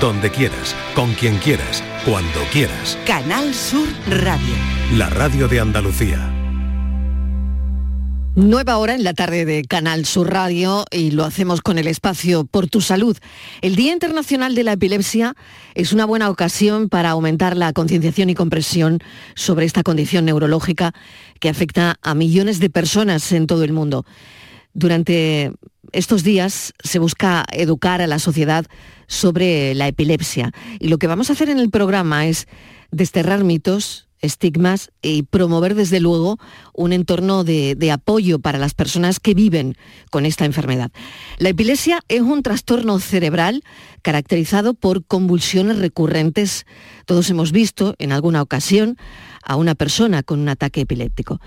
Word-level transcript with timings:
donde 0.00 0.30
quieras, 0.30 0.76
con 0.94 1.12
quien 1.14 1.38
quieras, 1.38 1.82
cuando 2.04 2.40
quieras. 2.52 2.96
Canal 3.06 3.52
Sur 3.52 3.88
Radio. 4.08 4.54
La 4.96 5.08
radio 5.10 5.48
de 5.48 5.60
Andalucía. 5.60 6.32
Nueva 8.36 8.78
hora 8.78 8.94
en 8.94 9.02
la 9.02 9.14
tarde 9.14 9.44
de 9.44 9.64
Canal 9.64 10.04
Sur 10.04 10.30
Radio 10.30 10.84
y 10.92 11.10
lo 11.10 11.24
hacemos 11.24 11.60
con 11.60 11.76
el 11.76 11.88
espacio 11.88 12.44
Por 12.44 12.68
tu 12.68 12.80
Salud. 12.80 13.16
El 13.62 13.74
Día 13.74 13.92
Internacional 13.92 14.54
de 14.54 14.62
la 14.62 14.74
Epilepsia 14.74 15.34
es 15.74 15.92
una 15.92 16.04
buena 16.04 16.30
ocasión 16.30 16.88
para 16.88 17.10
aumentar 17.10 17.56
la 17.56 17.72
concienciación 17.72 18.30
y 18.30 18.36
comprensión 18.36 19.00
sobre 19.34 19.66
esta 19.66 19.82
condición 19.82 20.24
neurológica 20.26 20.92
que 21.40 21.48
afecta 21.48 21.96
a 22.00 22.14
millones 22.14 22.60
de 22.60 22.70
personas 22.70 23.32
en 23.32 23.48
todo 23.48 23.64
el 23.64 23.72
mundo. 23.72 24.06
Durante 24.72 25.50
estos 25.92 26.22
días 26.22 26.74
se 26.82 26.98
busca 26.98 27.44
educar 27.52 28.02
a 28.02 28.06
la 28.06 28.18
sociedad 28.18 28.66
sobre 29.06 29.74
la 29.74 29.88
epilepsia 29.88 30.52
y 30.78 30.88
lo 30.88 30.98
que 30.98 31.06
vamos 31.06 31.30
a 31.30 31.32
hacer 31.32 31.48
en 31.48 31.58
el 31.58 31.70
programa 31.70 32.26
es 32.26 32.46
desterrar 32.90 33.44
mitos, 33.44 34.08
estigmas 34.20 34.90
y 35.02 35.22
promover 35.22 35.74
desde 35.74 36.00
luego 36.00 36.38
un 36.74 36.92
entorno 36.92 37.44
de, 37.44 37.90
apoyo 37.92 38.38
para 38.38 38.58
las 38.58 38.74
personas 38.74 39.20
que 39.20 39.34
viven 39.34 39.76
con 40.10 40.26
esta 40.26 40.44
enfermedad. 40.44 40.90
La 41.38 41.50
epilepsia 41.50 42.00
es 42.08 42.22
un 42.22 42.42
trastorno 42.42 42.98
cerebral 42.98 43.62
caracterizado 44.02 44.74
por 44.74 45.04
convulsiones 45.04 45.78
recurrentes. 45.78 46.66
Todos 47.06 47.30
hemos 47.30 47.52
visto 47.52 47.94
en 47.98 48.12
alguna 48.12 48.42
ocasión 48.42 48.96
a 49.42 49.56
una 49.56 49.74
persona 49.74 50.22
con 50.22 50.40
un 50.40 50.48
ataque 50.48 50.82
epiléptico. 50.82 51.40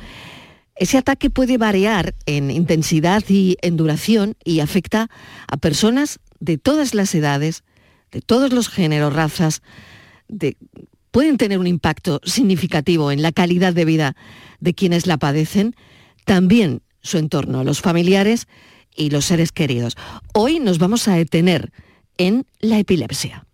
Ese 0.82 0.98
ataque 0.98 1.30
puede 1.30 1.60
variar 1.60 2.16
en 2.26 2.50
intensidad 2.50 3.24
y 3.30 3.56
en 3.62 3.78
duración 3.78 4.36
y 4.44 4.62
afecta 4.62 5.12
a 5.48 5.58
personas 5.58 6.20
de 6.40 6.58
todas 6.58 6.96
las 6.96 7.14
edades, 7.14 7.64
de 8.12 8.22
todos 8.22 8.52
los 8.52 8.68
géneros, 8.68 9.14
razas, 9.14 9.62
de, 10.28 10.58
pueden 11.12 11.38
tener 11.38 11.60
un 11.60 11.68
impacto 11.68 12.20
significativo 12.24 13.12
en 13.12 13.22
la 13.22 13.32
calidad 13.32 13.74
de 13.74 13.86
vida 13.86 14.16
de 14.60 14.74
quienes 14.74 15.06
la 15.06 15.18
padecen, 15.18 15.76
también 16.26 16.82
su 17.04 17.20
entorno, 17.20 17.64
los 17.64 17.80
familiares 17.82 18.48
y 18.96 19.12
los 19.12 19.26
seres 19.26 19.52
queridos. 19.52 19.96
Hoy 20.34 20.60
nos 20.60 20.80
vamos 20.80 21.08
a 21.08 21.14
detener 21.14 21.72
en 22.18 22.48
la 22.60 22.80
epilepsia. 22.80 23.46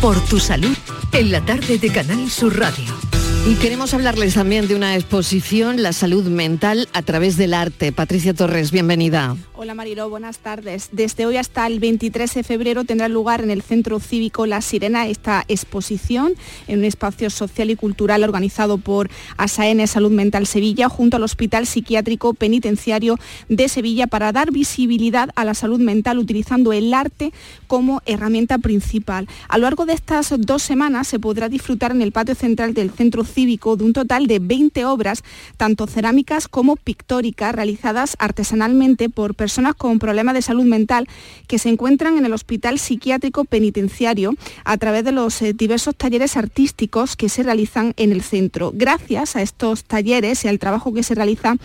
Por 0.00 0.18
tu 0.24 0.40
salud, 0.40 0.74
en 1.12 1.32
la 1.32 1.44
tarde 1.44 1.76
de 1.76 1.92
Canal 1.92 2.30
Sur 2.30 2.58
Radio. 2.58 3.09
Y 3.46 3.54
queremos 3.54 3.94
hablarles 3.94 4.34
también 4.34 4.68
de 4.68 4.74
una 4.74 4.96
exposición, 4.96 5.82
La 5.82 5.94
salud 5.94 6.24
mental 6.24 6.88
a 6.92 7.00
través 7.00 7.38
del 7.38 7.54
arte. 7.54 7.90
Patricia 7.90 8.34
Torres, 8.34 8.70
bienvenida. 8.70 9.34
Hola 9.54 9.74
Mariló, 9.74 10.10
buenas 10.10 10.38
tardes. 10.38 10.90
Desde 10.92 11.24
hoy 11.24 11.38
hasta 11.38 11.66
el 11.66 11.80
23 11.80 12.32
de 12.34 12.42
febrero 12.42 12.84
tendrá 12.84 13.08
lugar 13.08 13.42
en 13.42 13.50
el 13.50 13.62
Centro 13.62 13.98
Cívico 13.98 14.46
La 14.46 14.60
Sirena 14.60 15.06
esta 15.06 15.44
exposición 15.48 16.34
en 16.66 16.80
un 16.80 16.84
espacio 16.84 17.30
social 17.30 17.70
y 17.70 17.76
cultural 17.76 18.24
organizado 18.24 18.76
por 18.76 19.10
ASAN 19.38 19.86
Salud 19.86 20.12
Mental 20.12 20.46
Sevilla 20.46 20.90
junto 20.90 21.16
al 21.16 21.22
Hospital 21.22 21.66
Psiquiátrico 21.66 22.34
Penitenciario 22.34 23.18
de 23.48 23.68
Sevilla 23.68 24.06
para 24.06 24.32
dar 24.32 24.50
visibilidad 24.50 25.30
a 25.34 25.44
la 25.44 25.54
salud 25.54 25.80
mental 25.80 26.18
utilizando 26.18 26.72
el 26.72 26.92
arte 26.92 27.32
como 27.66 28.02
herramienta 28.04 28.58
principal. 28.58 29.28
A 29.48 29.56
lo 29.56 29.64
largo 29.64 29.86
de 29.86 29.94
estas 29.94 30.34
dos 30.38 30.62
semanas 30.62 31.08
se 31.08 31.18
podrá 31.18 31.48
disfrutar 31.48 31.90
en 31.90 32.02
el 32.02 32.12
patio 32.12 32.34
central 32.34 32.74
del 32.74 32.90
Centro 32.90 33.24
Cívico 33.30 33.76
de 33.76 33.84
un 33.84 33.92
total 33.92 34.26
de 34.26 34.38
20 34.38 34.84
obras, 34.84 35.22
tanto 35.56 35.86
cerámicas 35.86 36.48
como 36.48 36.76
pictóricas, 36.76 37.54
realizadas 37.54 38.16
artesanalmente 38.18 39.08
por 39.08 39.34
personas 39.34 39.74
con 39.74 39.98
problemas 39.98 40.34
de 40.34 40.42
salud 40.42 40.64
mental 40.64 41.08
que 41.46 41.58
se 41.58 41.68
encuentran 41.68 42.18
en 42.18 42.24
el 42.24 42.32
Hospital 42.32 42.78
Psiquiátrico 42.78 43.44
Penitenciario 43.44 44.34
a 44.64 44.76
través 44.76 45.04
de 45.04 45.12
los 45.12 45.40
eh, 45.42 45.52
diversos 45.52 45.94
talleres 45.96 46.36
artísticos 46.36 47.16
que 47.16 47.28
se 47.28 47.42
realizan 47.42 47.94
en 47.96 48.12
el 48.12 48.22
centro. 48.22 48.72
Gracias 48.74 49.36
a 49.36 49.42
estos 49.42 49.84
talleres 49.84 50.44
y 50.44 50.48
al 50.48 50.58
trabajo 50.58 50.92
que 50.92 51.02
se 51.02 51.14
realiza 51.14 51.56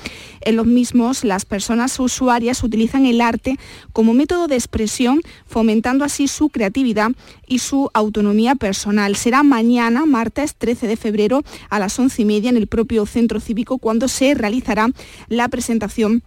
en 0.41 0.55
los 0.55 0.65
mismos, 0.65 1.23
las 1.23 1.45
personas 1.45 1.99
usuarias 1.99 2.63
utilizan 2.63 3.05
el 3.05 3.21
arte 3.21 3.57
como 3.93 4.13
método 4.13 4.47
de 4.47 4.55
expresión, 4.55 5.21
fomentando 5.47 6.05
así 6.05 6.27
su 6.27 6.49
creatividad 6.49 7.11
y 7.47 7.59
su 7.59 7.89
autonomía 7.93 8.55
personal. 8.55 9.15
Será 9.15 9.43
mañana, 9.43 10.05
martes 10.05 10.55
13 10.55 10.87
de 10.87 10.97
febrero, 10.97 11.43
a 11.69 11.79
las 11.79 11.97
once 11.99 12.21
y 12.21 12.25
media 12.25 12.49
en 12.49 12.57
el 12.57 12.67
propio 12.67 13.05
centro 13.05 13.39
cívico 13.39 13.77
cuando 13.77 14.07
se 14.07 14.33
realizará 14.33 14.89
la 15.27 15.47
presentación 15.49 16.23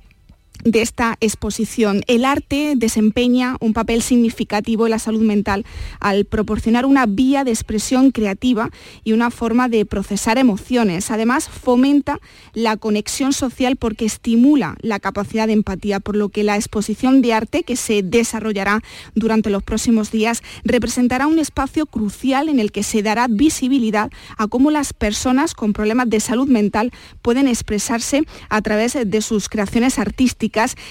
de 0.64 0.82
esta 0.82 1.16
exposición. 1.20 2.02
El 2.06 2.24
arte 2.24 2.74
desempeña 2.76 3.56
un 3.60 3.72
papel 3.72 4.02
significativo 4.02 4.86
en 4.86 4.91
la 4.91 4.98
salud 4.98 5.22
mental 5.22 5.64
al 6.00 6.24
proporcionar 6.24 6.84
una 6.84 7.06
vía 7.06 7.44
de 7.44 7.50
expresión 7.50 8.10
creativa 8.10 8.70
y 9.04 9.12
una 9.12 9.30
forma 9.30 9.69
de 9.69 9.86
procesar 9.86 10.38
emociones. 10.38 11.10
Además, 11.10 11.48
fomenta 11.48 12.20
la 12.54 12.76
conexión 12.76 13.32
social 13.32 13.76
porque 13.76 14.04
estimula 14.04 14.76
la 14.80 14.98
capacidad 14.98 15.46
de 15.46 15.52
empatía, 15.52 16.00
por 16.00 16.16
lo 16.16 16.28
que 16.28 16.44
la 16.44 16.56
exposición 16.56 17.22
de 17.22 17.32
arte 17.32 17.62
que 17.62 17.76
se 17.76 18.02
desarrollará 18.02 18.82
durante 19.14 19.50
los 19.50 19.62
próximos 19.62 20.10
días 20.10 20.42
representará 20.64 21.26
un 21.26 21.38
espacio 21.38 21.86
crucial 21.86 22.48
en 22.48 22.58
el 22.58 22.72
que 22.72 22.82
se 22.82 23.02
dará 23.02 23.26
visibilidad 23.28 24.10
a 24.36 24.46
cómo 24.48 24.70
las 24.70 24.92
personas 24.92 25.54
con 25.54 25.72
problemas 25.72 26.10
de 26.10 26.20
salud 26.20 26.48
mental 26.48 26.92
pueden 27.22 27.48
expresarse 27.48 28.25
a 28.48 28.62
través 28.62 28.96
de 29.04 29.22
sus 29.22 29.48
creaciones 29.48 29.98
artísticas 29.98 30.48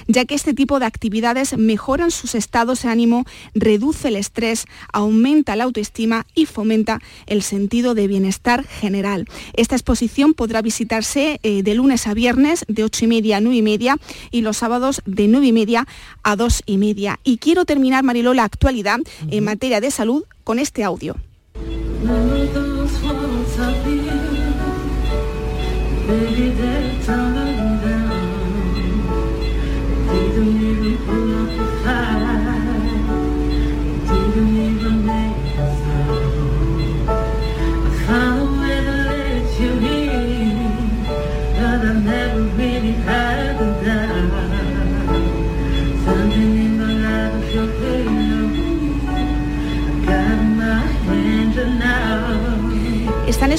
ya 0.08 0.26
que 0.26 0.36
este 0.36 0.54
tipo 0.54 0.80
de 0.80 0.86
actividades 0.86 1.58
mejoran 1.58 2.12
sus 2.12 2.36
estados 2.36 2.84
de 2.84 2.90
ánimo, 2.90 3.26
reduce 3.54 4.08
el 4.08 4.16
estrés, 4.16 4.66
aumenta 4.94 5.56
la 5.56 5.66
autoestima 5.66 6.26
y 6.34 6.46
fomenta 6.46 7.00
el 7.26 7.42
sentido 7.42 7.94
de 7.94 8.08
bienestar 8.08 8.66
general. 8.66 9.28
Esta 9.54 9.76
exposición 9.76 10.34
podrá 10.34 10.62
visitarse 10.62 11.40
eh, 11.44 11.64
de 11.64 11.76
lunes 11.76 12.08
a 12.08 12.14
viernes 12.14 12.66
de 12.68 12.84
8 12.84 13.06
y 13.06 13.08
media 13.08 13.38
a 13.38 13.42
9 13.42 13.58
y 13.58 13.62
media 13.62 13.98
y 14.32 14.42
los 14.42 14.58
sábados 14.58 15.02
de 15.06 15.28
9 15.28 15.48
y 15.48 15.54
media 15.54 15.88
a 16.24 16.36
2 16.36 16.64
y 16.66 16.78
media. 16.78 17.20
Y 17.24 17.38
quiero 17.38 17.66
terminar, 17.66 18.04
Mariló, 18.04 18.34
la 18.34 18.44
actualidad 18.44 19.00
en 19.30 19.44
materia 19.44 19.82
de 19.82 19.92
salud 19.92 20.24
con 20.44 20.60
este 20.60 20.84
audio. 20.84 21.16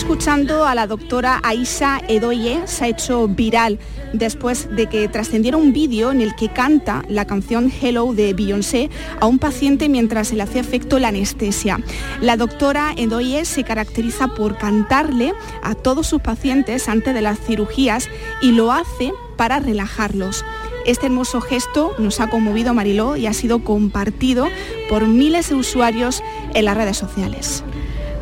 Escuchando 0.09 0.65
a 0.65 0.75
la 0.75 0.87
doctora 0.87 1.39
Aisha 1.43 2.01
Edoye, 2.09 2.67
se 2.67 2.85
ha 2.85 2.89
hecho 2.89 3.29
viral 3.29 3.79
después 4.15 4.75
de 4.75 4.87
que 4.87 5.07
trascendiera 5.07 5.59
un 5.59 5.75
vídeo 5.75 6.11
en 6.11 6.23
el 6.23 6.35
que 6.35 6.49
canta 6.49 7.05
la 7.11 7.27
canción 7.27 7.71
Hello 7.71 8.15
de 8.15 8.33
Beyoncé 8.33 8.89
a 9.21 9.27
un 9.27 9.39
paciente 9.39 9.91
mientras 9.91 10.29
se 10.29 10.37
le 10.37 10.45
hace 10.45 10.61
efecto 10.61 10.99
la 10.99 11.09
anestesia. 11.09 11.79
La 12.23 12.39
doctora 12.39 12.95
Edoye 12.97 13.45
se 13.45 13.65
caracteriza 13.65 14.29
por 14.29 14.57
cantarle 14.57 15.35
a 15.63 15.75
todos 15.75 16.07
sus 16.07 16.23
pacientes 16.23 16.89
antes 16.89 17.13
de 17.13 17.21
las 17.21 17.39
cirugías 17.39 18.09
y 18.41 18.53
lo 18.53 18.73
hace 18.73 19.13
para 19.37 19.59
relajarlos. 19.59 20.43
Este 20.87 21.05
hermoso 21.05 21.43
gesto 21.43 21.93
nos 21.99 22.19
ha 22.21 22.31
conmovido 22.31 22.73
Mariló 22.73 23.17
y 23.17 23.27
ha 23.27 23.35
sido 23.35 23.63
compartido 23.63 24.47
por 24.89 25.07
miles 25.07 25.51
de 25.51 25.57
usuarios 25.57 26.23
en 26.55 26.65
las 26.65 26.79
redes 26.79 26.97
sociales. 26.97 27.63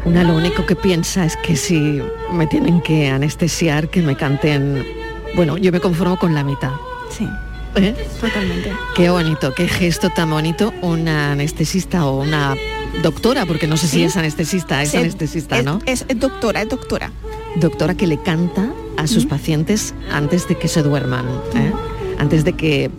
Una 0.06 0.22
lo 0.22 0.36
único 0.36 0.64
que 0.64 0.76
piensa 0.76 1.24
es 1.24 1.36
que 1.36 1.56
si 1.56 2.00
me 2.32 2.46
tienen 2.46 2.80
que 2.80 3.08
anestesiar, 3.08 3.88
que 3.88 4.02
me 4.02 4.16
canten... 4.16 4.86
Bueno, 5.34 5.58
yo 5.58 5.72
me 5.72 5.80
conformo 5.80 6.16
con 6.16 6.32
la 6.32 6.44
mitad. 6.44 6.70
Sí. 7.10 7.28
¿Eh? 7.74 7.92
Totalmente. 8.20 8.72
Qué 8.94 9.10
bonito, 9.10 9.52
qué 9.52 9.66
gesto 9.66 10.08
tan 10.10 10.30
bonito 10.30 10.72
una 10.80 11.32
anestesista 11.32 12.06
o 12.06 12.22
una 12.22 12.54
doctora, 13.02 13.46
porque 13.46 13.66
no 13.66 13.76
sé 13.76 13.88
si 13.88 14.04
es 14.04 14.16
anestesista, 14.16 14.80
es 14.80 14.94
anestesista, 14.94 15.60
¿no? 15.62 15.80
Es, 15.86 16.06
doctora, 16.14 16.62
es 16.62 16.68
doctora. 16.68 17.10
Doctora 17.56 17.94
que 17.94 18.06
le 18.06 18.22
canta 18.22 18.72
a 18.96 19.08
sus 19.08 19.26
pacientes 19.26 19.92
antes 20.12 20.46
de 20.46 20.56
que 20.56 20.68
se 20.68 20.84
duerman, 20.84 21.26
¿eh? 21.54 21.72
antes 22.18 22.44
de 22.44 22.52
que 22.52 22.90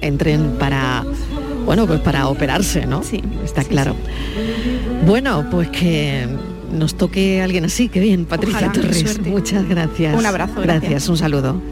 entren 0.00 0.56
para 0.58 1.04
bueno, 1.64 1.86
pues 1.86 2.00
para 2.00 2.28
operarse, 2.28 2.86
¿no? 2.86 3.02
Sí. 3.02 3.22
Está 3.44 3.64
claro. 3.64 3.96
Bueno, 5.06 5.46
pues 5.50 5.68
que 5.70 6.26
nos 6.74 6.96
toque 6.96 7.42
alguien 7.42 7.64
así, 7.64 7.88
qué 7.88 8.00
bien, 8.00 8.24
Patricia 8.26 8.70
Torres. 8.72 9.20
Muchas 9.20 9.68
gracias. 9.68 10.16
Un 10.16 10.26
abrazo. 10.26 10.60
Gracias. 10.60 10.80
gracias, 10.82 11.08
un 11.08 11.16
saludo. 11.16 11.62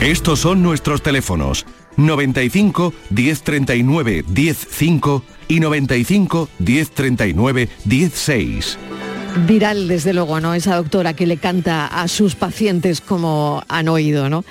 Estos 0.00 0.40
son 0.40 0.62
nuestros 0.62 1.02
teléfonos 1.02 1.66
95 1.96 2.94
1039 3.10 4.24
105 4.34 5.22
y 5.48 5.60
95 5.60 6.48
1039 6.58 7.68
16. 7.84 8.78
Viral, 9.46 9.88
desde 9.88 10.12
luego, 10.12 10.40
¿no? 10.40 10.54
Esa 10.54 10.76
doctora 10.76 11.14
que 11.14 11.26
le 11.26 11.36
canta 11.36 11.86
a 11.86 12.08
sus 12.08 12.34
pacientes 12.34 13.00
como 13.00 13.62
han 13.68 13.88
oído, 13.88 14.28
¿no? 14.28 14.44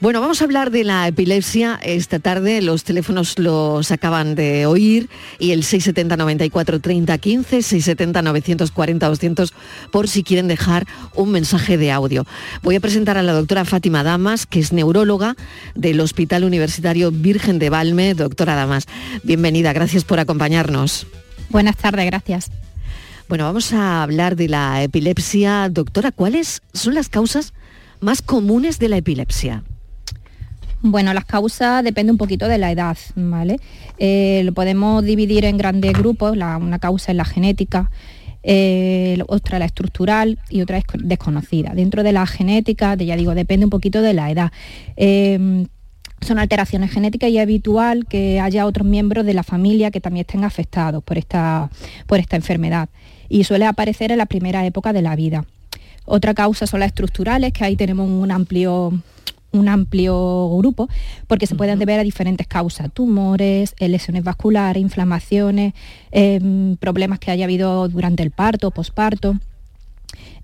Bueno, 0.00 0.20
vamos 0.20 0.40
a 0.40 0.44
hablar 0.44 0.70
de 0.70 0.84
la 0.84 1.08
epilepsia 1.08 1.80
esta 1.82 2.20
tarde. 2.20 2.62
Los 2.62 2.84
teléfonos 2.84 3.36
los 3.36 3.90
acaban 3.90 4.36
de 4.36 4.64
oír 4.64 5.08
y 5.40 5.50
el 5.50 5.64
670 5.64 6.16
94 6.16 6.78
30 6.78 7.18
15, 7.18 7.62
670 7.62 8.22
940 8.22 9.08
200 9.08 9.52
por 9.90 10.06
si 10.06 10.22
quieren 10.22 10.46
dejar 10.46 10.86
un 11.16 11.32
mensaje 11.32 11.76
de 11.76 11.90
audio. 11.90 12.26
Voy 12.62 12.76
a 12.76 12.80
presentar 12.80 13.18
a 13.18 13.24
la 13.24 13.32
doctora 13.32 13.64
Fátima 13.64 14.04
Damas, 14.04 14.46
que 14.46 14.60
es 14.60 14.72
neuróloga 14.72 15.34
del 15.74 15.98
Hospital 15.98 16.44
Universitario 16.44 17.10
Virgen 17.10 17.58
de 17.58 17.68
Valme. 17.68 18.14
Doctora 18.14 18.54
Damas, 18.54 18.86
bienvenida, 19.24 19.72
gracias 19.72 20.04
por 20.04 20.20
acompañarnos. 20.20 21.08
Buenas 21.50 21.76
tardes, 21.76 22.06
gracias. 22.06 22.52
Bueno, 23.28 23.46
vamos 23.46 23.72
a 23.72 24.04
hablar 24.04 24.36
de 24.36 24.46
la 24.46 24.80
epilepsia. 24.80 25.68
Doctora, 25.68 26.12
¿cuáles 26.12 26.62
son 26.72 26.94
las 26.94 27.08
causas 27.08 27.52
más 27.98 28.22
comunes 28.22 28.78
de 28.78 28.90
la 28.90 28.98
epilepsia? 28.98 29.64
Bueno, 30.80 31.12
las 31.12 31.24
causas 31.24 31.82
dependen 31.82 32.12
un 32.14 32.18
poquito 32.18 32.46
de 32.46 32.58
la 32.58 32.70
edad, 32.70 32.96
¿vale? 33.16 33.56
Eh, 33.98 34.42
lo 34.44 34.52
podemos 34.52 35.02
dividir 35.02 35.44
en 35.44 35.58
grandes 35.58 35.92
grupos, 35.92 36.36
una 36.36 36.78
causa 36.78 37.10
es 37.10 37.16
la 37.16 37.24
genética, 37.24 37.90
eh, 38.44 39.18
otra 39.26 39.58
la 39.58 39.64
estructural 39.64 40.38
y 40.48 40.62
otra 40.62 40.78
es 40.78 40.84
desconocida. 40.94 41.74
Dentro 41.74 42.04
de 42.04 42.12
la 42.12 42.26
genética, 42.26 42.94
ya 42.94 43.16
digo, 43.16 43.34
depende 43.34 43.66
un 43.66 43.70
poquito 43.70 44.02
de 44.02 44.14
la 44.14 44.30
edad. 44.30 44.52
Em, 44.94 45.66
son 46.20 46.38
alteraciones 46.38 46.92
genéticas 46.92 47.30
y 47.30 47.38
es 47.38 47.42
habitual 47.42 48.06
que 48.06 48.40
haya 48.40 48.64
otros 48.66 48.86
miembros 48.86 49.26
de 49.26 49.34
la 49.34 49.42
familia 49.42 49.90
que 49.90 50.00
también 50.00 50.26
estén 50.26 50.44
afectados 50.44 51.02
por 51.02 51.18
esta, 51.18 51.70
por 52.06 52.20
esta 52.20 52.36
enfermedad 52.36 52.88
y 53.28 53.44
suele 53.44 53.66
aparecer 53.66 54.12
en 54.12 54.18
la 54.18 54.26
primera 54.26 54.64
época 54.64 54.92
de 54.92 55.02
la 55.02 55.16
vida. 55.16 55.44
Otra 56.04 56.34
causa 56.34 56.66
son 56.66 56.80
las 56.80 56.88
estructurales, 56.88 57.52
que 57.52 57.64
ahí 57.64 57.76
tenemos 57.76 58.08
un 58.08 58.30
amplio 58.30 58.92
un 59.58 59.68
amplio 59.68 60.48
grupo 60.56 60.88
porque 61.26 61.46
se 61.46 61.54
pueden 61.54 61.78
deber 61.78 62.00
a 62.00 62.04
diferentes 62.04 62.46
causas, 62.46 62.90
tumores, 62.92 63.74
eh, 63.78 63.88
lesiones 63.88 64.24
vasculares, 64.24 64.80
inflamaciones, 64.80 65.74
em, 66.10 66.76
problemas 66.76 67.18
que 67.18 67.30
haya 67.30 67.44
habido 67.44 67.88
durante 67.88 68.22
el 68.22 68.30
parto, 68.30 68.70
posparto. 68.70 69.36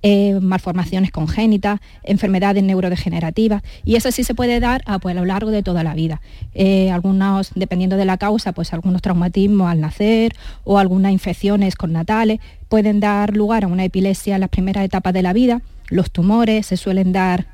Eh, 0.07 0.39
malformaciones 0.39 1.11
congénitas, 1.11 1.81
enfermedades 2.03 2.63
neurodegenerativas 2.63 3.63
y 3.87 3.97
eso 3.97 4.13
sí 4.13 4.23
se 4.23 4.35
puede 4.35 4.61
dar 4.61 4.83
a, 4.85 4.99
pues, 4.99 5.17
a 5.17 5.19
lo 5.19 5.25
largo 5.25 5.51
de 5.51 5.63
toda 5.63 5.83
la 5.83 5.95
vida. 5.95 6.21
Eh, 6.53 6.91
algunos, 6.91 7.53
dependiendo 7.55 7.97
de 7.97 8.05
la 8.05 8.19
causa, 8.19 8.53
pues 8.53 8.75
algunos 8.75 9.01
traumatismos 9.01 9.67
al 9.67 9.81
nacer 9.81 10.35
o 10.65 10.79
algunas 10.79 11.11
infecciones 11.11 11.75
connatales 11.75 12.41
pueden 12.69 13.01
dar 13.01 13.35
lugar 13.35 13.65
a 13.65 13.67
una 13.67 13.85
epilepsia 13.85 14.35
en 14.35 14.43
las 14.43 14.51
primeras 14.51 14.85
etapas 14.85 15.15
de 15.15 15.23
la 15.23 15.33
vida 15.33 15.63
los 15.89 16.11
tumores 16.11 16.67
se 16.67 16.77
suelen 16.77 17.13
dar 17.13 17.47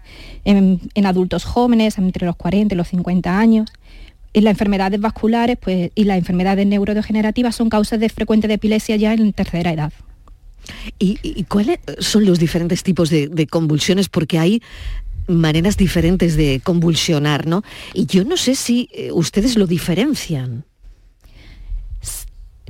en, 0.45 0.81
adultos 1.05 1.45
jóvenes, 1.45 1.99
entre 1.99 2.27
los 2.27 2.37
40 2.37 2.75
y 2.75 2.79
los 2.79 2.89
50 2.89 3.39
años. 3.39 3.71
Y 4.33 4.43
las 4.43 4.53
enfermedades 4.53 5.01
vasculares 5.01 5.57
pues, 5.61 5.91
y 5.95 6.05
las 6.05 6.19
enfermedades 6.19 6.67
neurodegenerativas 6.67 7.57
son 7.57 7.69
causas 7.69 7.99
de 7.99 8.09
frecuente 8.09 8.47
de 8.47 8.55
epilepsia 8.55 8.97
ya 8.97 9.13
en 9.13 9.33
tercera 9.33 9.73
edad. 9.73 9.93
¿Y, 10.99 11.45
cuáles 11.45 11.81
son 11.99 12.27
los 12.27 12.39
diferentes 12.39 12.83
tipos 12.83 13.11
de, 13.11 13.27
de, 13.27 13.47
convulsiones? 13.47 14.09
Porque 14.09 14.39
hay 14.39 14.63
maneras 15.27 15.77
diferentes 15.77 16.37
de 16.37 16.61
convulsionar, 16.63 17.47
¿no? 17.47 17.63
Y 17.95 18.07
yo 18.07 18.25
no 18.25 18.37
sé 18.37 18.55
si 18.55 18.89
eh, 18.93 19.11
ustedes 19.11 19.57
lo 19.57 19.67
diferencian 19.67 20.65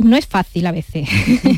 no 0.04 0.16
es 0.16 0.26
fácil 0.26 0.66
a 0.66 0.72
veces. 0.72 1.08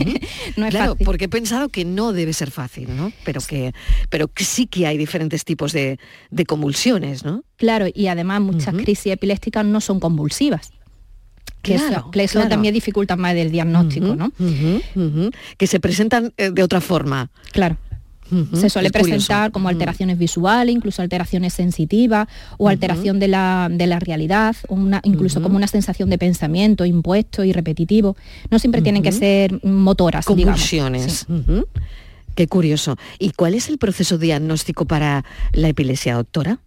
no 0.56 0.66
es 0.66 0.70
claro, 0.70 0.96
porque 0.96 1.26
he 1.26 1.28
pensado 1.28 1.68
que 1.68 1.84
no 1.84 2.12
debe 2.12 2.32
ser 2.32 2.50
fácil, 2.50 2.96
¿no? 2.96 3.12
Pero 3.24 3.40
que, 3.40 3.72
pero 4.10 4.28
que 4.28 4.44
sí 4.44 4.66
que 4.66 4.86
hay 4.86 4.98
diferentes 4.98 5.44
tipos 5.44 5.72
de, 5.72 5.98
convulsiones, 6.46 7.24
¿no? 7.24 7.44
Claro, 7.56 7.86
y 7.92 8.08
además 8.08 8.40
muchas 8.40 8.74
crisis 8.74 9.12
epilépticas 9.12 9.64
no 9.64 9.80
son 9.80 10.00
convulsivas. 10.00 10.72
Que 11.62 11.76
eso, 11.76 12.48
también 12.48 12.74
dificulta 12.74 13.14
más 13.14 13.36
el 13.36 13.52
diagnóstico, 13.52 14.16
¿no? 14.16 14.32
Que 15.56 15.66
se 15.66 15.78
presentan 15.78 16.32
eh, 16.36 16.50
de 16.50 16.62
otra 16.62 16.80
forma. 16.80 17.30
Claro 17.52 17.76
se 18.55 18.70
suele 18.70 18.90
presentar 18.90 19.52
como 19.52 19.69
alteraciones 19.69 20.19
visuales, 20.19 20.75
incluso 20.75 21.02
alteraciones 21.02 21.55
sensitivas 21.55 22.29
o 22.58 22.69
alteración 22.69 23.19
de 23.19 23.29
la, 23.29 23.99
realidad, 24.00 24.56
una, 24.69 25.00
incluso 25.05 25.43
como 25.43 25.56
una 25.56 25.67
sensación 25.67 26.11
de 26.11 26.19
pensamiento 26.19 26.84
impuesto 26.84 27.44
y 27.44 27.52
repetitivo. 27.52 28.17
No 28.50 28.58
siempre 28.58 28.82
tienen 28.82 29.02
que 29.02 29.12
ser 29.12 29.64
motoras, 29.64 30.25
Convulsiones. 30.25 31.26
Qué 32.34 32.49
curioso. 32.49 32.96
¿Y 33.19 33.31
cuál 33.32 33.55
es 33.55 33.69
el 33.69 33.76
proceso 33.76 34.17
diagnóstico 34.17 34.87
para 34.87 35.25
la 35.52 35.69
epilepsia, 35.69 36.14
doctora? 36.14 36.61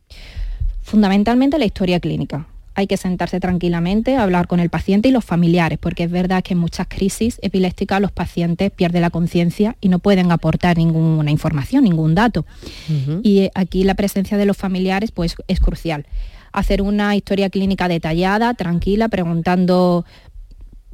Fundamentalmente 0.84 1.58
la 1.58 1.66
historia 1.66 2.00
clínica 2.00 2.48
hay 2.76 2.88
que 2.88 2.98
sentarse 2.98 3.40
tranquilamente, 3.40 4.18
hablar 4.18 4.48
con 4.48 4.60
el 4.60 4.70
paciente 4.70 5.10
y 5.10 5.12
los 5.12 5.24
familiares, 5.24 5.80
porque 5.80 6.04
es 6.04 6.12
verdad 6.12 6.44
que 6.44 6.54
en 6.54 6.60
muchas 6.60 6.88
crisis 6.88 7.40
epilépticas 7.42 8.02
los 8.02 8.12
pacientes 8.12 8.70
pierden 8.70 9.02
la 9.02 9.10
conciencia 9.10 9.78
y 9.80 9.88
no 9.88 10.00
pueden 10.00 10.32
aportar 10.32 10.78
ninguna 10.78 11.32
información, 11.32 11.86
ningún 11.86 12.16
dato. 12.16 12.46
Y 13.24 13.50
aquí 13.56 13.84
la 13.86 13.96
presencia 13.96 14.38
de 14.38 14.46
los 14.46 14.58
familiares 14.58 15.12
pues, 15.12 15.36
es 15.48 15.60
crucial. 15.60 16.06
Hacer 16.52 16.82
una 16.82 17.16
historia 17.16 17.50
clínica 17.50 17.88
detallada, 17.88 18.54
tranquila, 18.54 19.08
preguntando 19.08 20.06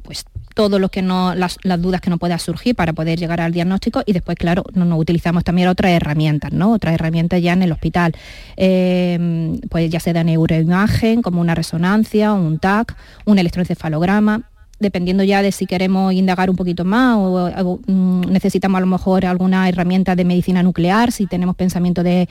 pues 0.02 0.24
todo 0.54 0.78
lo 0.78 0.88
que 0.88 1.02
no, 1.02 1.34
las, 1.34 1.58
dudas 1.78 2.00
que 2.00 2.10
no 2.10 2.18
pueda 2.18 2.38
surgir 2.38 2.74
para 2.74 2.92
poder 2.92 3.18
llegar 3.18 3.40
al 3.40 3.52
diagnóstico 3.52 4.02
y 4.06 4.12
después, 4.12 4.36
claro, 4.36 4.64
nos, 4.74 4.98
utilizamos 4.98 5.44
también 5.44 5.68
otras 5.68 5.92
herramientas, 5.92 6.52
¿no? 6.52 6.72
Otras 6.72 6.94
herramientas 6.94 7.42
ya 7.42 7.52
en 7.52 7.62
el 7.62 7.72
hospital. 7.72 8.14
Eh, 8.56 9.58
pues 9.70 9.90
ya 9.90 10.00
sea 10.00 10.12
neuroimagen, 10.22 11.22
como 11.22 11.40
una 11.40 11.54
resonancia, 11.54 12.32
un 12.32 12.58
TAC, 12.58 12.96
un 13.24 13.38
electroencefalograma, 13.38 14.42
dependiendo 14.82 15.24
ya 15.24 15.40
de 15.40 15.52
si 15.52 15.64
queremos 15.66 16.12
indagar 16.12 16.50
un 16.50 16.56
poquito 16.56 16.84
más 16.84 17.16
o, 17.18 17.80
mm, 17.86 18.30
necesitamos 18.30 18.78
a 18.78 18.80
lo 18.80 18.86
mejor 18.86 19.24
alguna 19.24 19.68
herramienta 19.68 20.14
de 20.14 20.24
medicina 20.24 20.62
nuclear, 20.62 21.12
si 21.12 21.26
tenemos 21.26 21.56
pensamiento 21.56 22.02
de, 22.02 22.28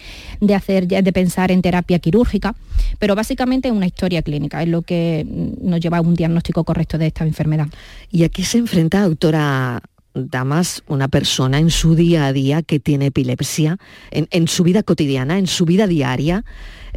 hacer, 0.55 0.87
de 0.87 1.13
pensar 1.13 1.51
en 1.51 1.61
terapia 1.61 1.97
quirúrgica, 1.99 2.53
pero 2.99 3.15
básicamente 3.15 3.71
una 3.71 3.87
historia 3.87 4.21
clínica, 4.21 4.61
es 4.61 4.69
lo 4.69 4.83
que 4.83 5.25
mm, 5.27 5.67
nos 5.67 5.79
lleva 5.79 5.97
a 5.97 6.01
un 6.01 6.13
diagnóstico 6.13 6.63
correcto 6.63 6.97
de 6.97 7.07
esta 7.07 7.25
enfermedad. 7.25 7.67
¿Y 8.11 8.23
aquí 8.23 8.43
se 8.43 8.59
enfrenta, 8.59 9.01
doctora 9.01 9.81
Damas, 10.13 10.83
una 10.87 11.07
persona 11.07 11.59
en 11.59 11.69
su 11.69 11.95
día 11.95 12.25
a 12.25 12.33
día 12.33 12.61
que 12.61 12.79
tiene 12.79 13.07
epilepsia, 13.07 13.77
en, 14.11 14.47
su 14.47 14.63
vida 14.63 14.83
cotidiana, 14.83 15.37
en 15.37 15.47
su 15.47 15.65
vida 15.65 15.87
diaria? 15.87 16.43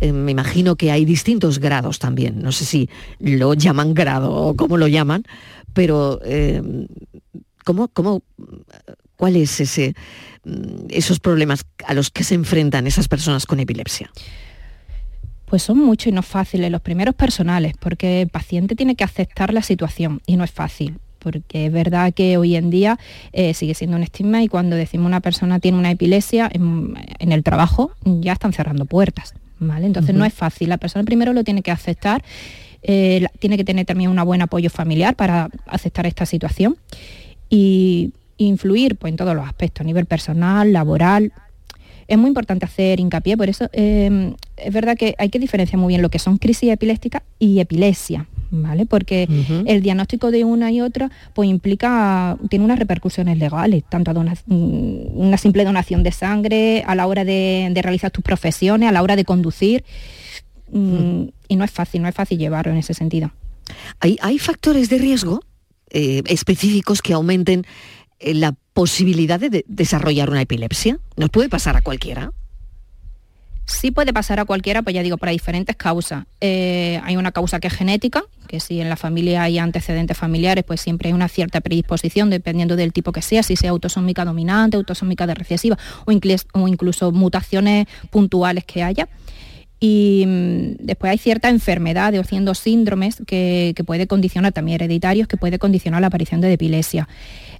Eh, 0.00 0.12
me 0.12 0.32
imagino 0.32 0.76
que 0.76 0.90
hay 0.90 1.04
distintos 1.04 1.58
grados 1.58 1.98
también, 1.98 2.42
no 2.42 2.52
sé 2.52 2.64
si 2.64 2.88
lo 3.18 3.54
llaman 3.54 3.94
grado 3.94 4.32
o 4.32 4.54
cómo 4.54 4.76
lo 4.76 4.88
llaman, 4.88 5.24
pero 5.72 6.20
eh, 6.24 6.62
¿cómo, 7.64 7.88
cuál 9.16 9.36
es 9.36 9.60
mm, 9.60 10.86
esos 10.90 11.20
problemas 11.20 11.64
a 11.86 11.94
los 11.94 12.10
que 12.10 12.24
se 12.24 12.34
enfrentan 12.34 12.86
esas 12.86 13.08
personas 13.08 13.46
con 13.46 13.60
epilepsia? 13.60 14.10
Pues 15.46 15.62
son 15.62 15.78
muchos 15.78 16.08
y 16.08 16.12
no 16.12 16.22
fáciles. 16.22 16.70
Los 16.70 16.80
primeros 16.80 17.14
personales, 17.14 17.74
porque 17.78 18.22
el 18.22 18.28
paciente 18.28 18.74
tiene 18.74 18.96
que 18.96 19.04
aceptar 19.04 19.52
la 19.52 19.62
situación 19.62 20.20
y 20.26 20.36
no 20.36 20.44
es 20.44 20.50
fácil 20.50 20.98
porque 21.24 21.66
es 21.66 21.72
verdad 21.72 22.12
que 22.12 22.36
hoy 22.36 22.54
en 22.54 22.68
día 22.68 22.98
eh, 23.32 23.54
sigue 23.54 23.74
siendo 23.74 23.96
un 23.96 24.02
estigma 24.02 24.42
y 24.42 24.48
cuando 24.48 24.76
decimos 24.76 25.06
una 25.06 25.20
persona 25.20 25.58
tiene 25.58 25.78
una 25.78 25.90
epilepsia, 25.90 26.50
en, 26.52 26.94
el 27.18 27.42
trabajo 27.42 27.92
ya 28.04 28.34
están 28.34 28.52
cerrando 28.52 28.84
puertas. 28.84 29.34
¿Vale? 29.58 29.86
Entonces 29.86 30.14
no 30.14 30.24
es 30.24 30.34
fácil. 30.34 30.68
La 30.68 30.78
persona 30.78 31.04
primero 31.04 31.32
lo 31.32 31.44
tiene 31.44 31.62
que 31.62 31.70
aceptar, 31.70 32.22
eh, 32.82 33.26
tiene 33.38 33.56
que 33.56 33.64
tener 33.64 33.86
también 33.86 34.10
un 34.10 34.22
buen 34.24 34.42
apoyo 34.42 34.70
familiar 34.70 35.16
para 35.16 35.48
aceptar 35.66 36.06
esta 36.06 36.26
situación 36.26 36.76
y 37.48 38.12
influir 38.36 38.96
pues, 38.96 39.12
en 39.12 39.16
todos 39.16 39.34
los 39.34 39.46
aspectos, 39.46 39.82
a 39.82 39.84
nivel 39.84 40.06
personal, 40.06 40.72
laboral, 40.72 41.32
es 42.06 42.18
muy 42.18 42.28
importante 42.28 42.66
hacer 42.66 43.00
hincapié, 43.00 43.36
por 43.36 43.48
eso 43.48 43.68
eh, 43.72 44.34
es 44.56 44.72
verdad 44.72 44.96
que 44.96 45.14
hay 45.18 45.30
que 45.30 45.38
diferenciar 45.38 45.78
muy 45.78 45.88
bien 45.88 46.02
lo 46.02 46.10
que 46.10 46.18
son 46.18 46.36
crisis 46.38 46.70
epilépticas 46.70 47.22
y 47.38 47.60
epilepsia. 47.60 48.26
¿Vale? 48.62 48.86
Porque 48.86 49.28
el 49.66 49.82
diagnóstico 49.82 50.30
de 50.30 50.44
una 50.44 50.70
y 50.70 50.80
otra 50.80 51.10
pues 51.34 51.48
implica, 51.48 52.36
tiene 52.48 52.64
unas 52.64 52.78
repercusiones 52.78 53.38
legales, 53.38 53.84
tanto 53.88 54.10
a 54.10 54.14
mm, 54.14 54.36
una 54.46 55.36
simple 55.36 55.64
donación 55.64 56.02
de 56.02 56.12
sangre, 56.12 56.84
a 56.86 56.94
la 56.94 57.06
hora 57.06 57.24
de, 57.24 57.72
realizar 57.82 58.10
tus 58.10 58.24
profesiones, 58.24 58.88
a 58.88 58.92
la 58.92 59.02
hora 59.02 59.16
de 59.16 59.24
conducir, 59.24 59.84
mm, 60.70 61.24
y 61.48 61.56
no 61.56 61.64
es 61.64 61.70
fácil, 61.70 62.02
no 62.02 62.08
es 62.08 62.14
fácil 62.14 62.38
llevarlo 62.38 62.72
en 62.72 62.78
ese 62.78 62.94
sentido. 62.94 63.32
¿Hay, 64.00 64.18
hay 64.20 64.38
factores 64.38 64.88
de 64.88 64.98
riesgo 64.98 65.40
eh, 65.90 66.22
específicos 66.26 67.02
que 67.02 67.12
aumenten 67.12 67.64
eh, 68.18 68.34
la 68.34 68.54
posibilidad 68.72 69.38
de 69.38 69.64
desarrollar 69.68 70.30
una 70.30 70.42
epilepsia? 70.42 70.98
¿Nos 71.16 71.30
puede 71.30 71.48
pasar 71.48 71.76
a 71.76 71.82
cualquiera? 71.82 72.32
Sí 73.66 73.90
puede 73.90 74.12
pasar 74.12 74.40
a 74.40 74.44
cualquiera, 74.44 74.82
pues 74.82 74.94
ya 74.94 75.02
digo, 75.02 75.16
para 75.16 75.32
diferentes 75.32 75.74
causas. 75.74 76.24
Eh, 76.40 77.00
hay 77.02 77.16
una 77.16 77.32
causa 77.32 77.60
que 77.60 77.68
es 77.68 77.74
genética, 77.74 78.22
que 78.46 78.60
si 78.60 78.80
en 78.80 78.90
la 78.90 78.96
familia 78.96 79.42
hay 79.42 79.58
antecedentes 79.58 80.18
familiares, 80.18 80.64
pues 80.64 80.82
siempre 80.82 81.08
hay 81.08 81.14
una 81.14 81.28
cierta 81.28 81.60
predisposición, 81.62 82.28
dependiendo 82.28 82.76
del 82.76 82.92
tipo 82.92 83.10
que 83.10 83.22
sea, 83.22 83.42
si 83.42 83.56
sea 83.56 83.70
autosómica 83.70 84.24
dominante, 84.24 84.76
autosómica 84.76 85.26
de 85.26 85.34
recesiva 85.34 85.78
o, 86.04 86.12
incluso 86.12 87.12
mutaciones 87.12 87.86
puntuales 88.10 88.64
que 88.64 88.82
haya. 88.82 89.08
Y 89.80 90.24
mm, 90.26 90.84
después 90.84 91.10
hay 91.10 91.18
cierta 91.18 91.48
enfermedades 91.48 92.20
o 92.20 92.24
ciertos 92.24 92.58
síndromes 92.58 93.22
que, 93.26 93.72
que, 93.74 93.82
puede 93.82 94.06
condicionar, 94.06 94.52
también 94.52 94.76
hereditarios, 94.76 95.26
que 95.26 95.38
puede 95.38 95.58
condicionar 95.58 96.02
la 96.02 96.08
aparición 96.08 96.42
de 96.42 96.52
epilepsia. 96.52 97.08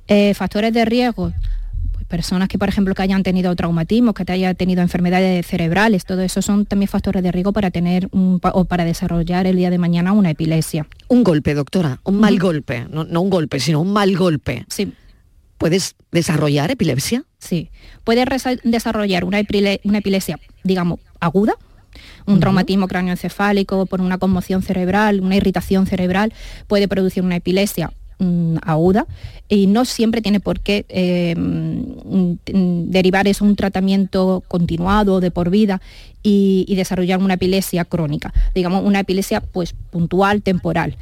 Eh, 0.07 0.35
factores 0.35 0.73
de 0.75 0.85
riesgo, 0.85 1.33
personas 2.15 2.47
que, 2.47 2.59
por 2.61 2.69
ejemplo, 2.69 2.95
que 2.95 3.03
hayan 3.03 3.25
tenido 3.25 3.57
traumatismos, 3.57 4.15
que 4.15 4.31
hayan 4.31 4.55
tenido 4.55 4.83
enfermedades 4.83 5.45
cerebrales, 5.45 6.05
todo 6.05 6.23
eso 6.23 6.43
son 6.43 6.65
también 6.65 6.89
factores 6.89 7.25
de 7.25 7.33
riesgo 7.33 7.53
para 7.53 7.73
tener 7.73 8.09
o 8.13 8.65
para 8.67 8.85
desarrollar 8.85 9.49
el 9.49 9.57
día 9.57 9.69
de 9.69 9.79
mañana 9.79 10.13
una 10.13 10.31
epilepsia. 10.31 10.87
Un 11.09 11.25
golpe, 11.25 11.55
doctora, 11.55 11.99
un 12.05 12.21
mal 12.21 12.39
golpe, 12.39 12.87
no, 12.89 13.21
un 13.21 13.31
golpe, 13.31 13.59
sino 13.59 13.81
un 13.81 13.93
mal 13.93 14.17
golpe. 14.17 14.65
Sí. 14.69 14.93
¿Puedes 15.59 15.97
desarrollar 16.13 16.71
epilepsia? 16.71 17.25
Sí, 17.41 17.71
puedes 18.05 18.29
desarrollar 18.63 19.25
una, 19.25 19.41
epilepsia, 19.41 20.39
digamos, 20.63 21.01
aguda, 21.19 21.57
un 22.27 22.39
traumatismo 22.39 22.87
cráneoencefálico 22.87 23.87
por 23.87 24.01
una 24.01 24.19
conmoción 24.19 24.63
cerebral, 24.63 25.21
una 25.21 25.35
irritación 25.35 25.89
cerebral, 25.89 26.33
puede 26.69 26.87
producir 26.87 27.25
una 27.25 27.35
epilepsia 27.35 27.93
Mm, 28.19 28.59
aguda 28.63 29.07
y 29.49 29.67
no 29.67 29.85
siempre 29.85 30.23
tiene 30.23 30.39
por 30.39 30.61
qué 30.61 30.87
eh, 30.89 31.35
mm, 31.37 32.35
derivar 32.91 33.27
eso 33.27 33.45
un 33.45 33.57
tratamiento 33.57 34.45
continuado 34.47 35.19
de 35.19 35.33
por 35.33 35.51
vida 35.51 35.83
y, 36.23 36.73
desarrollar 36.77 37.19
una 37.19 37.35
epilepsia 37.35 37.85
crónica, 37.85 38.33
digamos 38.55 38.85
una 38.85 39.01
epilepsia 39.01 39.41
pues 39.41 39.75
puntual, 39.91 40.43
temporal. 40.43 40.97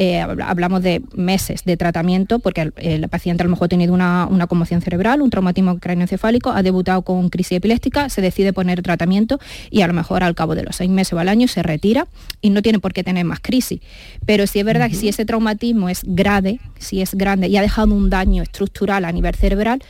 Eh, 0.00 0.20
hablamos 0.20 0.80
de 0.84 1.02
meses 1.16 1.64
de 1.64 1.76
tratamiento, 1.76 2.38
porque 2.38 2.70
el, 2.76 3.08
paciente 3.08 3.42
a 3.42 3.46
lo 3.46 3.50
mejor 3.50 3.64
ha 3.64 3.68
tenido 3.68 3.92
una, 3.92 4.46
conmoción 4.48 4.80
cerebral, 4.80 5.20
un 5.20 5.28
traumatismo 5.28 5.80
cráneoencefálico, 5.80 6.50
ha 6.50 6.62
debutado 6.62 7.02
con 7.02 7.30
crisis 7.30 7.56
epiléptica, 7.56 8.08
se 8.08 8.20
decide 8.20 8.52
poner 8.52 8.80
tratamiento 8.82 9.40
y 9.72 9.80
a 9.80 9.88
lo 9.88 9.94
mejor 9.94 10.22
al 10.22 10.36
cabo 10.36 10.54
de 10.54 10.62
los 10.62 10.76
seis 10.76 10.88
meses 10.88 11.14
o 11.14 11.18
al 11.18 11.28
año 11.28 11.48
se 11.48 11.64
retira 11.64 12.06
y 12.40 12.50
no 12.50 12.62
tiene 12.62 12.78
por 12.78 12.92
qué 12.92 13.02
tener 13.02 13.24
más 13.24 13.40
crisis. 13.40 13.80
Pero 14.24 14.46
si 14.46 14.60
es 14.60 14.64
verdad 14.64 14.88
que 14.88 14.94
si 14.94 15.08
ese 15.08 15.24
traumatismo 15.24 15.88
es 15.88 16.02
grave, 16.04 16.60
si 16.78 17.02
es 17.02 17.16
grande 17.16 17.48
y 17.48 17.56
ha 17.56 17.62
dejado 17.62 17.92
un 17.92 18.08
daño 18.08 18.44
estructural 18.44 19.04
a 19.04 19.10
nivel 19.10 19.34
cerebral, 19.34 19.82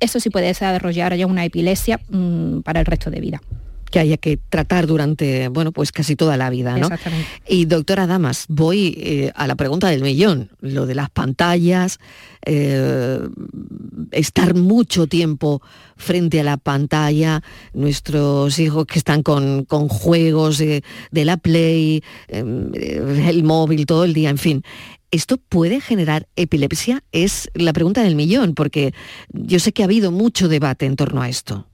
eso 0.00 0.18
sí 0.18 0.28
puede 0.28 0.46
desarrollar 0.46 1.14
ya 1.14 1.28
una 1.28 1.44
epilepsia 1.44 2.00
mm, 2.08 2.62
para 2.62 2.80
el 2.80 2.86
resto 2.86 3.12
de 3.12 3.20
vida 3.20 3.40
que 3.94 4.00
haya 4.00 4.16
que 4.16 4.38
tratar 4.48 4.88
durante, 4.88 5.46
bueno, 5.46 5.70
pues 5.70 5.92
casi 5.92 6.16
toda 6.16 6.36
la 6.36 6.50
vida, 6.50 6.76
¿no? 6.76 6.86
Exactamente. 6.88 7.28
Y 7.46 7.66
doctora 7.66 8.08
Damas, 8.08 8.46
voy 8.48 8.92
eh, 8.98 9.30
a 9.36 9.46
la 9.46 9.54
pregunta 9.54 9.88
del 9.88 10.02
millón, 10.02 10.50
lo 10.60 10.86
de 10.86 10.96
las 10.96 11.10
pantallas, 11.10 12.00
eh, 12.44 13.20
estar 14.10 14.56
mucho 14.56 15.06
tiempo 15.06 15.62
frente 15.96 16.40
a 16.40 16.42
la 16.42 16.56
pantalla, 16.56 17.44
nuestros 17.72 18.58
hijos 18.58 18.86
que 18.86 18.98
están 18.98 19.22
con, 19.22 19.64
juegos 19.88 20.58
de, 20.58 20.82
la 21.12 21.36
Play, 21.36 22.02
em, 22.26 22.72
el 22.74 23.44
móvil 23.44 23.86
todo 23.86 24.02
el 24.02 24.12
día, 24.12 24.28
en 24.28 24.38
fin. 24.38 24.64
¿Esto 25.12 25.36
puede 25.36 25.80
generar 25.80 26.26
epilepsia? 26.34 27.04
Es 27.12 27.48
la 27.54 27.72
pregunta 27.72 28.02
del 28.02 28.16
millón, 28.16 28.56
porque 28.56 28.92
yo 29.28 29.60
sé 29.60 29.70
que 29.70 29.82
ha 29.82 29.86
habido 29.86 30.10
mucho 30.10 30.48
debate 30.48 30.84
en 30.84 30.96
torno 30.96 31.22
a 31.22 31.28
esto 31.28 31.68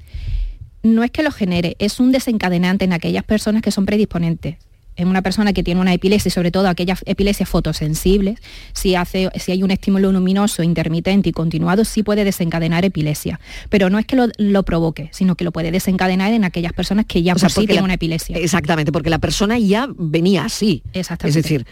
no 0.83 1.05
es 1.05 1.11
que 1.11 1.23
lo 1.23 1.31
genere, 1.31 1.77
es 1.79 2.01
un 2.01 2.13
desencadenante 2.13 2.85
en 2.85 2.93
aquellas 2.93 3.25
personas 3.25 3.63
que 3.63 3.71
son 3.71 3.87
predisponentes. 3.87 4.57
En 4.97 5.09
una 5.09 5.23
persona 5.23 5.53
que 5.53 5.63
tiene 5.63 5.81
una 5.81 5.95
epilepsia, 5.95 6.29
y 6.29 6.33
sobre 6.33 6.51
todo 6.51 6.69
aquellas 6.69 7.03
epilepsias 7.07 7.49
fotosensibles, 7.49 8.39
si, 8.75 8.97
hace, 8.97 9.31
si 9.37 9.53
hay 9.53 9.63
un 9.63 9.71
estímulo 9.71 10.13
luminoso 10.13 10.63
intermitente 10.63 11.31
y 11.31 11.33
continuado, 11.33 11.85
sí 11.85 12.03
puede 12.03 12.25
desencadenar 12.25 12.85
epilepsia. 12.85 13.41
Pero 13.71 13.89
no 13.89 13.99
es 13.99 14.05
que 14.05 14.17
lo, 14.17 14.63
provoque, 14.63 15.09
sino 15.13 15.37
que 15.37 15.45
lo 15.45 15.53
puede 15.53 15.71
desencadenar 15.71 16.33
en 16.33 16.45
aquellas 16.45 16.73
personas 16.73 17.07
que 17.07 17.23
ya 17.23 17.35
por 17.35 17.51
sí 17.51 17.67
tienen 17.67 17.85
una 17.85 17.95
epilepsia. 17.95 18.37
Exactamente, 18.37 18.93
porque 18.93 19.11
la 19.11 19.21
persona 19.21 19.59
ya 19.59 19.89
venía 19.97 20.45
así. 20.45 20.83
Exactamente. 20.93 21.39
Es 21.39 21.45
decir, 21.45 21.67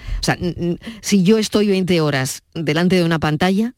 si 1.03 1.23
yo 1.23 1.39
estoy 1.39 1.67
20 1.67 2.01
horas 2.01 2.45
delante 2.55 2.97
de 2.97 3.05
una 3.05 3.19
pantalla 3.19 3.75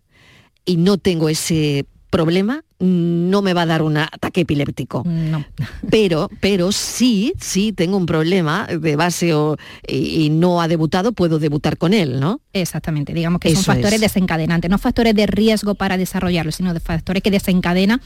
y 0.64 0.76
no 0.76 0.98
tengo 0.98 1.28
ese 1.28 1.86
problema, 2.10 2.64
no 2.80 3.40
me 3.40 3.54
va 3.54 3.62
a 3.62 3.66
dar 3.66 3.82
un 3.82 3.96
ataque 3.96 4.42
epiléptico. 4.42 5.04
No. 5.06 5.44
Pero, 5.90 6.28
pero 6.40 6.72
sí, 6.72 7.32
sí 7.38 7.72
tengo 7.72 7.96
un 7.96 8.06
problema 8.06 8.66
de 8.66 8.96
base 8.96 9.32
y, 9.86 10.30
no 10.30 10.60
ha 10.60 10.68
debutado, 10.68 11.12
puedo 11.12 11.38
debutar 11.38 11.78
con 11.78 11.94
él, 11.94 12.20
¿no? 12.20 12.40
Exactamente, 12.52 13.14
digamos 13.14 13.40
que 13.40 13.54
son 13.54 13.64
factores 13.64 14.00
desencadenantes, 14.00 14.70
no 14.70 14.78
factores 14.78 15.14
de 15.14 15.26
riesgo 15.26 15.74
para 15.74 15.96
desarrollarlo, 15.96 16.52
sino 16.52 16.74
de 16.74 16.80
factores 16.80 17.22
que 17.22 17.30
desencadenan 17.30 18.00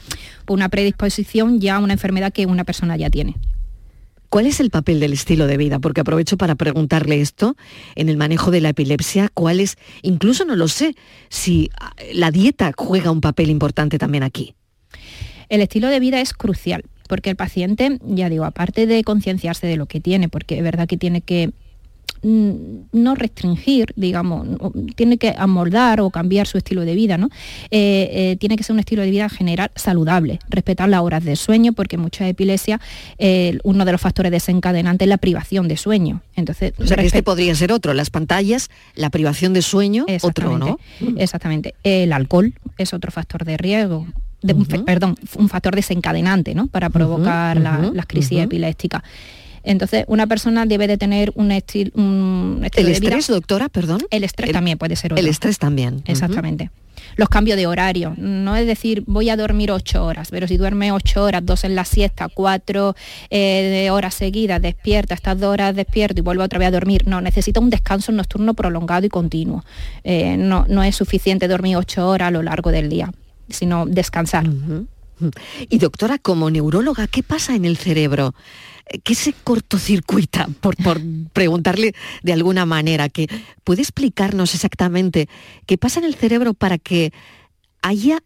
por 0.45 0.55
una 0.55 0.69
predisposición 0.69 1.59
ya 1.59 1.77
a 1.77 1.79
una 1.79 1.93
enfermedad 1.93 2.31
que 2.31 2.45
una 2.45 2.63
persona 2.63 2.97
ya 2.97 3.09
tiene. 3.09 3.35
¿Cuál 4.35 4.47
es 4.47 4.59
el 4.59 4.69
papel 4.69 4.99
del 4.99 5.13
estilo 5.13 5.47
de 5.47 5.55
vida? 5.55 5.79
Porque 5.79 6.01
aprovecho 6.01 6.35
para 6.35 6.55
preguntarle 6.55 7.21
esto 7.21 7.55
en 7.95 8.09
el 8.09 8.17
manejo 8.17 8.51
de 8.51 8.59
la 8.59 8.67
epilepsia. 8.67 9.29
¿Cuál 9.33 9.61
es? 9.61 9.77
Incluso 10.01 10.43
no 10.43 10.57
lo 10.57 10.67
sé 10.67 10.93
si 11.29 11.69
ah, 11.79 11.93
la 12.11 12.31
dieta 12.31 12.73
juega 12.75 13.11
un 13.11 13.21
papel 13.21 13.49
importante 13.49 13.97
también 13.97 14.23
aquí. 14.23 14.53
El 15.47 15.61
estilo 15.61 15.87
de 15.87 16.01
vida 16.01 16.19
es 16.19 16.33
crucial 16.33 16.83
porque 17.07 17.29
el 17.29 17.37
paciente, 17.37 17.97
ya 18.05 18.29
digo, 18.29 18.43
aparte 18.43 18.87
de 18.87 19.05
concienciarse 19.05 19.67
de 19.67 19.77
lo 19.77 19.85
que 19.85 20.01
tiene, 20.01 20.27
porque 20.27 20.57
es 20.57 20.63
verdad 20.63 20.85
que 20.85 20.97
tiene 20.97 21.21
que 21.21 21.51
no 22.25 23.13
restringir, 23.13 23.93
digamos, 23.95 24.47
tiene 24.95 25.17
que 25.17 25.35
amoldar 25.37 26.01
o 26.01 26.09
cambiar 26.09 26.47
su 26.47 26.57
estilo 26.57 26.81
de 26.81 26.95
vida, 26.95 27.17
¿no? 27.17 27.29
Eh, 27.69 28.09
eh, 28.11 28.37
tiene 28.39 28.57
que 28.57 28.63
ser 28.63 28.73
un 28.73 28.79
estilo 28.79 29.03
de 29.03 29.11
vida 29.11 29.29
general 29.29 29.71
saludable, 29.75 30.39
respetar 30.49 30.89
las 30.89 31.01
horas 31.01 31.23
de 31.23 31.35
sueño, 31.35 31.73
porque 31.73 31.97
mucha 31.97 32.27
epilepsia, 32.27 32.81
eh, 33.19 33.59
uno 33.63 33.85
de 33.85 33.91
los 33.91 34.01
factores 34.01 34.31
desencadenantes 34.31 35.05
es 35.05 35.09
la 35.09 35.17
privación 35.17 35.67
de 35.67 35.77
sueño. 35.77 36.21
Entonces, 36.35 36.73
este 36.79 37.21
podría 37.21 37.53
ser 37.53 37.71
otro, 37.71 37.93
las 37.93 38.09
pantallas, 38.09 38.69
la 38.95 39.11
privación 39.11 39.53
de 39.53 39.61
sueño, 39.61 40.05
otro, 40.23 40.57
¿no? 40.57 40.79
Exactamente. 41.17 41.75
El 41.83 42.11
alcohol 42.11 42.53
es 42.77 42.93
otro 42.93 43.11
factor 43.11 43.45
de 43.45 43.57
riesgo 43.57 44.07
perdón, 44.85 45.17
un 45.37 45.49
factor 45.49 45.75
desencadenante 45.75 46.53
¿no? 46.53 46.67
para 46.67 46.89
provocar 46.89 47.57
las 47.59 48.05
crisis 48.05 48.39
epilépticas. 48.39 49.01
Entonces, 49.65 50.05
una 50.07 50.27
persona 50.27 50.65
debe 50.65 50.87
de 50.87 50.97
tener 50.97 51.31
un, 51.35 51.51
estilo 51.51 51.91
¿El 52.75 52.87
estrés, 52.89 53.27
doctora, 53.27 53.69
perdón? 53.69 54.01
El 54.11 54.23
estrés 54.23 54.51
también 54.51 54.77
puede 54.77 54.95
ser 54.95 55.13
otro. 55.13 55.21
El 55.21 55.29
estrés 55.29 55.59
también. 55.59 56.03
Exactamente. 56.05 56.69
Los 57.17 57.29
cambios 57.29 57.57
de 57.57 57.67
horario. 57.67 58.13
No 58.17 58.55
es 58.55 58.65
decir, 58.67 59.03
voy 59.07 59.29
a 59.29 59.37
dormir 59.37 59.71
ocho 59.71 60.05
horas, 60.05 60.29
pero 60.31 60.47
si 60.47 60.57
duerme 60.57 60.91
ocho 60.91 61.23
horas, 61.23 61.45
dos 61.45 61.63
en 61.63 61.75
la 61.75 61.85
siesta, 61.85 62.29
cuatro 62.29 62.95
eh, 63.29 63.89
horas 63.91 64.13
seguidas, 64.13 64.61
despierta, 64.61 65.13
estas 65.13 65.39
dos 65.39 65.51
horas 65.51 65.75
despierto 65.75 66.19
y 66.19 66.23
vuelvo 66.23 66.43
otra 66.43 66.59
vez 66.59 66.69
a 66.69 66.71
dormir. 66.71 67.07
No, 67.07 67.21
necesita 67.21 67.59
un 67.59 67.69
descanso 67.69 68.11
nocturno 68.11 68.53
prolongado 68.53 69.05
y 69.05 69.09
continuo. 69.09 69.63
Eh, 70.03 70.37
no, 70.37 70.65
no 70.69 70.83
es 70.83 70.95
suficiente 70.95 71.47
dormir 71.47 71.77
ocho 71.77 72.07
horas 72.07 72.29
a 72.29 72.31
lo 72.31 72.43
largo 72.43 72.71
del 72.71 72.89
día 72.89 73.11
sino 73.49 73.85
descansar. 73.85 74.45
Y 75.69 75.77
doctora, 75.77 76.17
como 76.17 76.49
neuróloga, 76.49 77.07
¿qué 77.07 77.23
pasa 77.23 77.55
en 77.55 77.65
el 77.65 77.77
cerebro? 77.77 78.33
¿Qué 79.03 79.15
se 79.15 79.33
cortocircuita? 79.33 80.47
Por, 80.61 80.75
por 80.77 81.01
preguntarle 81.33 81.93
de 82.23 82.33
alguna 82.33 82.65
manera, 82.65 83.09
que 83.09 83.27
puede 83.63 83.81
explicarnos 83.81 84.53
exactamente 84.53 85.27
qué 85.65 85.77
pasa 85.77 85.99
en 85.99 86.05
el 86.05 86.15
cerebro 86.15 86.53
para 86.53 86.77
que 86.77 87.11
haya 87.81 88.19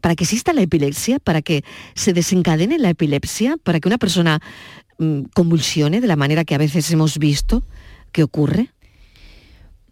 para 0.00 0.14
que 0.14 0.22
exista 0.24 0.52
la 0.52 0.62
epilepsia, 0.62 1.18
para 1.18 1.42
que 1.42 1.64
se 1.94 2.12
desencadene 2.12 2.78
la 2.78 2.90
epilepsia, 2.90 3.56
para 3.62 3.80
que 3.80 3.88
una 3.88 3.98
persona 3.98 4.40
mm, 4.98 5.22
convulsione 5.34 6.00
de 6.00 6.06
la 6.06 6.14
manera 6.14 6.44
que 6.44 6.54
a 6.54 6.58
veces 6.58 6.88
hemos 6.92 7.18
visto 7.18 7.64
que 8.12 8.22
ocurre? 8.22 8.72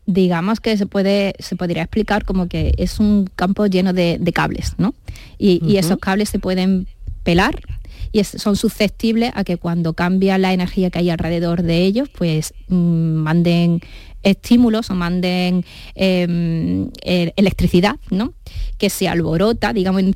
Digamos 0.07 0.61
que 0.61 0.77
se 0.77 0.87
puede 0.87 1.35
se 1.39 1.57
podría 1.57 1.83
explicar 1.83 2.25
como 2.25 2.49
que 2.49 2.75
es 2.79 3.01
un 3.01 3.29
campo 3.37 3.67
lleno 3.67 3.93
de, 3.93 4.21
cables, 4.35 4.75
¿no? 4.79 4.95
Y, 5.39 5.77
esos 5.77 5.99
cables 5.99 6.29
se 6.29 6.39
pueden 6.39 6.87
pelar 7.23 7.61
y 8.13 8.23
son 8.23 8.57
susceptibles 8.57 9.33
a 9.35 9.45
que 9.45 9.57
cuando 9.57 9.95
cambia 9.95 10.39
la 10.39 10.53
energía 10.53 10.91
que 10.91 11.01
hay 11.01 11.11
alrededor 11.11 11.63
de 11.63 11.83
ellos, 11.83 12.09
pues 12.17 12.55
mm, 12.69 12.77
manden 12.77 13.81
estímulos 14.25 14.91
o 14.91 14.95
manden 14.95 15.65
em, 15.95 16.91
e, 17.03 17.33
electricidad, 17.37 17.97
¿no? 18.11 18.35
que 18.79 18.91
se 18.91 19.09
alborota, 19.09 19.73
digamos, 19.73 20.03
en, 20.03 20.15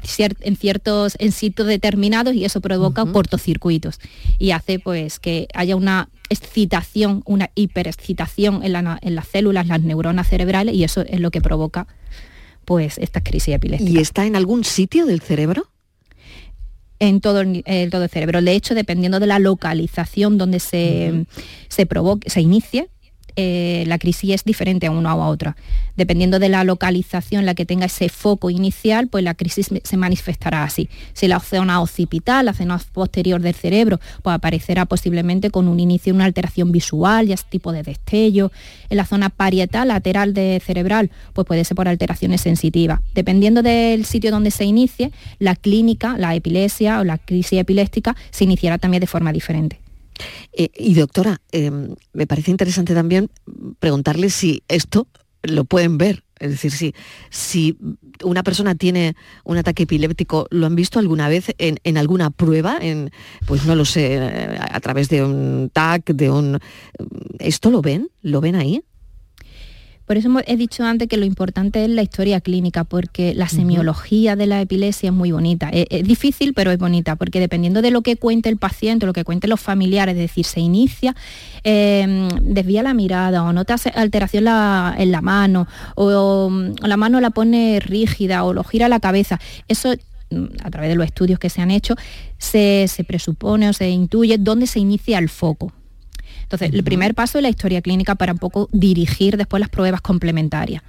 ciertos 0.57 1.17
en 1.19 1.33
sitios 1.33 1.69
determinados 1.69 2.35
y 2.35 2.45
eso 2.45 2.61
provoca 2.61 3.05
cortocircuitos 3.07 4.01
y 4.39 4.51
hace 4.51 4.79
pues 4.79 5.21
que 5.21 5.49
haya 5.55 5.77
una 5.77 6.09
excitación, 6.29 7.23
una 7.25 7.51
hiperexcitación 7.55 8.65
en, 8.65 8.75
en 8.75 9.15
las 9.15 9.29
células, 9.29 9.67
las 9.67 9.83
neuronas 9.83 10.29
cerebrales 10.29 10.75
y 10.75 10.85
eso 10.85 11.03
es 11.03 11.21
lo 11.21 11.31
que 11.31 11.41
provoca 11.41 11.87
pues 12.65 12.99
esta 12.99 13.23
crisis 13.23 13.55
epiléptica. 13.55 13.91
¿Y 13.91 13.99
está 13.99 14.27
en 14.27 14.37
algún 14.37 14.65
sitio 14.65 15.07
del 15.07 15.21
cerebro? 15.21 15.69
en 17.01 17.21
todo 17.21 17.43
el, 17.43 17.63
todo 17.91 18.03
el 18.03 18.11
cerebro. 18.11 18.43
De 18.43 18.53
hecho, 18.53 18.75
dependiendo 18.75 19.21
de 19.21 19.27
la 19.27 19.39
localización 19.39 20.39
donde 20.39 20.59
se, 20.61 21.27
se 21.69 21.87
provoque, 21.87 22.29
se 22.29 22.41
inicie, 22.41 22.89
eh, 23.37 23.85
la 23.87 23.99
crisis 23.99 24.31
es 24.31 24.45
diferente 24.45 24.87
a 24.87 24.91
una 24.91 25.15
o 25.15 25.23
a 25.23 25.29
otra. 25.29 25.57
Dependiendo 25.97 26.39
de 26.39 26.49
la 26.49 26.65
localización 26.65 27.41
en 27.41 27.47
la 27.47 27.55
que 27.55 27.67
tenga 27.67 27.87
ese 27.87 28.09
foco 28.09 28.51
inicial, 28.51 29.09
pues 29.09 29.25
la 29.25 29.35
crisis 29.35 29.69
se 29.83 29.97
manifestará 29.97 30.65
así. 30.65 30.89
Si 31.13 31.29
la 31.29 31.41
zona 31.41 31.81
occipital, 31.81 32.47
la 32.47 32.55
zona 32.55 32.81
posterior 32.93 33.41
del 33.41 33.55
cerebro, 33.55 34.01
pues 34.23 34.35
aparecerá 34.35 34.87
posiblemente 34.87 35.51
con 35.51 35.69
un 35.69 35.81
inicio, 35.81 36.15
una 36.15 36.25
alteración 36.25 36.73
visual, 36.73 37.27
ya 37.27 37.35
ese 37.35 37.45
tipo 37.49 37.73
de 37.73 37.83
destello. 37.83 38.53
En 38.91 38.97
la 38.97 39.07
zona 39.07 39.29
parietal, 39.29 39.89
lateral 39.89 40.35
de 40.35 40.63
cerebral, 40.65 41.11
pues 41.33 41.47
puede 41.47 41.65
ser 41.65 41.75
por 41.75 41.89
alteraciones 41.89 42.41
sensitivas. 42.41 43.01
Dependiendo 43.15 43.63
del 43.63 44.05
sitio 44.05 44.31
donde 44.31 44.51
se 44.51 44.65
inicie, 44.65 45.13
la 45.39 45.57
clínica, 45.57 46.17
la 46.19 46.35
epilepsia 46.35 47.01
o 47.01 47.05
la 47.05 47.19
crisis 47.19 47.59
epiléptica 47.59 48.17
se 48.31 48.45
iniciará 48.45 48.79
también 48.79 49.01
de 49.01 49.07
forma 49.07 49.33
diferente. 49.33 49.88
Eh, 50.53 50.71
y 50.77 50.95
doctora, 50.95 51.41
em, 51.53 51.95
me 52.13 52.27
parece 52.27 52.51
interesante 52.51 52.95
también 52.95 53.31
preguntarle 53.79 54.31
si 54.31 54.63
esto 54.69 55.09
lo 55.43 55.65
pueden 55.65 55.99
ver. 55.99 56.25
Es 56.39 56.51
decir, 56.51 56.71
si, 56.71 56.95
si 57.31 57.77
una 58.23 58.43
persona 58.43 58.75
tiene 58.75 59.17
un 59.45 59.57
ataque 59.57 59.85
epiléptico, 59.85 60.47
¿lo 60.51 60.67
han 60.67 60.77
visto 60.77 60.99
alguna 60.99 61.29
vez 61.29 61.55
en, 61.59 61.99
alguna 61.99 62.31
prueba? 62.31 62.79
En, 62.81 63.11
pues 63.47 63.65
no 63.67 63.75
lo 63.75 63.85
sé, 63.85 64.21
a 64.61 64.81
través 64.81 65.09
de 65.09 65.25
un 65.25 65.71
TAC, 65.73 66.13
de 66.13 66.31
un... 66.31 66.59
¿Esto 67.41 67.71
lo 67.71 67.83
ven? 67.83 68.09
¿Lo 68.23 68.41
ven 68.41 68.55
ahí? 68.55 68.85
Por 70.09 70.17
eso 70.17 70.31
he 70.47 70.57
dicho 70.57 70.85
antes 70.85 71.07
que 71.07 71.19
lo 71.19 71.27
importante 71.27 71.85
es 71.85 71.91
la 71.91 72.01
historia 72.01 72.41
clínica, 72.41 72.85
porque 72.85 73.35
la 73.35 73.47
semiología 73.47 74.37
de 74.37 74.47
la 74.47 74.63
epilepsia 74.63 75.11
es 75.11 75.15
muy 75.15 75.33
bonita. 75.33 75.69
Es, 75.69 76.03
difícil, 76.03 76.55
pero 76.55 76.71
es 76.71 76.79
bonita, 76.79 77.17
porque 77.17 77.41
dependiendo 77.41 77.83
de 77.83 77.91
lo 77.91 78.01
que 78.01 78.17
cuente 78.17 78.49
el 78.49 78.57
paciente, 78.57 79.05
lo 79.05 79.13
que 79.13 79.25
cuenten 79.25 79.51
los 79.51 79.61
familiares, 79.61 80.15
es 80.15 80.23
decir, 80.23 80.47
se 80.47 80.61
inicia, 80.61 81.15
em, 81.63 82.27
desvía 82.41 82.83
la 82.83 82.95
mirada 82.95 83.43
o 83.43 83.53
nota 83.53 83.77
alteración 83.97 84.47
en 84.97 85.13
la 85.13 85.21
mano, 85.21 85.69
o, 85.95 86.51
la 86.81 86.97
mano 86.97 87.21
la 87.21 87.29
pone 87.29 87.79
rígida 87.79 88.45
o 88.45 88.55
lo 88.55 88.65
gira 88.65 88.89
la 88.89 89.01
cabeza. 89.01 89.39
Eso 89.69 89.95
mm, 90.31 90.45
a 90.65 90.71
través 90.71 90.89
de 90.89 90.97
los 90.97 91.05
estudios 91.05 91.39
que 91.39 91.51
se 91.51 91.61
han 91.61 91.71
hecho, 91.71 91.97
se, 92.39 92.87
se 92.89 93.05
presupone 93.05 93.69
o 93.69 93.75
se 93.75 93.91
intuye 93.91 94.39
dónde 94.39 94.67
se 94.67 94.81
inicia 94.81 95.19
el 95.19 95.29
foco. 95.29 95.71
Entonces, 96.49 96.73
el 96.73 96.83
primer 96.83 97.15
paso 97.15 97.37
es 97.37 97.43
la 97.43 97.51
historia 97.51 97.83
clínica 97.83 98.15
para 98.15 98.33
un 98.33 98.39
poco 98.39 98.71
dirigir 98.73 99.37
después 99.37 99.61
las 99.61 99.69
pruebas 99.69 100.01
complementarias. 100.01 100.83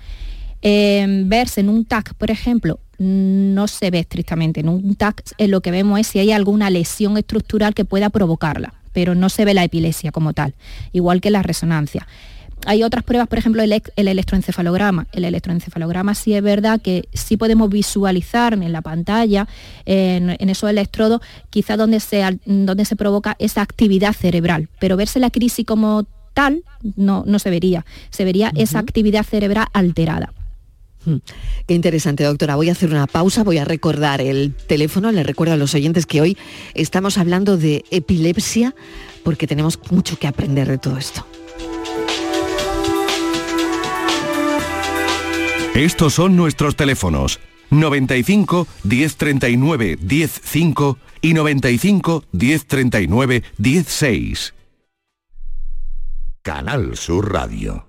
Em, 0.61 1.27
verse 1.27 1.59
en 1.59 1.67
un 1.67 1.83
TAC, 1.83 2.13
por 2.13 2.31
ejemplo, 2.31 2.79
no 2.97 3.67
se 3.67 3.91
ve 3.91 3.99
estrictamente. 3.99 4.61
En 4.61 4.69
un 4.69 4.95
TAC 4.95 5.21
lo 5.37 5.59
que 5.59 5.71
vemos 5.71 5.99
es 5.99 6.07
si 6.07 6.19
hay 6.19 6.31
alguna 6.31 6.69
lesión 6.69 7.17
estructural 7.17 7.73
que 7.73 7.83
pueda 7.83 8.09
provocarla, 8.09 8.73
pero 8.93 9.15
no 9.15 9.27
se 9.27 9.43
ve 9.43 9.53
la 9.53 9.65
epilepsia 9.65 10.13
como 10.13 10.31
tal, 10.31 10.55
igual 10.93 11.19
que 11.19 11.29
la 11.29 11.43
resonancia 11.43 12.07
hay 12.65 12.83
otras 12.83 13.03
pruebas, 13.03 13.27
por 13.27 13.39
ejemplo, 13.39 13.63
el, 13.63 13.81
electroencefalograma. 13.95 15.07
El 15.11 15.25
electroencefalograma 15.25 16.13
sí 16.13 16.33
es 16.33 16.43
verdad 16.43 16.81
que 16.81 17.07
sí 17.13 17.37
podemos 17.37 17.69
visualizar 17.69 18.53
en 18.53 18.71
la 18.71 18.81
pantalla, 18.81 19.47
en, 19.85 20.29
esos 20.49 20.69
electrodos, 20.69 21.21
quizá 21.49 21.77
donde 21.77 21.99
se, 21.99 22.39
donde 22.45 22.85
se 22.85 22.95
provoca 22.95 23.35
esa 23.39 23.61
actividad 23.61 24.13
cerebral, 24.13 24.69
pero 24.79 24.97
verse 24.97 25.19
la 25.19 25.29
crisis 25.29 25.65
como 25.65 26.05
tal 26.33 26.63
no, 26.95 27.23
no 27.25 27.39
se 27.39 27.49
vería, 27.49 27.85
se 28.09 28.25
vería 28.25 28.51
esa 28.55 28.79
actividad 28.79 29.23
cerebral 29.23 29.67
alterada. 29.73 30.33
Hmm. 31.05 31.17
Qué 31.65 31.73
interesante, 31.73 32.25
doctora. 32.25 32.55
Voy 32.55 32.69
a 32.69 32.73
hacer 32.73 32.89
una 32.89 33.07
pausa, 33.07 33.43
voy 33.43 33.57
a 33.57 33.65
recordar 33.65 34.19
el 34.19 34.53
teléfono. 34.53 35.11
Le 35.11 35.23
recuerdo 35.23 35.53
a 35.53 35.57
los 35.57 35.73
oyentes 35.73 36.05
que 36.05 36.19
hoy 36.19 36.37
estamos 36.73 37.17
hablando 37.17 37.57
de 37.57 37.85
epilepsia 37.89 38.75
porque 39.23 39.47
tenemos 39.47 39.79
mucho 39.91 40.17
que 40.17 40.27
aprender 40.27 40.67
de 40.67 40.77
todo 40.77 40.97
esto. 40.97 41.25
Estos 45.75 46.15
son 46.15 46.35
nuestros 46.35 46.75
teléfonos 46.75 47.39
95 47.69 48.67
1039 48.83 49.97
105 50.07 50.97
y 51.21 51.33
95 51.33 52.23
1039 52.31 53.43
16. 53.57 54.53
Canal 56.41 56.97
Sur 56.97 57.31
Radio. 57.31 57.88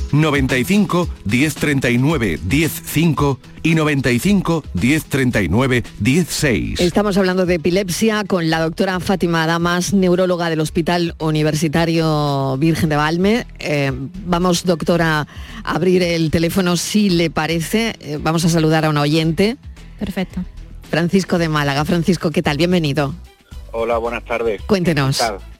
95 0.11 1.07
1039 1.25 2.39
105 2.47 3.39
y 3.63 3.75
95 3.75 4.63
1039 4.73 5.83
16. 5.99 6.79
Estamos 6.79 7.17
hablando 7.17 7.45
de 7.45 7.55
epilepsia 7.55 8.23
con 8.25 8.49
la 8.49 8.59
doctora 8.59 8.99
Fátima 8.99 9.45
Damas, 9.47 9.93
neuróloga 9.93 10.49
del 10.49 10.59
Hospital 10.59 11.15
Universitario 11.19 12.57
Virgen 12.57 12.89
de 12.89 12.95
Valme. 12.95 13.47
Eh, 13.59 13.91
vamos, 14.25 14.65
doctora, 14.65 15.27
a 15.63 15.71
abrir 15.75 16.03
el 16.03 16.31
teléfono 16.31 16.77
si 16.77 17.09
le 17.09 17.29
parece. 17.29 17.95
Eh, 17.99 18.17
vamos 18.21 18.45
a 18.45 18.49
saludar 18.49 18.85
a 18.85 18.89
un 18.89 18.97
oyente. 18.97 19.57
Perfecto. 19.99 20.43
Francisco 20.89 21.37
de 21.37 21.47
Málaga. 21.47 21.85
Francisco, 21.85 22.31
¿qué 22.31 22.41
tal? 22.41 22.57
Bienvenido. 22.57 23.13
Hola, 23.71 23.97
buenas 23.97 24.25
tardes. 24.25 24.61
Cuéntenos. 24.63 25.17
¿Qué 25.17 25.23
tal? 25.23 25.50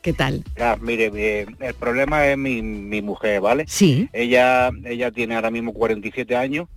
Mire, 0.81 1.47
el 1.59 1.73
problema 1.75 2.27
es 2.27 2.37
mi, 2.37 3.01
mujer, 3.01 3.41
¿vale? 3.41 3.65
Sí. 3.67 4.09
Ella, 4.13 4.71
ella 4.85 5.11
tiene 5.11 5.35
ahora 5.35 5.51
mismo 5.51 5.73
47 5.73 6.35
años 6.35 6.67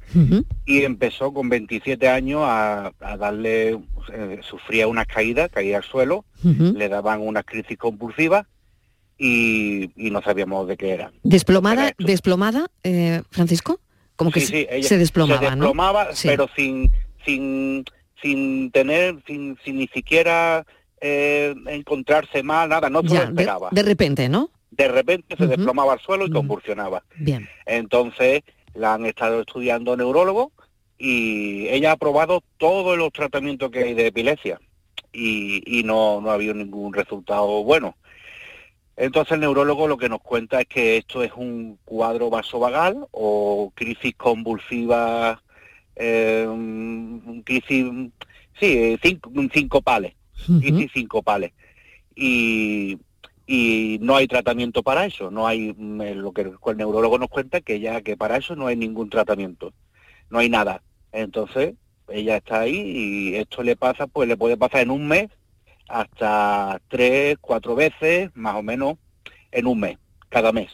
y 0.64 0.82
empezó 0.82 1.32
con 1.32 1.48
27 1.48 2.08
años 2.08 2.42
a, 2.44 2.92
darle, 3.18 3.78
eh, 4.12 4.40
sufría 4.42 4.86
unas 4.86 5.06
caídas, 5.06 5.50
caía 5.50 5.78
al 5.78 5.84
suelo, 5.84 6.24
le 6.42 6.88
daban 6.88 7.20
unas 7.20 7.44
crisis 7.44 7.78
compulsivas 7.78 8.46
y, 9.18 9.90
no 9.96 10.22
sabíamos 10.22 10.68
de 10.68 10.76
qué 10.76 10.90
era. 10.90 11.12
¿Desplomada, 11.22 11.92
desplomada 11.98 12.70
eh, 12.82 13.22
Francisco? 13.30 13.80
Como 14.16 14.30
que 14.30 14.40
sí, 14.40 14.66
ella 14.70 14.86
se 14.88 14.98
desplomaba, 14.98 15.40
se 15.40 15.50
desplomaba, 15.50 16.08
pero 16.22 16.48
sin, 16.54 16.92
sin, 17.24 17.84
sin 18.22 18.70
tener, 18.70 19.16
sin, 19.26 19.58
sin 19.64 19.78
ni 19.78 19.88
siquiera 19.88 20.64
eh, 21.06 21.54
encontrarse 21.66 22.42
mal, 22.42 22.70
nada, 22.70 22.88
no 22.88 23.02
se 23.02 23.14
lo 23.14 23.24
esperaba. 23.24 23.68
De, 23.72 23.82
repente, 23.82 24.26
¿no? 24.30 24.48
De 24.70 24.88
repente 24.88 25.36
se 25.36 25.46
desplomaba 25.46 25.92
al 25.92 26.00
suelo 26.00 26.24
y 26.24 26.30
convulsionaba. 26.30 27.04
Bien. 27.16 27.46
Entonces, 27.66 28.42
la 28.72 28.94
han 28.94 29.04
estado 29.04 29.42
estudiando 29.42 29.98
neurólogos 29.98 30.52
y 30.96 31.68
ella 31.68 31.92
ha 31.92 31.96
probado 31.98 32.42
todos 32.56 32.96
los 32.96 33.12
tratamientos 33.12 33.70
que 33.70 33.80
hay 33.80 33.92
de 33.92 34.06
epilepsia 34.06 34.58
y, 35.12 35.82
no, 35.84 36.22
no 36.22 36.30
ha 36.30 36.34
habido 36.34 36.54
ningún 36.54 36.94
resultado 36.94 37.62
bueno. 37.62 37.96
Entonces 38.96 39.32
el 39.32 39.40
neurólogo 39.40 39.86
lo 39.86 39.98
que 39.98 40.08
nos 40.08 40.22
cuenta 40.22 40.62
es 40.62 40.66
que 40.68 40.96
esto 40.96 41.22
es 41.22 41.32
un 41.36 41.78
cuadro 41.84 42.30
vasovagal 42.30 43.06
o 43.10 43.72
crisis 43.74 44.14
convulsiva, 44.16 45.42
eh, 45.96 46.48
crisis, 47.44 47.84
sí, 48.58 48.98
cinco, 49.02 49.30
cinco 49.52 49.82
pales, 49.82 50.14
crisis 50.46 50.90
cinco 50.92 51.22
pales. 51.22 51.52
Y, 52.14 52.98
y 53.46 53.98
no 54.00 54.16
hay 54.16 54.26
tratamiento 54.26 54.82
para 54.82 55.06
eso, 55.06 55.30
no 55.30 55.46
hay 55.46 55.74
mm, 55.76 56.02
lo 56.14 56.32
que 56.32 56.42
el 56.42 56.76
neurólogo 56.76 57.18
nos 57.18 57.28
cuenta 57.28 57.60
que 57.60 57.80
ya 57.80 58.00
que 58.02 58.16
para 58.16 58.36
eso 58.36 58.56
no 58.56 58.66
hay 58.66 58.76
ningún 58.76 59.10
tratamiento, 59.10 59.72
no 60.30 60.38
hay 60.38 60.48
nada. 60.48 60.82
Entonces, 61.12 61.74
ella 62.08 62.36
está 62.36 62.60
ahí 62.60 62.76
y 62.76 63.36
esto 63.36 63.62
le 63.62 63.76
pasa, 63.76 64.06
pues 64.06 64.28
le 64.28 64.36
puede 64.36 64.56
pasar 64.56 64.82
en 64.82 64.90
un 64.90 65.06
mes 65.06 65.30
hasta 65.88 66.80
tres, 66.88 67.36
cuatro 67.40 67.74
veces, 67.74 68.30
más 68.34 68.56
o 68.56 68.62
menos, 68.62 68.96
en 69.52 69.66
un 69.66 69.80
mes, 69.80 69.98
cada 70.28 70.52
mes. 70.52 70.70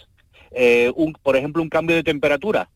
Eh, 0.53 0.93
un, 0.97 1.13
por 1.13 1.37
ejemplo, 1.37 1.63
un 1.63 1.69
cambio 1.69 1.97
de 1.97 2.03
temperatura 2.03 2.69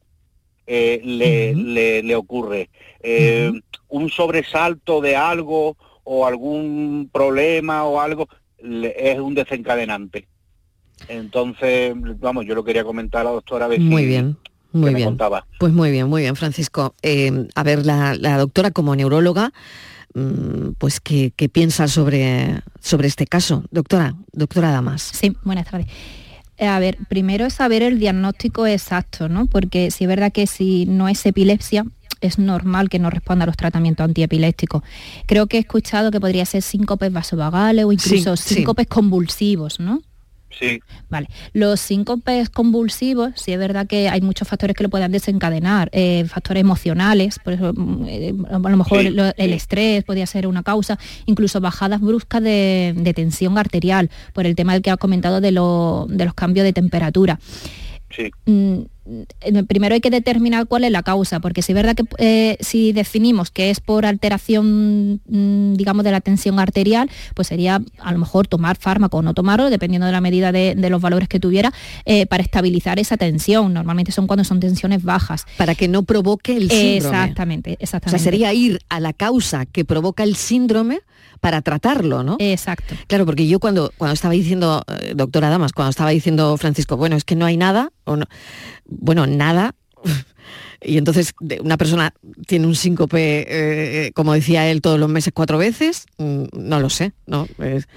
eh, 0.67 1.01
le, 1.05 2.03
le, 2.03 2.17
ocurre. 2.17 2.71
Eh, 3.01 3.53
un 3.89 4.11
sobresalto 4.11 5.01
de 5.01 5.17
algo 5.17 5.77
o 6.05 6.27
algún 6.27 7.11
problema 7.13 7.85
o 7.85 8.01
algo 8.01 8.29
es 8.59 9.19
un 9.19 9.35
desencadenante. 9.35 10.29
Entonces, 11.09 11.95
vamos, 12.21 12.47
yo 12.47 12.55
lo 12.55 12.65
quería 12.65 12.85
comentar 12.85 13.23
a 13.23 13.25
la 13.25 13.31
doctora. 13.31 13.69
Muy 13.79 14.07
bien. 14.07 14.37
Muy 14.75 14.93
bien. 14.93 15.17
Pues 15.61 15.73
muy 15.73 15.93
bien, 15.93 16.09
muy 16.09 16.23
bien, 16.23 16.35
Francisco. 16.35 16.97
Eh, 17.03 17.47
a 17.55 17.63
ver, 17.63 17.87
la, 17.87 18.37
doctora 18.37 18.73
como 18.73 18.97
neuróloga, 18.97 19.53
mm, 20.15 20.73
pues 20.79 20.99
¿qué, 21.01 21.33
piensa 21.53 21.87
sobre, 21.87 22.61
sobre 22.81 23.07
este 23.07 23.27
caso? 23.27 23.63
Doctora, 23.71 24.17
doctora 24.33 24.73
Damas. 24.73 25.03
Sí, 25.03 25.37
buenas 25.45 25.71
tardes. 25.71 25.87
Eh, 26.59 26.67
a 26.67 26.81
ver, 26.81 26.99
primero 27.09 27.47
es 27.47 27.55
saber 27.55 27.83
el 27.83 28.01
diagnóstico 28.01 28.67
exacto, 28.67 29.29
¿no? 29.29 29.47
Porque 29.47 29.93
si 29.93 30.05
es 30.05 30.09
verdad 30.09 30.33
que 30.33 30.49
si 30.49 30.87
no 30.87 31.09
es 31.09 31.25
epilepsia, 31.25 31.85
es 32.27 32.39
normal 32.39 32.89
que 32.89 32.99
no 32.99 33.11
responda 33.11 33.45
a 33.45 33.47
los 33.47 33.57
tratamientos 33.57 34.05
antiepilépticos. 34.05 34.83
Creo 35.27 35.47
que 35.47 35.59
he 35.59 35.61
escuchado 35.61 36.11
que 36.11 36.21
podría 36.21 36.45
ser 36.45 36.63
síncopes 36.63 37.13
vasovagales 37.13 37.85
o 37.85 37.93
incluso 37.93 38.37
síncopes 38.37 38.87
convulsivos, 38.87 39.81
¿no? 39.81 40.03
Sí. 40.59 40.81
Vale. 41.11 41.29
Los 41.53 41.81
síncopes 41.81 42.49
convulsivos, 42.49 43.33
sí 43.35 43.53
es 43.53 43.59
verdad 43.59 43.87
que 43.87 44.09
hay 44.09 44.21
muchos 44.21 44.47
factores 44.47 44.77
que 44.77 44.85
lo 44.85 44.89
puedan 44.89 45.11
desencadenar, 45.11 45.89
eh, 45.93 46.25
factores 46.29 46.61
emocionales, 46.61 47.39
por 47.41 47.55
eso 47.55 47.73
eh, 48.07 48.33
a 48.51 48.59
lo 48.59 48.77
mejor 48.77 49.01
el, 49.01 49.53
estrés 49.53 50.05
podría 50.05 50.27
ser 50.27 50.47
una 50.47 50.63
causa, 50.63 50.99
incluso 51.27 51.61
bajadas 51.61 52.01
bruscas 52.01 52.43
de, 52.43 53.13
tensión 53.17 53.59
arterial, 53.59 54.11
por 54.33 54.47
el 54.47 54.55
tema 54.55 54.75
del 54.75 54.83
que 54.83 54.91
ha 54.91 54.97
comentado 54.97 55.41
de, 55.41 55.51
de 55.51 56.25
los 56.25 56.35
cambios 56.35 56.65
de 56.65 56.73
temperatura. 56.73 57.41
Sí. 58.15 58.31
Mm, 58.47 58.83
primero 59.67 59.95
hay 59.95 60.01
que 60.01 60.11
determinar 60.11 60.67
cuál 60.67 60.85
es 60.85 60.91
la 60.91 61.03
causa, 61.03 61.41
porque 61.41 61.63
si 61.63 61.73
es 61.73 61.77
verdad 61.77 61.95
que 61.95 62.05
eh, 62.19 62.57
si 62.61 62.93
definimos 62.93 63.51
que 63.51 63.71
es 63.71 63.81
por 63.81 64.07
alteración, 64.07 65.21
mm, 65.27 65.75
digamos, 65.75 66.05
de 66.05 66.11
la 66.11 66.21
tensión 66.21 66.59
arterial, 66.59 67.11
pues 67.35 67.49
sería 67.49 67.83
a 67.99 68.13
lo 68.13 68.19
mejor 68.19 68.47
tomar 68.47 68.77
fármaco 68.77 69.19
o 69.19 69.23
no 69.23 69.35
tomarlo, 69.35 69.69
dependiendo 69.69 70.07
de 70.07 70.13
la 70.13 70.21
medida 70.21 70.53
de, 70.53 70.75
los 70.89 71.01
valores 71.01 71.29
que 71.29 71.41
tuviera, 71.41 71.73
eh, 72.05 72.27
para 72.27 72.43
estabilizar 72.43 72.99
esa 72.99 73.17
tensión. 73.17 73.73
Normalmente 73.73 74.13
son 74.13 74.27
cuando 74.27 74.45
son 74.45 74.61
tensiones 74.61 75.03
bajas. 75.03 75.47
Para 75.57 75.75
que 75.75 75.89
no 75.89 76.03
provoque 76.05 76.57
el 76.57 76.71
síndrome. 76.71 77.17
Exactamente, 77.17 77.77
exactamente. 77.81 78.17
O 78.17 78.19
sea, 78.19 78.33
sería 78.33 78.53
ir 78.53 78.81
a 78.89 79.01
la 79.01 79.13
causa 79.13 79.67
que 79.67 79.85
provoca 79.85 80.23
el 80.23 80.37
síndrome 80.37 81.01
para 81.45 81.61
tratarlo, 81.61 82.23
¿no? 82.23 82.37
Exacto. 82.39 82.95
Claro, 83.07 83.27
porque 83.27 83.47
yo 83.47 83.61
cuando, 83.61 83.93
cuando 83.99 84.15
estaba 84.15 84.33
diciendo, 84.33 84.83
eh, 85.03 85.13
doctora 85.15 85.51
Damas, 85.51 85.75
cuando 85.75 85.91
estaba 85.91 86.09
diciendo 86.09 86.57
Francisco, 86.57 86.97
bueno, 86.97 87.17
es 87.17 87.25
que 87.25 87.37
no 87.37 87.45
hay 87.45 87.59
nada, 87.59 87.93
o 88.05 88.17
no, 88.17 88.25
bueno, 88.87 89.27
nada, 89.27 89.75
y 90.83 90.97
entonces 90.97 91.35
una 91.61 91.77
persona 91.77 92.15
tiene 92.47 92.67
un 92.67 92.75
síncope, 92.75 93.45
eh, 93.47 94.11
como 94.15 94.33
decía 94.33 94.71
él, 94.71 94.81
todos 94.81 94.99
los 94.99 95.11
meses 95.11 95.35
cuatro 95.35 95.59
veces, 95.59 96.07
mm, 96.17 96.45
no 96.55 96.81
lo 96.81 96.89
sé, 96.89 97.13
¿no? 97.27 97.47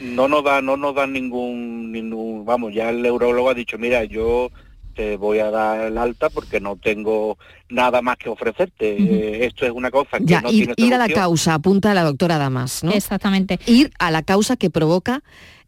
No 0.02 0.28
nos 0.28 0.44
da, 0.44 0.62
no 0.62 0.76
nos 0.76 0.94
da 0.94 1.08
ningún, 1.08 1.94
ningún, 1.94 2.44
vamos, 2.44 2.74
ya 2.74 2.90
el 2.90 3.02
neurólogo 3.02 3.50
ha 3.50 3.54
dicho, 3.54 3.78
mira, 3.78 4.04
yo 4.04 4.52
te 4.98 5.16
voy 5.16 5.38
a 5.38 5.52
dar 5.52 5.86
el 5.86 5.98
alta 5.98 6.32
porque 6.32 6.60
no 6.60 6.76
tengo 6.76 7.38
nada 7.70 8.02
más 8.02 8.18
que 8.18 8.30
ofrecerte. 8.30 8.98
Eh, 8.98 9.46
esto 9.46 9.64
es 9.64 9.72
una 9.72 9.92
cosa 9.92 10.18
que 10.18 10.26
ya, 10.26 10.42
no 10.42 10.52
ir, 10.52 10.74
ir 10.76 10.94
a 10.96 10.98
la 10.98 11.08
causa, 11.08 11.54
apunta 11.54 11.92
a 11.92 11.94
la 11.94 12.04
doctora 12.04 12.40
Damas, 12.40 12.84
¿no? 12.84 12.92
Exactamente. 12.92 13.60
Ir 13.68 13.92
a 14.00 14.10
la 14.10 14.24
causa 14.24 14.58
que 14.58 14.72
provoca 14.72 15.22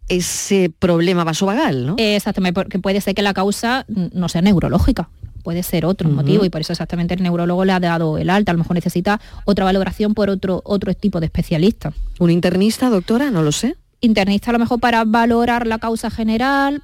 ese 0.07 0.71
problema 0.79 1.23
vasovagal, 1.23 1.85
¿no? 1.85 1.95
Exactamente, 1.99 2.55
porque 2.55 2.79
puede 2.79 3.01
ser 3.01 3.13
que 3.13 3.21
la 3.21 3.35
causa 3.35 3.85
no 3.87 4.27
sea 4.29 4.41
neurológica, 4.41 5.09
puede 5.43 5.61
ser 5.61 5.85
otro 5.85 6.09
motivo 6.09 6.43
y 6.43 6.49
por 6.49 6.61
eso 6.61 6.73
exactamente 6.73 7.13
el 7.13 7.21
neurólogo 7.21 7.63
le 7.65 7.73
ha 7.73 7.79
dado 7.79 8.17
el 8.17 8.31
alta, 8.31 8.51
a 8.51 8.53
lo 8.53 8.59
mejor 8.59 8.73
necesita 8.73 9.21
otra 9.45 9.63
valoración 9.65 10.15
por 10.15 10.31
otro, 10.31 10.63
otro 10.65 10.91
tipo 10.95 11.19
de 11.19 11.27
especialista. 11.27 11.93
¿Un 12.17 12.31
internista, 12.31 12.89
doctora? 12.89 13.29
No 13.29 13.43
lo 13.43 13.51
sé 13.51 13.75
internista 14.01 14.51
a 14.51 14.53
lo 14.53 14.59
mejor 14.59 14.79
para 14.79 15.03
valorar 15.05 15.67
la 15.67 15.77
causa 15.79 16.09
general, 16.09 16.81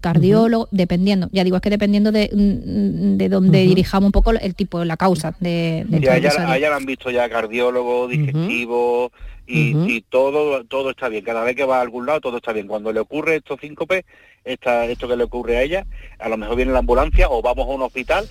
cardiólogo, 0.00 0.68
dependiendo, 0.70 1.28
ya 1.32 1.44
digo, 1.44 1.56
es 1.56 1.62
que 1.62 1.70
dependiendo 1.70 2.12
de, 2.12 2.30
mm, 2.32 3.16
de 3.16 3.28
donde 3.28 3.60
dirijamos 3.60 4.08
un 4.08 4.12
poco 4.12 4.32
el 4.32 4.54
tipo 4.54 4.78
de 4.78 4.86
la 4.86 4.96
causa. 4.96 5.34
De, 5.40 5.84
de 5.86 6.00
ya, 6.00 6.18
ya, 6.18 6.68
lo 6.70 6.76
han 6.76 6.86
visto 6.86 7.10
ya 7.10 7.28
cardiólogo, 7.28 8.08
digestivo, 8.08 9.12
y, 9.46 10.00
todo 10.02 10.64
todo 10.64 10.90
está 10.90 11.08
bien. 11.08 11.24
Cada 11.24 11.44
vez 11.44 11.54
que 11.54 11.64
va 11.64 11.78
a 11.78 11.82
algún 11.82 12.06
lado 12.06 12.20
todo 12.20 12.38
está 12.38 12.52
bien. 12.52 12.66
Cuando 12.66 12.92
le 12.92 13.00
ocurre 13.00 13.36
estos 13.36 13.60
síncope, 13.60 14.04
esta, 14.44 14.86
esto 14.86 15.06
que 15.06 15.16
le 15.16 15.24
ocurre 15.24 15.58
a 15.58 15.62
ella, 15.62 15.86
a 16.18 16.28
lo 16.28 16.36
mejor 16.36 16.56
viene 16.56 16.72
la 16.72 16.80
ambulancia 16.80 17.28
o 17.30 17.42
vamos 17.42 17.66
a 17.66 17.70
un 17.70 17.82
hospital, 17.82 18.26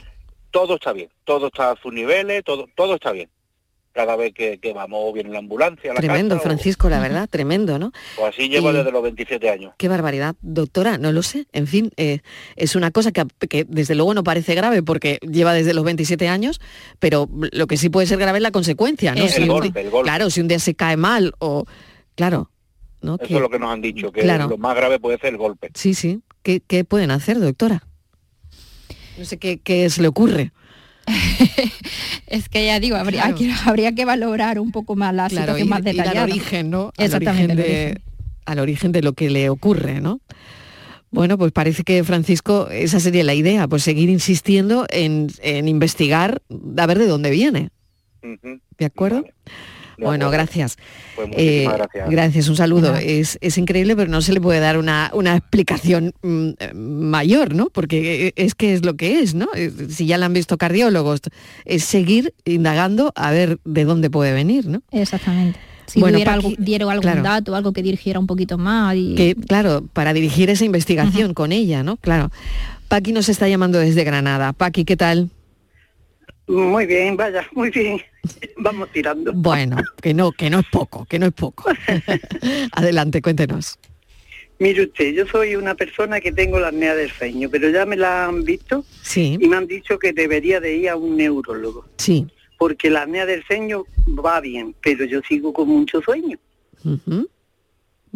todo 0.52 0.76
está 0.76 0.92
bien, 0.92 1.10
todo 1.24 1.48
está 1.48 1.72
a 1.72 1.76
sus 1.78 1.94
niveles, 1.94 2.44
todo, 2.44 2.68
todo 2.76 2.96
está 2.96 3.12
bien 3.12 3.30
cada 3.96 4.18
vez 4.18 4.34
que, 4.34 4.60
vamos 4.76 5.14
viene 5.14 5.30
la 5.30 5.40
ambulancia. 5.40 5.94
la 5.94 6.02
tremendo, 6.02 6.38
Francisco, 6.42 6.90
la 6.90 7.00
verdad, 7.00 7.30
tremendo, 7.30 7.80
¿no? 7.80 7.94
Pues 8.18 8.34
así 8.34 8.50
llevo 8.50 8.74
desde 8.74 8.92
los 8.92 9.02
27 9.02 9.50
años. 9.50 9.74
Qué 9.78 9.88
barbaridad, 9.88 10.36
doctora, 10.42 10.98
no 10.98 11.14
lo 11.14 11.24
sé. 11.24 11.48
En 11.54 11.66
fin, 11.66 11.92
eh, 11.96 12.20
es 12.58 12.76
una 12.76 12.92
cosa 12.92 13.14
que, 13.14 13.66
desde 13.70 13.96
luego 13.96 14.14
no 14.14 14.24
parece 14.24 14.54
grave 14.54 14.84
porque 14.84 15.18
lleva 15.22 15.54
desde 15.54 15.74
los 15.74 15.86
27 15.86 16.28
años, 16.28 16.60
pero 17.00 17.30
lo 17.32 17.68
que 17.68 17.78
sí 17.78 17.90
puede 17.90 18.06
ser 18.06 18.20
grave 18.20 18.40
es 18.40 18.44
la 18.44 18.52
consecuencia, 18.52 19.16
¿no? 19.16 19.26
el, 19.26 19.48
golpe, 19.48 19.80
el 19.80 19.90
golpe. 19.90 20.10
Claro, 20.10 20.30
si 20.30 20.42
un 20.42 20.50
día 20.50 20.60
se 20.60 20.76
cae 20.76 20.98
mal 20.98 21.34
o... 21.40 21.66
Claro. 22.16 22.52
¿no? 23.02 23.16
Eso 23.16 23.36
es 23.36 23.42
lo 23.42 23.50
que 23.50 23.60
nos 23.60 23.72
han 23.72 23.82
dicho, 23.82 24.12
que 24.12 24.26
lo 24.26 24.58
más 24.58 24.76
grave 24.76 25.00
puede 25.00 25.18
ser 25.20 25.30
el 25.30 25.38
golpe. 25.38 25.72
Sí, 25.74 25.94
sí. 25.94 26.22
¿Qué, 26.44 26.84
pueden 26.84 27.12
hacer, 27.12 27.40
doctora? 27.40 27.88
No 29.18 29.24
sé 29.24 29.38
qué, 29.38 29.60
qué 29.60 29.90
se 29.90 30.02
le 30.02 30.10
ocurre. 30.10 30.52
es 32.28 32.50
que 32.50 32.66
ya 32.66 32.80
digo, 32.80 32.96
habría, 32.96 33.34
que, 33.34 33.52
habría 33.66 33.94
que 33.94 34.06
valorar 34.06 34.60
un 34.60 34.72
poco 34.72 34.96
más 34.96 35.14
la 35.14 35.30
situación 35.30 35.70
más 35.70 35.84
detallada. 35.84 36.24
al 36.24 36.32
origen, 36.32 36.70
¿no? 36.70 36.92
Exactamente. 36.98 37.54
Al 37.54 37.60
origen, 37.60 37.94
de, 37.94 38.02
al 38.46 38.60
origen 38.60 38.92
de 38.92 39.02
lo 39.02 39.14
que 39.14 39.30
le 39.30 39.50
ocurre, 39.50 40.02
¿no? 40.02 40.22
Bueno, 41.12 41.38
pues 41.38 41.54
parece 41.54 41.84
que 41.84 42.04
Francisco, 42.04 42.68
esa 42.70 43.00
sería 43.00 43.24
la 43.24 43.34
idea, 43.34 43.68
pues 43.70 43.84
seguir 43.84 44.10
insistiendo 44.10 44.86
en, 44.90 45.30
investigar, 45.68 46.42
a 46.78 46.86
ver 46.86 47.00
de 47.00 47.08
dónde 47.08 47.30
viene. 47.30 47.70
¿De 48.78 48.86
acuerdo? 48.86 49.24
Bueno, 49.98 50.30
gracias. 50.30 50.78
Pues 51.16 51.30
eh, 51.34 51.68
gracias. 52.10 52.48
un 52.50 52.56
saludo. 52.56 52.96
Es, 52.96 53.38
increíble, 53.58 53.96
pero 53.96 54.10
no 54.10 54.22
se 54.22 54.34
le 54.34 54.42
puede 54.42 54.60
dar 54.60 54.78
una, 54.78 55.12
explicación 55.36 56.14
mm, 56.22 56.52
mayor, 56.74 57.56
¿no? 57.56 57.70
Porque 57.70 58.34
es 58.36 58.56
que 58.56 58.74
es 58.74 58.86
lo 58.86 58.96
que 58.96 59.20
es, 59.20 59.34
¿no? 59.36 59.48
Si 59.90 60.06
ya 60.06 60.18
la 60.18 60.26
han 60.26 60.34
visto 60.34 60.58
cardiólogos, 60.58 61.22
es 61.66 61.84
seguir 61.84 62.34
indagando 62.46 63.14
a 63.16 63.32
ver 63.32 63.60
de 63.64 63.86
dónde 63.86 64.10
puede 64.10 64.34
venir, 64.34 64.68
¿no? 64.68 64.82
Exactamente. 64.92 65.60
Si 65.88 66.00
bueno, 66.00 66.18
algo, 66.30 66.52
dieron 66.58 66.90
algún 66.90 67.24
dato, 67.24 67.56
algo 67.56 67.72
que 67.72 67.84
dirigiera 67.84 68.20
un 68.20 68.28
poquito 68.28 68.58
más. 68.58 68.96
Y... 68.96 69.16
Que, 69.16 69.36
claro, 69.36 69.88
para 69.94 70.14
dirigir 70.14 70.50
esa 70.50 70.66
investigación 70.66 71.34
con 71.34 71.52
ella, 71.52 71.84
¿no? 71.84 71.98
Claro. 71.98 72.32
Paqui 72.88 73.14
nos 73.14 73.30
está 73.30 73.48
llamando 73.48 73.80
desde 73.80 74.04
Granada. 74.04 74.54
Paqui, 74.54 74.86
¿qué 74.86 74.98
tal? 74.98 75.30
Muy 76.48 76.86
bien, 76.86 77.18
vaya, 77.18 77.46
muy 77.54 77.70
bien. 77.72 78.02
Vamos 78.58 78.92
tirando. 78.92 79.34
Bueno, 79.34 79.78
que 80.02 80.14
no, 80.14 80.32
que 80.32 80.50
no 80.50 80.60
es 80.60 80.66
poco, 80.72 81.06
que 81.06 81.20
no 81.20 81.28
es 81.28 81.34
poco. 81.34 81.70
Adelante, 82.72 83.22
cuéntenos. 83.22 83.80
Mire 84.58 84.84
usted, 84.84 85.14
yo 85.14 85.28
soy 85.28 85.56
una 85.56 85.76
persona 85.76 86.22
que 86.22 86.32
tengo 86.32 86.60
la 86.60 86.70
apnea 86.70 86.96
del 86.96 87.12
sueño, 87.12 87.50
pero 87.52 87.70
ya 87.70 87.86
me 87.86 87.98
la 87.98 88.26
han 88.26 88.46
visto 88.46 88.86
sí. 89.02 89.38
y 89.40 89.48
me 89.48 89.58
han 89.58 89.68
dicho 89.68 90.00
que 90.00 90.14
debería 90.14 90.62
de 90.62 90.78
ir 90.78 90.90
a 90.90 90.96
un 90.96 91.18
neurólogo. 91.18 91.86
Sí. 91.98 92.26
Porque 92.58 92.90
la 92.90 93.02
apnea 93.02 93.26
del 93.26 93.44
sueño 93.44 93.84
va 94.08 94.40
bien, 94.40 94.74
pero 94.82 95.04
yo 95.04 95.20
sigo 95.28 95.52
con 95.52 95.68
mucho 95.68 96.02
sueño. 96.02 96.38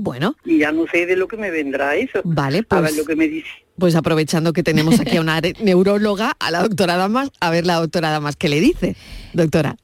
Bueno. 0.01 0.37
Y 0.45 0.59
ya 0.59 0.71
no 0.71 0.87
sé 0.87 1.05
de 1.05 1.17
lo 1.17 1.27
que 1.27 1.35
me 1.35 1.51
vendrá 1.51 1.97
eso. 1.97 2.21
Vale, 2.23 2.63
pues. 2.63 2.79
A 2.79 2.81
ver 2.81 2.93
lo 2.93 3.03
que 3.03 3.17
me 3.17 3.27
dice. 3.27 3.49
Pues 3.77 3.95
aprovechando 3.95 4.53
que 4.53 4.63
tenemos 4.63 4.97
aquí 4.97 5.17
a 5.17 5.21
una 5.21 5.41
neuróloga, 5.61 6.37
a 6.39 6.51
la 6.51 6.61
doctora 6.61 6.95
Damas, 6.95 7.31
a 7.41 7.49
ver 7.49 7.65
la 7.65 7.75
doctora 7.75 8.09
Damas 8.09 8.37
qué 8.37 8.47
le 8.47 8.61
dice. 8.61 8.95
Doctora. 9.33 9.75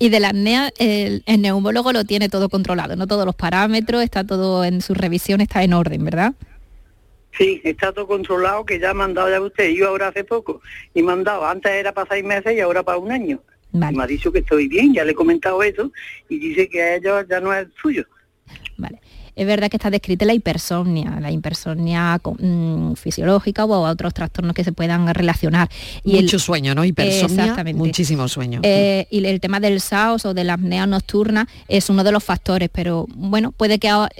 Y 0.00 0.08
de 0.08 0.18
la 0.18 0.30
apnea, 0.30 0.72
el, 0.78 1.22
el, 1.24 1.40
neumólogo 1.40 1.92
lo 1.92 2.04
tiene 2.04 2.28
todo 2.28 2.48
controlado, 2.48 2.96
no 2.96 3.06
todos 3.06 3.26
los 3.26 3.36
parámetros, 3.36 4.02
está 4.02 4.24
todo 4.24 4.64
en 4.64 4.80
su 4.80 4.92
revisión, 4.92 5.40
está 5.40 5.62
en 5.62 5.72
orden, 5.72 6.04
¿verdad? 6.04 6.34
Sí, 7.36 7.60
está 7.62 7.92
todo 7.92 8.08
controlado, 8.08 8.64
que 8.64 8.80
ya 8.80 8.90
ha 8.90 8.94
mandado 8.94 9.30
ya 9.30 9.40
usted, 9.40 9.70
yo 9.70 9.88
ahora 9.88 10.08
hace 10.08 10.24
poco, 10.24 10.62
y 10.94 11.02
me 11.02 11.12
han 11.12 11.22
dado, 11.22 11.46
antes 11.46 11.70
era 11.70 11.92
para 11.92 12.08
seis 12.10 12.24
meses 12.24 12.56
y 12.56 12.60
ahora 12.60 12.82
para 12.82 12.98
un 12.98 13.12
año. 13.12 13.40
Vale. 13.70 13.96
Me 13.96 14.02
ha 14.02 14.06
dicho 14.06 14.32
que 14.32 14.40
estoy 14.40 14.66
bien, 14.66 14.94
ya 14.94 15.04
le 15.04 15.12
he 15.12 15.14
comentado 15.14 15.62
eso, 15.62 15.92
y 16.28 16.38
dice 16.38 16.68
que 16.68 16.82
a 16.82 16.96
ellos 16.96 17.26
ya 17.28 17.40
no 17.40 17.52
es 17.52 17.68
suyo. 17.80 18.04
Vale 18.76 19.00
es 19.38 19.46
verdad 19.46 19.70
que 19.70 19.76
está 19.76 19.88
descrita 19.88 20.24
la 20.24 20.34
hipersomnia, 20.34 21.20
la 21.20 21.30
hipersomnia 21.30 22.20
mmm, 22.40 22.94
fisiológica 22.94 23.64
o 23.64 23.88
otros 23.88 24.12
trastornos 24.12 24.52
que 24.52 24.64
se 24.64 24.72
puedan 24.72 25.14
relacionar. 25.14 25.68
Y 26.02 26.14
Mucho 26.14 26.36
el, 26.36 26.42
sueño, 26.42 26.74
¿no? 26.74 26.84
Hipersomnia, 26.84 27.44
exactamente. 27.44 27.78
muchísimo 27.78 28.26
sueño. 28.26 28.60
Eh, 28.64 29.06
y 29.10 29.24
el 29.24 29.40
tema 29.40 29.60
del 29.60 29.80
SAOS 29.80 30.26
o 30.26 30.34
de 30.34 30.42
la 30.42 30.54
apnea 30.54 30.86
nocturna 30.86 31.46
es 31.68 31.88
uno 31.88 32.02
de 32.02 32.10
los 32.10 32.24
factores, 32.24 32.68
pero 32.72 33.06
bueno, 33.14 33.52
puede 33.52 33.78
que 33.78 33.88
ahora, 33.88 34.10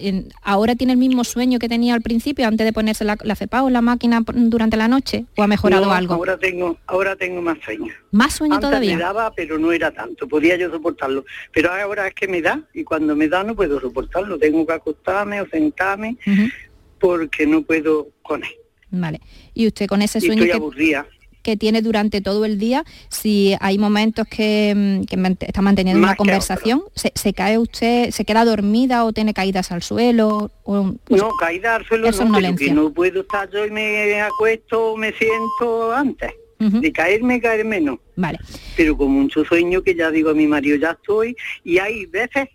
ahora 0.42 0.76
tiene 0.76 0.92
el 0.92 0.98
mismo 1.00 1.24
sueño 1.24 1.58
que 1.58 1.68
tenía 1.68 1.94
al 1.94 2.02
principio, 2.02 2.46
antes 2.46 2.64
de 2.64 2.72
ponerse 2.72 3.04
la, 3.04 3.18
la 3.22 3.34
CEPA 3.34 3.64
o 3.64 3.70
la 3.70 3.80
máquina 3.80 4.22
durante 4.24 4.76
la 4.76 4.86
noche, 4.86 5.24
o 5.36 5.42
ha 5.42 5.48
mejorado 5.48 5.86
no, 5.86 5.92
algo. 5.92 6.14
Ahora 6.14 6.38
tengo, 6.38 6.78
ahora 6.86 7.16
tengo 7.16 7.42
más 7.42 7.58
sueño. 7.64 7.92
¿Más 8.10 8.34
sueño 8.34 8.54
Antes 8.54 8.70
todavía? 8.70 8.96
me 8.96 9.02
daba, 9.02 9.32
pero 9.34 9.58
no 9.58 9.72
era 9.72 9.90
tanto, 9.90 10.26
podía 10.26 10.56
yo 10.56 10.70
soportarlo. 10.70 11.24
Pero 11.52 11.72
ahora 11.72 12.08
es 12.08 12.14
que 12.14 12.26
me 12.28 12.40
da, 12.40 12.62
y 12.72 12.84
cuando 12.84 13.14
me 13.14 13.28
da 13.28 13.44
no 13.44 13.54
puedo 13.54 13.80
soportarlo, 13.80 14.38
tengo 14.38 14.66
que 14.66 14.72
acostarme 14.72 15.40
o 15.40 15.48
sentarme 15.48 16.16
uh 16.26 16.30
-huh. 16.30 16.52
porque 16.98 17.46
no 17.46 17.62
puedo 17.62 18.08
con 18.22 18.42
él. 18.44 18.50
Vale. 18.90 19.20
Y 19.54 19.66
usted 19.66 19.86
con 19.86 20.00
ese 20.02 20.18
y 20.18 20.22
sueño 20.22 20.42
estoy 20.44 20.48
que, 20.48 20.56
aburrida. 20.56 21.06
que 21.42 21.56
tiene 21.58 21.82
durante 21.82 22.22
todo 22.22 22.46
el 22.46 22.58
día, 22.58 22.84
si 23.10 23.54
hay 23.60 23.76
momentos 23.76 24.26
que, 24.26 25.02
que 25.08 25.36
está 25.40 25.60
manteniendo 25.60 26.00
Más 26.00 26.10
una 26.10 26.16
conversación, 26.16 26.84
se, 26.94 27.12
se, 27.14 27.34
cae 27.34 27.58
usted, 27.58 28.10
se 28.10 28.24
queda 28.24 28.46
dormida 28.46 29.04
o 29.04 29.12
tiene 29.12 29.34
caídas 29.34 29.70
al 29.70 29.82
suelo? 29.82 30.50
O, 30.64 30.94
pues, 31.04 31.20
no, 31.20 31.30
caída 31.38 31.76
al 31.76 31.84
suelo 31.84 32.10
no, 32.10 32.40
no 32.74 32.92
puedo 32.94 33.20
estar 33.20 33.50
yo 33.50 33.66
y 33.66 33.70
me 33.70 34.22
acuesto, 34.22 34.96
me 34.96 35.12
siento 35.12 35.92
antes. 35.92 36.32
Uh 36.60 36.64
-huh. 36.64 36.80
De 36.80 36.92
caerme, 36.92 37.40
caerme 37.40 37.80
no. 37.80 38.00
Vale. 38.16 38.38
Pero 38.76 38.96
con 38.96 39.10
mucho 39.10 39.44
sueño 39.44 39.82
que 39.82 39.94
ya 39.94 40.10
digo 40.10 40.30
a 40.30 40.34
mi 40.34 40.46
marido, 40.46 40.76
ya 40.76 40.90
estoy, 40.92 41.36
y 41.64 41.78
hay 41.78 42.06
veces 42.06 42.48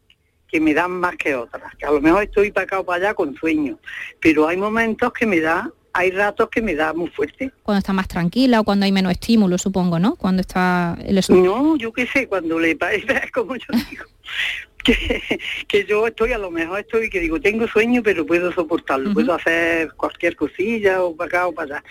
que 0.53 0.59
me 0.59 0.75
dan 0.75 0.91
más 0.91 1.15
que 1.15 1.33
otras, 1.33 1.75
que 1.77 1.85
a 1.85 1.91
lo 1.91 1.99
mejor 1.99 2.23
estoy 2.23 2.51
para 2.51 2.65
acá 2.65 2.79
o 2.79 2.85
para 2.85 3.07
allá 3.07 3.13
con 3.15 3.35
sueño, 3.35 3.79
pero 4.21 4.47
hay 4.47 4.55
momentos 4.55 5.11
que 5.11 5.25
me 5.25 5.39
da, 5.39 5.71
hay 5.93 6.11
ratos 6.11 6.47
que 6.49 6.61
me 6.61 6.75
da 6.75 6.93
muy 6.93 7.09
fuerte. 7.09 7.51
Cuando 7.63 7.79
está 7.79 7.91
más 7.91 8.07
tranquila 8.07 8.59
o 8.59 8.63
cuando 8.63 8.85
hay 8.85 8.91
menos 8.91 9.13
estímulo, 9.13 9.57
supongo, 9.57 9.97
¿no? 9.97 10.15
Cuando 10.15 10.41
está... 10.41 10.95
El 11.03 11.19
no, 11.29 11.75
yo 11.77 11.91
qué 11.91 12.05
sé, 12.05 12.27
cuando 12.27 12.59
le 12.59 12.75
parece, 12.75 13.07
como 13.33 13.55
yo 13.55 13.65
digo, 13.89 14.05
que, 14.85 15.39
que, 15.67 15.85
yo 15.85 16.07
estoy, 16.07 16.33
a 16.33 16.37
lo 16.37 16.51
mejor 16.51 16.79
estoy, 16.79 17.09
que 17.09 17.19
digo, 17.19 17.39
tengo 17.39 17.67
sueño, 17.67 18.01
pero 18.03 18.25
puedo 18.25 18.51
soportarlo, 18.51 19.09
uh 19.09 19.11
-huh. 19.11 19.13
puedo 19.15 19.33
hacer 19.33 19.93
cualquier 19.93 20.35
cosilla 20.35 21.01
o 21.03 21.15
para 21.15 21.27
acá 21.27 21.47
o 21.47 21.53
para 21.53 21.77
allá. 21.77 21.83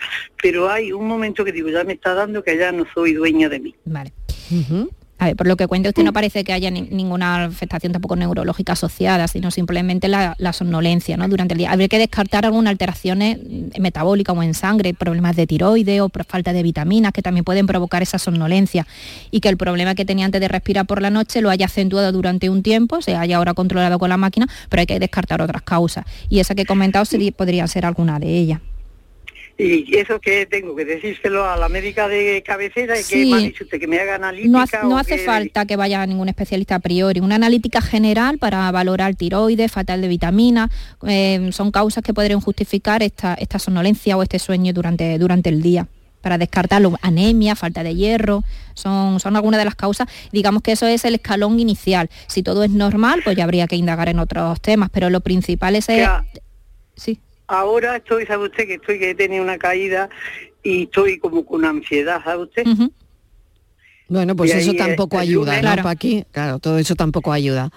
Pero 0.42 0.68
hay 0.68 0.92
un 0.92 1.06
momento 1.06 1.44
que 1.44 1.52
digo, 1.52 1.68
ya 1.70 1.84
me 1.84 1.94
está 1.94 2.14
dando 2.14 2.42
que 2.42 2.56
ya 2.56 2.70
no 2.72 2.84
soy 2.94 3.14
dueña 3.14 3.48
de 3.48 3.60
mí. 3.60 3.74
Vale. 3.84 4.12
Uh 4.50 4.54
-huh. 4.54 4.90
A 5.22 5.26
ver, 5.26 5.36
por 5.36 5.46
lo 5.46 5.56
que 5.56 5.68
cuenta 5.68 5.88
usted 5.88 6.02
no 6.02 6.12
parece 6.12 6.42
que 6.42 6.52
haya 6.52 6.68
ni, 6.72 6.80
ninguna 6.80 7.44
afectación 7.44 7.92
tampoco 7.92 8.16
neurológica 8.16 8.72
asociada, 8.72 9.28
sino 9.28 9.52
simplemente 9.52 10.08
la, 10.08 10.34
la, 10.36 10.52
somnolencia 10.52 11.16
¿no? 11.16 11.28
durante 11.28 11.54
el 11.54 11.58
día. 11.58 11.70
Habría 11.70 11.86
que 11.86 12.00
descartar 12.00 12.44
algunas 12.44 12.72
alteraciones 12.72 13.38
metabólicas 13.78 14.36
o 14.36 14.42
en 14.42 14.52
sangre, 14.52 14.94
problemas 14.94 15.36
de 15.36 15.46
tiroides 15.46 16.00
o 16.00 16.10
falta 16.26 16.52
de 16.52 16.64
vitaminas 16.64 17.12
que 17.12 17.22
también 17.22 17.44
pueden 17.44 17.68
provocar 17.68 18.02
esa 18.02 18.18
somnolencia 18.18 18.84
y 19.30 19.38
que 19.38 19.48
el 19.48 19.56
problema 19.56 19.94
que 19.94 20.04
tenía 20.04 20.26
antes 20.26 20.40
de 20.40 20.48
respirar 20.48 20.86
por 20.86 21.00
la 21.00 21.10
noche 21.10 21.40
lo 21.40 21.50
haya 21.50 21.66
acentuado 21.66 22.10
durante 22.10 22.50
un 22.50 22.64
tiempo, 22.64 23.00
se 23.00 23.14
haya 23.14 23.36
ahora 23.36 23.54
controlado 23.54 24.00
con 24.00 24.08
la 24.08 24.16
máquina, 24.16 24.48
pero 24.70 24.80
hay 24.80 24.86
que 24.86 24.98
descartar 24.98 25.40
otras 25.40 25.62
causas. 25.62 26.04
Y 26.30 26.40
esa 26.40 26.56
que 26.56 26.62
he 26.62 26.66
comentado 26.66 27.04
sería, 27.04 27.30
podría 27.30 27.64
ser 27.68 27.86
alguna 27.86 28.18
de 28.18 28.26
ellas. 28.26 28.71
Y 29.62 29.96
eso 29.96 30.20
que 30.20 30.46
tengo 30.46 30.74
que 30.74 30.84
decírselo 30.84 31.44
a 31.48 31.56
la 31.56 31.68
médica 31.68 32.08
de 32.08 32.42
cabecera 32.44 32.98
y 32.98 33.02
sí. 33.02 33.14
que 33.14 33.26
me 33.26 33.36
ha 33.36 33.38
dicho 33.38 33.64
usted 33.64 33.78
que 33.78 33.86
me 33.86 33.98
haga 33.98 34.16
analítica. 34.16 34.50
No, 34.50 34.60
hace, 34.60 34.78
no 34.82 34.98
hace 34.98 35.16
que... 35.16 35.24
falta 35.24 35.66
que 35.66 35.76
vaya 35.76 36.02
a 36.02 36.06
ningún 36.06 36.28
especialista 36.28 36.76
a 36.76 36.78
priori. 36.80 37.20
Una 37.20 37.36
analítica 37.36 37.80
general 37.80 38.38
para 38.38 38.70
valorar 38.72 39.14
tiroides, 39.14 39.70
fatal 39.70 40.00
de 40.00 40.08
vitaminas, 40.08 40.70
eh, 41.06 41.50
son 41.52 41.70
causas 41.70 42.02
que 42.02 42.12
podrían 42.12 42.40
justificar 42.40 43.02
esta, 43.02 43.34
esta 43.34 43.58
somnolencia 43.58 44.16
o 44.16 44.22
este 44.22 44.38
sueño 44.38 44.72
durante, 44.72 45.18
durante 45.18 45.48
el 45.48 45.62
día 45.62 45.86
para 46.22 46.38
descartarlo, 46.38 46.96
anemia, 47.02 47.56
falta 47.56 47.82
de 47.82 47.96
hierro, 47.96 48.44
son, 48.74 49.18
son 49.18 49.34
algunas 49.34 49.58
de 49.58 49.64
las 49.64 49.74
causas. 49.74 50.06
Digamos 50.30 50.62
que 50.62 50.70
eso 50.70 50.86
es 50.86 51.04
el 51.04 51.16
escalón 51.16 51.58
inicial. 51.58 52.10
Si 52.28 52.44
todo 52.44 52.62
es 52.62 52.70
normal, 52.70 53.22
pues 53.24 53.36
ya 53.36 53.42
habría 53.42 53.66
que 53.66 53.74
indagar 53.74 54.08
en 54.08 54.20
otros 54.20 54.60
temas, 54.60 54.88
pero 54.90 55.10
lo 55.10 55.20
principal 55.20 55.74
es... 55.74 55.88
Sí 56.94 57.18
ahora 57.52 57.96
estoy, 57.96 58.26
sabe 58.26 58.44
usted, 58.46 58.66
que 58.66 58.74
estoy 58.74 58.98
que 58.98 59.10
he 59.10 59.14
tenido 59.14 59.42
una 59.42 59.58
caída 59.58 60.08
y 60.62 60.84
estoy 60.84 61.18
como 61.18 61.44
con 61.44 61.64
ansiedad, 61.64 62.22
¿sabe 62.24 62.42
usted? 62.44 62.66
Uh 62.66 62.70
-huh. 62.70 62.92
Bueno, 64.08 64.36
pues 64.36 64.54
y 64.54 64.58
eso 64.58 64.74
tampoco 64.74 65.16
el, 65.16 65.22
ayuda, 65.22 65.58
el 65.58 65.64
¿no? 65.64 65.72
Claro. 65.72 65.88
aquí, 65.88 66.24
claro, 66.32 66.58
todo 66.58 66.78
eso 66.78 66.94
tampoco 66.94 67.32
ayuda. 67.32 67.70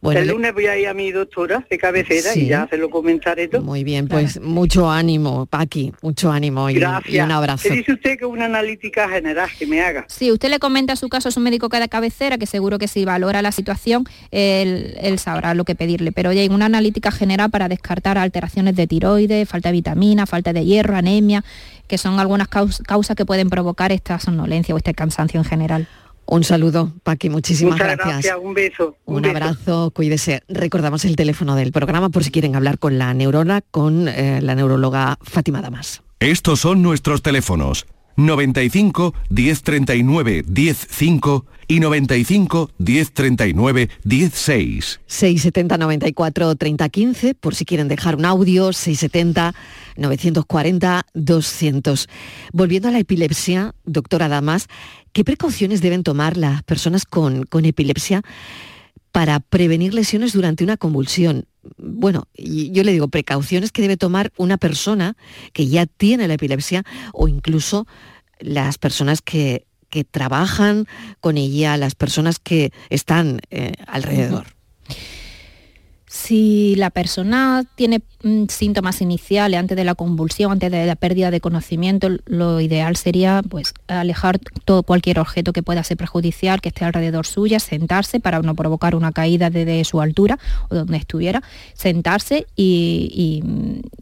Bueno, 0.00 0.20
el 0.20 0.28
lunes 0.28 0.54
voy 0.54 0.66
a 0.66 0.76
ir 0.76 0.88
a 0.88 0.94
mi 0.94 1.10
doctora 1.10 1.66
de 1.68 1.78
cabecera 1.78 2.32
sí. 2.32 2.42
y 2.42 2.48
ya 2.48 2.66
se 2.68 2.76
lo 2.76 2.90
comentaré 2.90 3.48
todo. 3.48 3.62
Muy 3.62 3.84
bien, 3.84 4.08
pues 4.08 4.34
claro. 4.34 4.48
mucho 4.48 4.90
ánimo, 4.90 5.46
Paqui, 5.46 5.92
mucho 6.02 6.30
ánimo 6.30 6.68
y, 6.70 6.74
Gracias. 6.74 7.14
y 7.14 7.20
un 7.20 7.30
abrazo. 7.30 7.68
¿Qué 7.68 7.76
dice 7.76 7.92
usted 7.92 8.18
que 8.18 8.26
una 8.26 8.44
analítica 8.44 9.08
general 9.08 9.48
que 9.58 9.66
me 9.66 9.80
haga? 9.80 10.04
Sí, 10.08 10.30
usted 10.30 10.50
le 10.50 10.58
comenta 10.58 10.96
su 10.96 11.08
caso 11.08 11.28
a 11.28 11.32
su 11.32 11.40
médico 11.40 11.68
de 11.68 11.88
cabecera, 11.88 12.38
que 12.38 12.46
seguro 12.46 12.78
que 12.78 12.88
si 12.88 13.04
valora 13.04 13.42
la 13.42 13.52
situación, 13.52 14.04
él, 14.30 14.94
él 15.00 15.18
sabrá 15.18 15.54
lo 15.54 15.64
que 15.64 15.74
pedirle. 15.74 16.12
Pero 16.12 16.30
oye, 16.30 16.48
una 16.50 16.66
analítica 16.66 17.10
general 17.10 17.50
para 17.50 17.68
descartar 17.68 18.18
alteraciones 18.18 18.74
de 18.74 18.86
tiroides, 18.86 19.48
falta 19.48 19.68
de 19.68 19.74
vitamina, 19.74 20.26
falta 20.26 20.52
de 20.52 20.64
hierro, 20.64 20.96
anemia, 20.96 21.44
que 21.86 21.98
son 21.98 22.18
algunas 22.18 22.48
caus 22.48 22.82
causas 22.86 23.16
que 23.16 23.24
pueden 23.24 23.50
provocar 23.50 23.92
esta 23.92 24.18
somnolencia 24.18 24.74
o 24.74 24.78
este 24.78 24.94
cansancio 24.94 25.40
en 25.40 25.44
general. 25.44 25.88
Un 26.30 26.44
saludo, 26.44 26.92
Paqui, 27.04 27.30
muchísimas 27.30 27.72
Muchas 27.72 27.86
gracias. 27.96 28.08
gracias. 28.08 28.36
Un 28.42 28.52
beso. 28.52 28.96
Un, 29.06 29.16
un 29.16 29.22
beso. 29.22 29.36
abrazo, 29.36 29.90
cuídese. 29.94 30.42
Recordamos 30.48 31.06
el 31.06 31.16
teléfono 31.16 31.56
del 31.56 31.72
programa 31.72 32.10
por 32.10 32.22
si 32.22 32.30
quieren 32.30 32.54
hablar 32.54 32.78
con 32.78 32.98
la 32.98 33.14
neurona, 33.14 33.62
con 33.70 34.08
eh, 34.08 34.40
la 34.42 34.54
neuróloga 34.54 35.18
Fátima 35.22 35.62
Damas. 35.62 36.02
Estos 36.20 36.60
son 36.60 36.82
nuestros 36.82 37.22
teléfonos. 37.22 37.86
95 38.18 39.14
1039 39.30 40.44
105 40.52 41.46
y 41.68 41.80
95 41.80 42.70
1039 42.78 43.90
16. 44.04 45.00
670 45.06 45.78
94 45.78 46.56
30 46.56 46.88
15 46.88 47.34
por 47.34 47.54
si 47.54 47.64
quieren 47.64 47.88
dejar 47.88 48.16
un 48.16 48.24
audio 48.24 48.72
670 48.72 49.54
940 49.96 51.06
200. 51.14 52.08
Volviendo 52.52 52.88
a 52.88 52.90
la 52.90 52.98
epilepsia, 52.98 53.74
doctora 53.84 54.28
Damas, 54.28 54.66
¿qué 55.12 55.24
precauciones 55.24 55.80
deben 55.80 56.02
tomar 56.02 56.36
las 56.36 56.62
personas 56.64 57.04
con, 57.04 57.44
con 57.44 57.64
epilepsia 57.64 58.22
para 59.12 59.40
prevenir 59.40 59.94
lesiones 59.94 60.32
durante 60.32 60.64
una 60.64 60.76
convulsión? 60.76 61.46
bueno, 61.76 62.28
yo 62.34 62.82
le 62.84 62.92
digo 62.92 63.08
precauciones 63.08 63.72
que 63.72 63.82
debe 63.82 63.96
tomar 63.96 64.32
una 64.36 64.56
persona 64.56 65.16
que 65.52 65.66
ya 65.66 65.86
tiene 65.86 66.28
la 66.28 66.34
epilepsia 66.34 66.84
o 67.12 67.28
incluso 67.28 67.86
las 68.40 68.78
personas 68.78 69.22
que, 69.22 69.66
que 69.90 70.04
trabajan 70.04 70.86
con 71.20 71.36
ella, 71.36 71.76
las 71.76 71.94
personas 71.94 72.38
que 72.38 72.72
están 72.90 73.40
eh, 73.50 73.72
alrededor. 73.86 74.57
Si 76.08 76.74
la 76.76 76.88
persona 76.88 77.64
tiene 77.74 78.00
mm, 78.22 78.44
síntomas 78.48 79.02
iniciales 79.02 79.60
antes 79.60 79.76
de 79.76 79.84
la 79.84 79.94
convulsión, 79.94 80.52
antes 80.52 80.70
de 80.70 80.86
la 80.86 80.96
pérdida 80.96 81.30
de 81.30 81.40
conocimiento, 81.40 82.08
lo 82.24 82.62
ideal 82.62 82.96
sería 82.96 83.42
pues 83.46 83.74
alejar 83.88 84.38
todo 84.64 84.82
cualquier 84.84 85.20
objeto 85.20 85.52
que 85.52 85.62
pueda 85.62 85.84
ser 85.84 85.98
perjudicial, 85.98 86.62
que 86.62 86.70
esté 86.70 86.86
alrededor 86.86 87.26
suya, 87.26 87.60
sentarse 87.60 88.20
para 88.20 88.40
no 88.40 88.54
provocar 88.54 88.94
una 88.94 89.12
caída 89.12 89.50
desde 89.50 89.68
de 89.68 89.84
su 89.84 90.00
altura 90.00 90.38
o 90.70 90.76
donde 90.76 90.96
estuviera, 90.96 91.42
sentarse 91.74 92.46
y, 92.56 93.42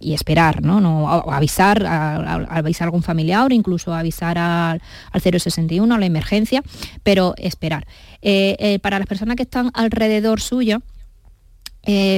esperar, 0.00 0.62
¿no? 0.62 1.08
avisar, 1.32 1.84
a, 1.84 2.34
avisar 2.56 2.86
algún 2.86 3.02
familiar 3.02 3.50
o 3.50 3.54
incluso 3.54 3.92
avisar 3.92 4.38
al, 4.38 4.80
al 5.10 5.20
061, 5.20 5.92
a 5.92 5.98
la 5.98 6.06
emergencia, 6.06 6.62
pero 7.02 7.34
esperar. 7.36 7.86
Eh, 8.22 8.56
eh, 8.60 8.78
para 8.78 8.98
las 8.98 9.08
personas 9.08 9.36
que 9.36 9.42
están 9.42 9.70
alrededor 9.74 10.40
suyo, 10.40 10.82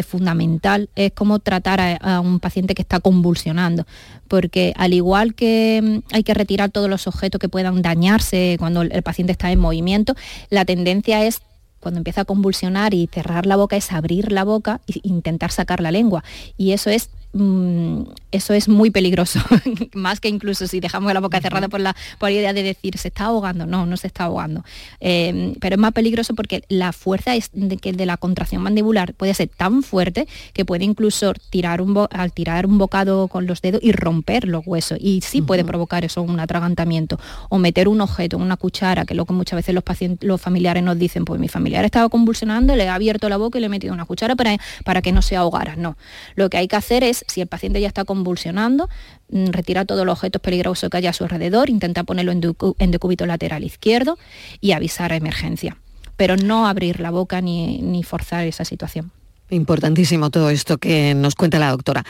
fundamental 0.07 0.88
es 0.96 1.12
cómo 1.12 1.38
tratar 1.38 1.81
a, 1.81 1.96
a, 1.96 2.20
un 2.20 2.40
paciente 2.40 2.74
que 2.74 2.83
está 2.83 3.00
convulsionando, 3.00 3.87
porque 4.26 4.72
al 4.76 4.94
igual 4.94 5.35
que 5.35 5.81
mm, 5.83 6.14
hay 6.14 6.22
que 6.22 6.35
retirar 6.35 6.70
todos 6.70 6.88
los 6.88 7.07
objetos 7.07 7.38
que 7.38 7.48
puedan 7.48 7.83
dañarse 7.83 8.57
cuando 8.59 8.83
el, 8.83 8.92
el 8.92 9.02
paciente 9.02 9.33
está 9.33 9.52
en 9.52 9.59
movimiento, 9.59 10.14
la 10.50 10.64
tendencia 10.64 11.24
es 11.24 11.40
cuando 11.81 11.98
empieza 11.98 12.22
a 12.22 12.24
convulsionar 12.24 12.94
y 12.94 13.09
cerrar 13.12 13.46
la 13.46 13.57
boca 13.57 13.76
es 13.76 13.92
abrir 13.92 14.33
la 14.33 14.44
boca 14.44 14.81
e 14.88 15.00
intentar 15.02 15.50
sacar 15.52 15.81
la 15.81 15.92
lengua. 15.92 16.24
Y 16.57 16.72
eso 16.72 16.90
es 16.90 17.11
Mm, 17.32 18.04
eso 18.32 18.54
es 18.54 18.68
muy 18.68 18.90
peligroso, 18.90 19.40
más 19.94 20.18
que 20.18 20.28
incluso 20.28 20.66
si 20.66 20.80
dejamos 20.80 21.12
la 21.12 21.20
boca 21.20 21.40
cerrada 21.40 21.68
por 21.68 21.80
la, 21.80 21.94
por 22.18 22.30
idea 22.30 22.54
de 22.54 22.62
decir 22.62 22.96
se 22.96 23.08
está 23.08 23.26
ahogando, 23.26 23.66
no, 23.66 23.84
no 23.84 23.96
se 23.96 24.06
está 24.06 24.24
ahogando. 24.24 24.64
Em, 25.00 25.54
pero 25.60 25.74
es 25.74 25.80
más 25.80 25.92
peligroso 25.92 26.34
porque 26.34 26.62
la 26.68 26.92
fuerza 26.92 27.34
es 27.34 27.50
de, 27.52 27.76
que 27.76 27.92
de 27.92 28.06
la 28.06 28.16
contracción 28.16 28.62
mandibular 28.62 29.12
puede 29.14 29.34
ser 29.34 29.48
tan 29.48 29.82
fuerte 29.82 30.26
que 30.54 30.64
puede 30.64 30.84
incluso 30.84 31.34
tirar 31.50 31.82
un 31.82 31.98
al 32.10 32.32
tirar 32.32 32.66
un 32.66 32.78
bocado 32.78 33.28
con 33.28 33.46
los 33.46 33.60
dedos 33.60 33.80
y 33.82 33.92
romper 33.92 34.46
los 34.46 34.66
huesos. 34.66 34.98
Y 35.00 35.20
sí 35.22 35.42
puede 35.42 35.64
provocar 35.64 36.04
eso, 36.04 36.22
un 36.22 36.38
atragantamiento. 36.38 37.18
O 37.48 37.58
meter 37.58 37.88
un 37.88 38.00
objeto, 38.00 38.36
una 38.36 38.56
cuchara, 38.56 39.04
que 39.04 39.14
lo 39.14 39.24
que 39.24 39.32
muchas 39.32 39.56
veces 39.56 39.74
los 39.74 39.84
pacientes, 39.84 40.26
los 40.26 40.40
familiares 40.40 40.82
nos 40.82 40.98
dicen, 40.98 41.24
pues 41.24 41.40
mi 41.40 41.48
familiar 41.48 41.84
estaba 41.84 42.08
convulsionando, 42.08 42.76
le 42.76 42.88
ha 42.88 42.94
abierto 42.94 43.28
la 43.28 43.36
boca 43.36 43.58
y 43.58 43.60
le 43.60 43.66
he 43.66 43.70
metido 43.70 43.92
una 43.92 44.04
cuchara 44.04 44.36
para, 44.36 44.56
para 44.84 45.02
que 45.02 45.12
no 45.12 45.22
se 45.22 45.36
ahogara. 45.36 45.76
No. 45.76 45.96
Lo 46.36 46.50
que 46.50 46.58
hay 46.58 46.68
que 46.68 46.76
hacer 46.76 47.04
es 47.04 47.17
si 47.26 47.40
el 47.40 47.46
paciente 47.46 47.81
ya 47.81 47.88
está 47.88 48.04
convulsionando, 48.04 48.88
mm, 49.31 49.46
retira 49.46 49.85
todos 49.85 50.07
los 50.07 50.18
objetos 50.18 50.40
peligrosos 50.42 50.90
que 50.90 50.96
haya 50.96 51.11
a 51.11 51.12
su 51.12 51.24
alrededor, 51.24 51.70
intenta 51.70 52.04
ponerlo 52.04 52.33
en, 52.33 52.90
decúbito 52.90 53.26
lateral 53.26 53.64
izquierdo 53.64 54.18
y 54.61 54.72
avisar 54.72 55.12
a 55.12 55.16
emergencia. 55.16 55.76
Pero 56.16 56.37
no 56.37 56.66
abrir 56.66 57.00
la 57.00 57.11
boca 57.11 57.40
ni, 57.40 57.81
ni 57.83 58.02
forzar 58.02 58.46
esa 58.46 58.64
situación. 58.64 59.12
Importantísimo 59.50 60.31
todo 60.31 60.50
esto 60.50 60.76
que 60.76 61.14
nos 61.14 61.35
cuenta 61.35 61.59
la 61.59 61.70
doctora. 61.70 62.04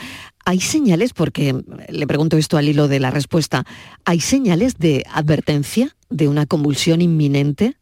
¿Hay 0.44 0.60
señales, 0.60 1.12
porque 1.12 1.54
le 1.88 2.06
pregunto 2.06 2.36
esto 2.36 2.56
al 2.56 2.68
hilo 2.68 2.88
de 2.88 2.98
la 2.98 3.10
respuesta, 3.10 3.64
¿hay 4.04 4.20
señales 4.20 4.78
de 4.78 5.04
advertencia 5.12 5.94
de 6.10 6.26
una 6.26 6.46
convulsión 6.46 7.00
inminente? 7.00 7.76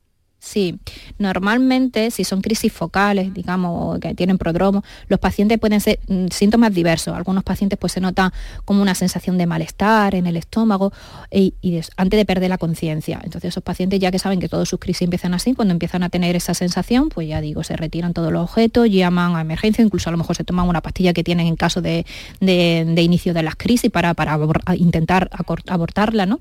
Sí, 0.47 0.79
normalmente 1.19 2.13
si 2.13 2.23
son 2.23 2.41
crisis 2.41 2.73
focales, 2.73 3.35
digamos, 3.35 3.99
que 3.99 4.15
tienen 4.15 4.39
prodromo, 4.39 4.85
los 5.09 5.19
pacientes 5.19 5.59
pueden 5.59 5.81
ser 5.81 5.99
mm, 6.07 6.27
síntomas 6.31 6.73
diversos. 6.73 7.17
Algunos 7.17 7.43
pacientes 7.43 7.77
pues 7.81 7.95
se 7.95 8.01
nota 8.01 8.33
como 8.65 8.81
una 8.81 8.95
sensación 8.95 9.39
de 9.39 9.47
malestar 9.47 10.15
en 10.15 10.29
el 10.29 10.37
estómago 10.37 10.93
y, 11.33 11.55
antes 11.97 12.17
de 12.17 12.25
perder 12.25 12.49
la 12.49 12.59
conciencia. 12.59 13.21
Entonces 13.25 13.49
esos 13.49 13.65
pacientes 13.65 13.99
ya 13.99 14.13
que 14.13 14.21
saben 14.21 14.39
que 14.39 14.49
todas 14.49 14.69
sus 14.69 14.79
crisis 14.79 15.03
empiezan 15.03 15.35
así, 15.35 15.53
cuando 15.53 15.73
empiezan 15.73 16.05
a 16.05 16.11
tener 16.11 16.37
esa 16.37 16.55
sensación, 16.55 17.09
pues 17.09 17.27
ya 17.27 17.41
digo, 17.41 17.65
se 17.65 17.75
retiran 17.75 18.13
todos 18.13 18.33
los 18.33 18.45
objetos, 18.45 18.89
llaman 18.89 19.35
a 19.35 19.41
emergencia, 19.41 19.85
incluso 19.85 20.11
a 20.11 20.13
lo 20.13 20.19
mejor 20.19 20.37
se 20.37 20.45
toman 20.45 20.69
una 20.69 20.81
pastilla 20.81 21.13
que 21.13 21.25
tienen 21.25 21.49
en 21.49 21.57
caso 21.57 21.83
de, 21.83 22.07
inicio 22.41 23.35
de 23.35 23.43
las 23.43 23.57
crisis 23.57 23.91
para, 23.91 24.15
para 24.15 24.39
intentar 24.77 25.29
abortarla, 25.67 26.25
¿no? 26.25 26.39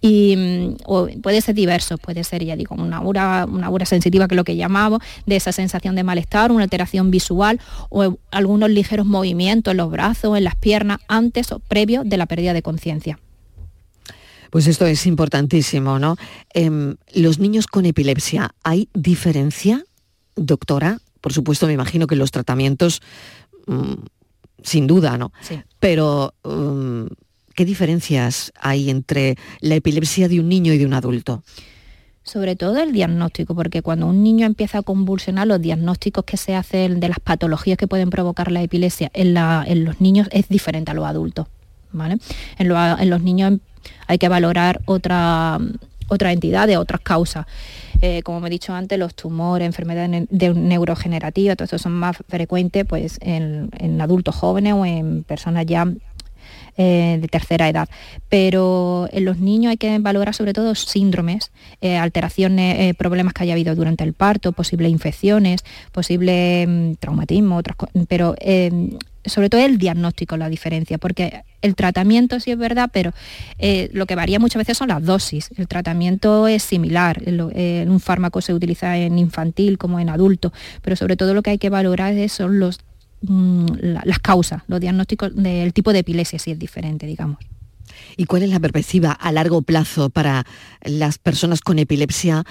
Y 0.00 0.36
mm, 0.36 1.20
puede 1.22 1.40
ser 1.40 1.54
diverso, 1.54 1.98
puede 1.98 2.24
ser, 2.24 2.44
ya 2.44 2.56
digo, 2.56 2.74
una 2.76 2.98
aura, 2.98 3.46
una 3.48 3.66
aura 3.66 3.86
sensitiva 3.86 4.28
que 4.28 4.34
es 4.34 4.36
lo 4.36 4.44
que 4.44 4.56
llamamos, 4.56 5.00
de 5.24 5.36
esa 5.36 5.52
sensación 5.52 5.94
de 5.96 6.04
malestar, 6.04 6.52
una 6.52 6.64
alteración 6.64 7.10
visual 7.10 7.60
o 7.88 8.18
algunos 8.30 8.70
ligeros 8.70 9.06
movimientos 9.06 9.72
en 9.72 9.78
los 9.78 9.90
brazos, 9.90 10.36
en 10.36 10.44
las 10.44 10.56
piernas, 10.56 10.98
antes 11.08 11.52
o 11.52 11.58
previo 11.58 12.02
de 12.04 12.16
la 12.16 12.26
pérdida 12.26 12.52
de 12.52 12.62
conciencia. 12.62 13.18
Pues 14.50 14.66
esto 14.66 14.86
es 14.86 15.06
importantísimo, 15.06 15.98
¿no? 15.98 16.16
Em, 16.54 16.96
los 17.14 17.38
niños 17.38 17.66
con 17.66 17.84
epilepsia, 17.84 18.54
¿hay 18.62 18.88
diferencia, 18.94 19.84
doctora? 20.36 20.98
Por 21.20 21.32
supuesto, 21.32 21.66
me 21.66 21.72
imagino 21.72 22.06
que 22.06 22.16
los 22.16 22.30
tratamientos, 22.30 23.02
mm, 23.66 23.94
sin 24.62 24.86
duda, 24.86 25.18
¿no? 25.18 25.32
Sí. 25.40 25.60
Pero 25.80 26.34
mm, 26.44 27.06
¿Qué 27.56 27.64
diferencias 27.64 28.52
hay 28.60 28.90
entre 28.90 29.36
la 29.60 29.76
epilepsia 29.76 30.28
de 30.28 30.40
un 30.40 30.48
niño 30.48 30.74
y 30.74 30.78
de 30.78 30.84
un 30.84 30.92
adulto? 30.92 31.42
sobre 32.22 32.56
todo 32.56 32.82
el 32.82 32.92
diagnóstico, 32.92 33.54
porque 33.54 33.82
cuando 33.82 34.08
un 34.08 34.24
niño 34.24 34.46
empieza 34.46 34.78
a 34.78 34.82
convulsionar, 34.82 35.46
los 35.46 35.60
diagnósticos 35.60 36.24
que 36.24 36.36
se 36.36 36.56
hacen 36.56 36.98
de 36.98 37.08
las 37.08 37.20
patologías 37.20 37.78
que 37.78 37.86
pueden 37.86 38.10
provocar 38.10 38.50
la 38.50 38.62
epilepsia 38.62 39.12
en, 39.14 39.32
los 39.84 40.00
niños 40.00 40.26
es 40.32 40.48
diferente 40.48 40.90
a 40.90 40.94
los 40.94 41.06
adultos. 41.06 41.46
En, 42.58 43.08
los 43.08 43.22
niños 43.22 43.60
hay 44.08 44.18
que 44.18 44.28
valorar 44.28 44.80
otra, 44.86 45.60
otra 46.08 46.32
entidad 46.32 46.66
de 46.66 46.78
otras 46.78 47.00
causas. 47.00 47.46
Eh, 48.02 48.22
como 48.24 48.40
me 48.40 48.48
he 48.48 48.50
dicho 48.50 48.74
antes, 48.74 48.98
los 48.98 49.14
tumores, 49.14 49.64
enfermedades 49.64 50.26
neurogenerativas, 50.28 51.56
todo 51.56 51.66
eso 51.66 51.78
son 51.78 51.92
más 51.92 52.16
frecuentes 52.28 52.84
pues, 52.86 53.18
en 53.20 54.00
adultos 54.00 54.34
jóvenes 54.34 54.74
o 54.74 54.84
en 54.84 55.22
personas 55.22 55.64
ya 55.64 55.86
eh, 56.78 57.16
de 57.22 57.28
tercera 57.28 57.70
edad. 57.70 57.88
Pero 58.28 59.08
en 59.10 59.24
los 59.24 59.38
niños 59.38 59.70
hay 59.70 59.76
que 59.78 59.98
valorar 59.98 60.34
sobre 60.34 60.52
todo 60.52 60.74
síndromes, 60.74 61.50
eh, 61.80 61.96
alteraciones, 61.96 62.78
eh, 62.78 62.94
problemas 62.94 63.32
que 63.32 63.44
haya 63.44 63.54
habido 63.54 63.74
durante 63.74 64.04
el 64.04 64.12
parto, 64.12 64.52
posibles 64.52 64.90
infecciones, 64.90 65.64
posible 65.90 66.66
mm, 66.66 66.94
traumatismo, 66.96 67.56
otras 67.56 67.76
pero 68.08 68.34
sobre 69.24 69.48
todo 69.48 69.62
el 69.62 69.78
diagnóstico 69.78 70.36
la 70.36 70.50
diferencia, 70.50 70.98
porque 70.98 71.42
el 71.62 71.74
tratamiento 71.74 72.38
sí 72.40 72.50
es 72.50 72.58
verdad, 72.58 72.90
pero 72.92 73.12
lo 73.92 74.06
que 74.06 74.14
varía 74.14 74.38
muchas 74.38 74.60
veces 74.60 74.76
son 74.76 74.88
las 74.88 75.02
dosis. 75.02 75.50
El 75.56 75.66
tratamiento 75.66 76.46
es 76.46 76.62
similar, 76.62 77.22
un 77.26 78.00
fármaco 78.00 78.40
se 78.40 78.54
utiliza 78.54 78.98
en 78.98 79.18
infantil 79.18 79.78
como 79.78 79.98
en 79.98 80.10
adulto, 80.10 80.52
pero 80.82 80.94
sobre 80.94 81.16
todo 81.16 81.34
lo 81.34 81.42
que 81.42 81.50
hay 81.50 81.58
que 81.58 81.70
valorar 81.70 82.14
son 82.28 82.60
los 82.60 82.80
Mm, 83.22 83.66
las 84.04 84.18
causas, 84.18 84.62
los 84.68 84.80
diagnósticos 84.80 85.34
del 85.34 85.72
tipo 85.72 85.92
de 85.92 86.00
epilepsia 86.00 86.38
si 86.38 86.50
es 86.50 86.58
diferente, 86.58 87.06
digamos. 87.06 87.38
¿Y 88.16 88.26
cuál 88.26 88.42
es 88.42 88.50
la 88.50 88.60
perspectiva 88.60 89.12
a 89.12 89.32
largo 89.32 89.62
plazo 89.62 90.10
para 90.10 90.44
las 90.82 91.18
personas 91.18 91.60
con 91.60 91.78
epilepsia? 91.78 92.44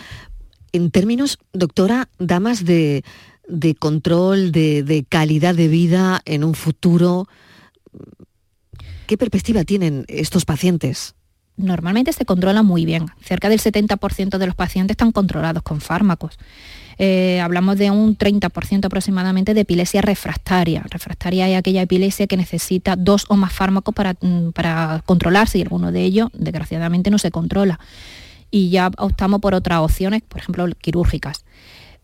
En 0.72 0.92
términos, 0.92 1.38
doctora, 1.54 2.10
damas 2.18 2.66
de, 2.66 3.04
de 3.48 3.76
control, 3.76 4.52
de, 4.52 4.84
de 4.84 5.04
calidad 5.04 5.56
de 5.56 5.68
vida 5.68 6.22
en 6.26 6.44
un 6.44 6.56
futuro, 6.56 7.28
¿qué 9.08 9.18
perspectiva 9.18 9.64
tienen 9.64 10.06
estos 10.08 10.46
pacientes? 10.46 11.16
Normalmente 11.58 12.12
se 12.12 12.26
controla 12.26 12.64
muy 12.64 12.86
bien. 12.86 13.06
Cerca 13.22 13.50
del 13.50 13.60
70% 13.60 14.38
de 14.38 14.46
los 14.46 14.56
pacientes 14.56 14.96
están 14.96 15.12
controlados 15.12 15.64
con 15.64 15.80
fármacos. 15.80 16.38
Eh, 16.98 17.40
hablamos 17.42 17.78
de 17.78 17.92
un 17.92 18.18
30% 18.18 18.86
aproximadamente 18.86 19.54
de 19.54 19.62
epilepsia 19.62 20.02
refractaria. 20.02 20.84
Refractaria 20.90 21.50
es 21.50 21.58
aquella 21.58 21.82
epilepsia 21.82 22.28
que 22.28 22.38
necesita 22.38 22.96
dos 22.96 23.26
o 23.30 23.36
más 23.36 23.54
fármacos 23.54 23.94
para, 23.94 24.16
mm, 24.20 24.52
para 24.54 25.02
controlarse 25.06 25.58
y 25.58 25.62
alguno 25.62 25.92
de 25.92 26.04
ellos, 26.04 26.30
desgraciadamente, 26.34 27.12
no 27.12 27.18
se 27.18 27.32
controla. 27.32 27.80
Y 28.52 28.70
ya 28.70 28.92
optamos 28.98 29.42
por 29.42 29.54
otras 29.54 29.80
opciones, 29.80 30.22
por 30.22 30.40
ejemplo, 30.40 30.68
quirúrgicas 30.82 31.44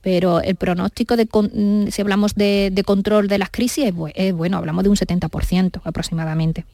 pero 0.01 0.41
el 0.41 0.55
pronóstico 0.55 1.15
de, 1.15 1.25
mm, 1.25 1.89
si 1.91 2.01
hablamos 2.01 2.33
de, 2.33 2.83
control 2.85 3.27
de 3.27 3.37
las 3.37 3.51
crisis 3.51 3.93
es, 4.15 4.33
bueno, 4.33 4.57
hablamos 4.57 4.83
de 4.83 4.89
un 4.89 4.95
70% 4.95 5.79
aproximadamente. 5.83 6.65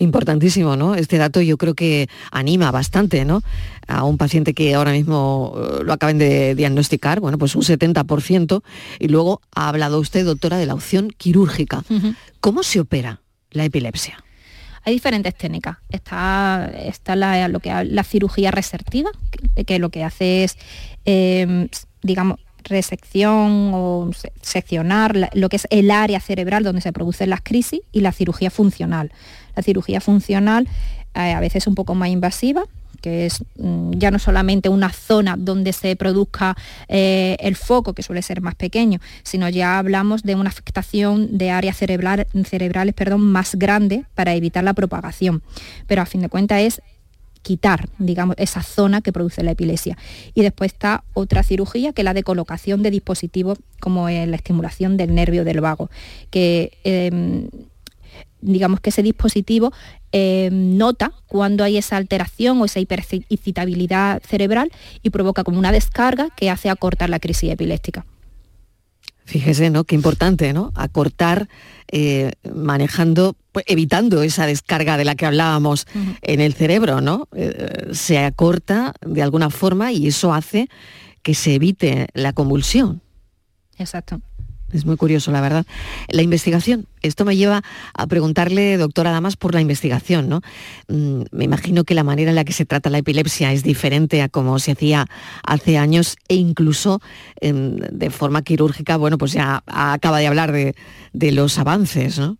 Importantísimo, 0.00 0.76
¿no? 0.76 0.94
Este 0.94 1.18
dato 1.18 1.42
yo 1.42 1.58
creo 1.58 1.74
que 1.74 2.08
anima 2.32 2.70
bastante, 2.70 3.26
¿no? 3.26 3.42
A 3.86 4.04
un 4.04 4.16
paciente 4.16 4.54
que 4.54 4.74
ahora 4.74 4.92
mismo 4.92 5.54
eh, 5.54 5.84
lo 5.84 5.92
acaben 5.92 6.16
de 6.16 6.54
diagnosticar, 6.54 7.20
bueno, 7.20 7.36
pues 7.36 7.54
un 7.54 7.60
70%. 7.60 8.62
Y 8.98 9.08
luego 9.08 9.42
ha 9.54 9.68
hablado 9.68 10.00
usted, 10.00 10.24
doctora, 10.24 10.56
de 10.56 10.64
la 10.64 10.72
opción 10.72 11.10
quirúrgica. 11.14 11.84
¿Cómo 12.40 12.62
se 12.62 12.80
opera 12.80 13.20
la 13.50 13.66
epilepsia? 13.66 14.24
Hay 14.84 14.94
diferentes 14.94 15.34
técnicas. 15.34 15.76
Está, 15.90 16.72
está 16.82 17.14
la, 17.14 17.48
lo 17.48 17.60
que, 17.60 17.70
la 17.84 18.02
cirugía 18.02 18.50
resertiva, 18.50 19.10
que, 19.66 19.78
lo 19.78 19.90
que 19.90 20.02
hace 20.02 20.44
es, 20.44 20.56
em, 21.04 21.68
digamos, 22.00 22.40
resección 22.64 23.72
o 23.74 24.10
seccionar 24.40 25.30
lo 25.34 25.48
que 25.50 25.56
es 25.56 25.66
el 25.70 25.90
área 25.90 26.20
cerebral 26.20 26.64
donde 26.64 26.80
se 26.80 26.92
producen 26.92 27.30
las 27.30 27.42
crisis 27.42 27.80
y 27.92 28.00
la 28.00 28.12
cirugía 28.12 28.50
funcional. 28.50 29.12
La 29.54 29.62
cirugía 29.62 30.00
funcional 30.00 30.68
eh, 31.14 31.32
a 31.32 31.40
veces 31.40 31.64
es 31.64 31.66
un 31.66 31.74
poco 31.74 31.94
más 31.94 32.08
invasiva, 32.08 32.64
que 33.00 33.26
es 33.26 33.42
mm, 33.56 33.92
ya 33.92 34.10
no 34.10 34.18
solamente 34.18 34.68
una 34.68 34.90
zona 34.90 35.36
donde 35.36 35.72
se 35.72 35.96
produzca 35.96 36.56
eh, 36.88 37.36
el 37.40 37.56
foco, 37.56 37.94
que 37.94 38.02
suele 38.02 38.22
ser 38.22 38.40
más 38.40 38.54
pequeño, 38.54 39.00
sino 39.22 39.48
ya 39.48 39.78
hablamos 39.78 40.22
de 40.22 40.34
una 40.34 40.50
afectación 40.50 41.38
de 41.38 41.50
áreas 41.50 41.76
cerebrales 41.76 42.94
perdón, 42.94 43.22
más 43.22 43.56
grande 43.56 44.04
para 44.14 44.34
evitar 44.34 44.64
la 44.64 44.74
propagación. 44.74 45.42
Pero 45.86 46.02
a 46.02 46.06
fin 46.06 46.22
de 46.22 46.28
cuentas 46.28 46.60
es 46.60 46.82
quitar, 47.42 47.88
digamos, 47.98 48.36
esa 48.38 48.62
zona 48.62 49.00
que 49.00 49.12
produce 49.12 49.42
la 49.42 49.52
epilepsia. 49.52 49.96
Y 50.34 50.42
después 50.42 50.72
está 50.72 51.04
otra 51.14 51.42
cirugía, 51.42 51.92
que 51.92 52.02
es 52.02 52.04
la 52.04 52.14
de 52.14 52.22
colocación 52.22 52.82
de 52.82 52.90
dispositivos 52.90 53.58
como 53.80 54.08
la 54.10 54.36
estimulación 54.36 54.98
del 54.98 55.14
nervio 55.14 55.44
del 55.44 55.62
vago, 55.62 55.90
que 56.30 56.72
em, 56.84 57.48
digamos 58.40 58.80
que 58.80 58.90
ese 58.90 59.02
dispositivo 59.02 59.72
em, 60.12 60.76
nota 60.76 61.12
cuando 61.26 61.64
hay 61.64 61.76
esa 61.76 61.96
alteración 61.96 62.60
o 62.60 62.64
esa 62.64 62.80
hiperexcitabilidad 62.80 64.22
cerebral 64.22 64.70
y 65.02 65.10
provoca 65.10 65.44
como 65.44 65.58
una 65.58 65.72
descarga 65.72 66.28
que 66.36 66.50
hace 66.50 66.70
acortar 66.70 67.10
la 67.10 67.20
crisis 67.20 67.50
epiléptica. 67.50 68.04
Fíjese, 69.30 69.70
¿no? 69.70 69.84
Qué 69.84 69.94
importante, 69.94 70.52
¿no? 70.52 70.72
Acortar 70.74 71.48
eh, 71.92 72.32
manejando, 72.52 73.36
pues, 73.52 73.64
evitando 73.68 74.24
esa 74.24 74.44
descarga 74.44 74.96
de 74.96 75.04
la 75.04 75.14
que 75.14 75.24
hablábamos 75.24 75.86
en 76.22 76.40
el 76.40 76.52
cerebro, 76.54 77.00
¿no? 77.00 77.28
Eh, 77.36 77.90
se 77.92 78.18
acorta 78.18 78.92
de 79.06 79.22
alguna 79.22 79.50
forma 79.50 79.92
y 79.92 80.08
eso 80.08 80.34
hace 80.34 80.68
que 81.22 81.34
se 81.34 81.54
evite 81.54 82.08
la 82.12 82.32
convulsión. 82.32 83.02
Exacto. 83.78 84.20
Es 84.72 84.86
muy 84.86 84.96
curioso, 84.96 85.32
la 85.32 85.40
verdad. 85.40 85.66
La 86.08 86.22
investigación, 86.22 86.86
esto 87.02 87.24
me 87.24 87.36
lleva 87.36 87.62
a 87.94 88.06
preguntarle, 88.06 88.76
doctora 88.76 89.10
Damas, 89.10 89.36
por 89.36 89.54
la 89.54 89.60
investigación, 89.60 90.28
¿no? 90.28 90.42
Mm, 90.88 91.22
me 91.32 91.44
imagino 91.44 91.84
que 91.84 91.94
la 91.94 92.04
manera 92.04 92.30
en 92.30 92.36
la 92.36 92.44
que 92.44 92.52
se 92.52 92.64
trata 92.64 92.90
la 92.90 92.98
epilepsia 92.98 93.52
es 93.52 93.62
diferente 93.62 94.22
a 94.22 94.28
como 94.28 94.58
se 94.58 94.72
hacía 94.72 95.06
hace 95.44 95.78
años 95.78 96.16
e 96.28 96.36
incluso 96.36 97.00
em, 97.40 97.76
de 97.76 98.10
forma 98.10 98.42
quirúrgica, 98.42 98.96
bueno, 98.96 99.18
pues 99.18 99.32
ya 99.32 99.62
acaba 99.66 100.18
de 100.18 100.26
hablar 100.26 100.52
de, 100.52 100.74
de 101.12 101.32
los 101.32 101.58
avances, 101.58 102.18
¿no? 102.18 102.39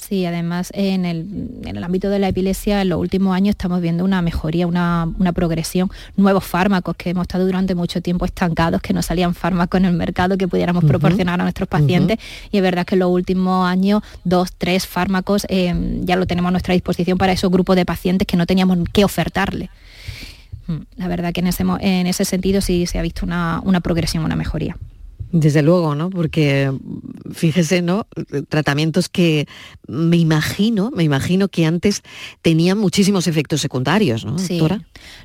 Sí, 0.00 0.24
además 0.24 0.70
en 0.74 1.04
el, 1.04 1.84
ámbito 1.84 2.08
de 2.08 2.18
la 2.18 2.28
epilepsia 2.28 2.82
en 2.82 2.88
los 2.88 2.98
últimos 2.98 3.34
años 3.34 3.50
estamos 3.50 3.80
viendo 3.80 4.04
una 4.04 4.22
mejoría, 4.22 4.66
una, 4.66 5.06
progresión, 5.34 5.90
nuevos 6.16 6.44
fármacos 6.44 6.96
que 6.96 7.10
hemos 7.10 7.22
estado 7.22 7.44
durante 7.44 7.74
mucho 7.74 8.00
tiempo 8.00 8.24
estancados, 8.24 8.80
que 8.80 8.92
no 8.94 9.02
salían 9.02 9.34
fármacos 9.34 9.78
en 9.78 9.84
el 9.84 9.92
mercado 9.92 10.38
que 10.38 10.48
pudiéramos 10.48 10.84
proporcionar 10.84 11.40
a 11.40 11.44
nuestros 11.44 11.68
pacientes 11.68 12.18
y 12.50 12.56
es 12.56 12.62
verdad 12.62 12.86
que 12.86 12.94
en 12.94 13.00
los 13.00 13.10
últimos 13.10 13.68
años 13.68 14.02
dos, 14.24 14.52
tres 14.56 14.86
fármacos 14.86 15.46
eh, 15.48 15.74
ya 16.02 16.16
lo 16.16 16.26
tenemos 16.26 16.48
a 16.48 16.52
nuestra 16.52 16.74
disposición 16.74 17.18
para 17.18 17.32
esos 17.32 17.50
grupos 17.50 17.76
de 17.76 17.84
pacientes 17.84 18.26
que 18.26 18.36
no 18.36 18.46
teníamos 18.46 18.78
que 18.92 19.04
ofertarle. 19.04 19.70
Mm, 20.66 20.78
la 20.96 21.08
verdad 21.08 21.32
que 21.32 21.40
en 21.40 21.48
ese, 21.48 21.62
en 21.80 22.06
ese 22.06 22.24
sentido 22.24 22.62
sí 22.62 22.86
se 22.86 22.98
ha 22.98 23.02
visto 23.02 23.26
una, 23.26 23.60
una 23.64 23.80
progresión, 23.80 24.24
una 24.24 24.36
mejoría. 24.36 24.76
Desde 25.32 25.62
luego, 25.62 25.94
¿no? 25.94 26.10
Porque 26.10 26.72
fíjese, 27.32 27.82
¿no? 27.82 28.06
Tratamientos 28.48 29.08
que 29.08 29.46
me 29.86 30.16
imagino, 30.16 30.90
me 30.90 31.04
imagino 31.04 31.48
que 31.48 31.66
antes 31.66 32.02
tenían 32.42 32.78
muchísimos 32.78 33.26
efectos 33.26 33.60
secundarios, 33.60 34.24
¿no, 34.24 34.38
sí. 34.38 34.60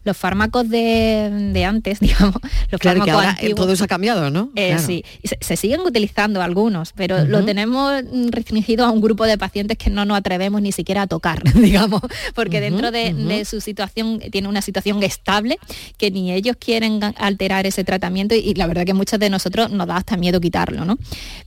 Los 0.03 0.15
fármacos 0.15 0.69
de, 0.69 1.65
antes, 1.67 1.99
digamos, 2.01 2.35
los 2.71 2.79
claro, 2.79 3.03
que 3.03 3.11
ahora 3.11 3.37
todo 3.55 3.73
eso 3.73 3.83
ha 3.83 3.87
cambiado, 3.87 4.29
¿no? 4.29 4.51
Eh, 4.55 4.77
sí, 4.79 5.03
se, 5.23 5.57
siguen 5.57 5.81
utilizando 5.81 6.41
algunos, 6.41 6.93
pero 6.93 7.25
lo 7.25 7.43
tenemos 7.43 8.03
restringido 8.29 8.85
a 8.85 8.91
un 8.91 9.01
grupo 9.01 9.25
de 9.25 9.37
pacientes 9.37 9.77
que 9.77 9.89
no 9.89 10.05
nos 10.05 10.17
atrevemos 10.17 10.61
ni 10.61 10.71
siquiera 10.71 11.03
a 11.03 11.07
tocar, 11.07 11.43
digamos, 11.53 12.01
porque 12.33 12.61
dentro 12.61 12.91
de, 12.91 13.43
su 13.45 13.61
situación 13.61 14.19
tiene 14.31 14.47
una 14.47 14.61
situación 14.61 15.01
estable 15.03 15.57
que 15.97 16.11
ni 16.11 16.31
ellos 16.31 16.55
quieren 16.59 16.99
alterar 17.17 17.65
ese 17.65 17.83
tratamiento 17.83 18.35
y, 18.35 18.53
la 18.53 18.67
verdad 18.67 18.85
que 18.85 18.93
muchos 18.93 19.19
de 19.19 19.29
nosotros 19.29 19.71
nos 19.71 19.87
da 19.87 19.94
hasta 19.97 20.17
miedo 20.17 20.39
quitarlo, 20.39 20.85
¿no? 20.85 20.97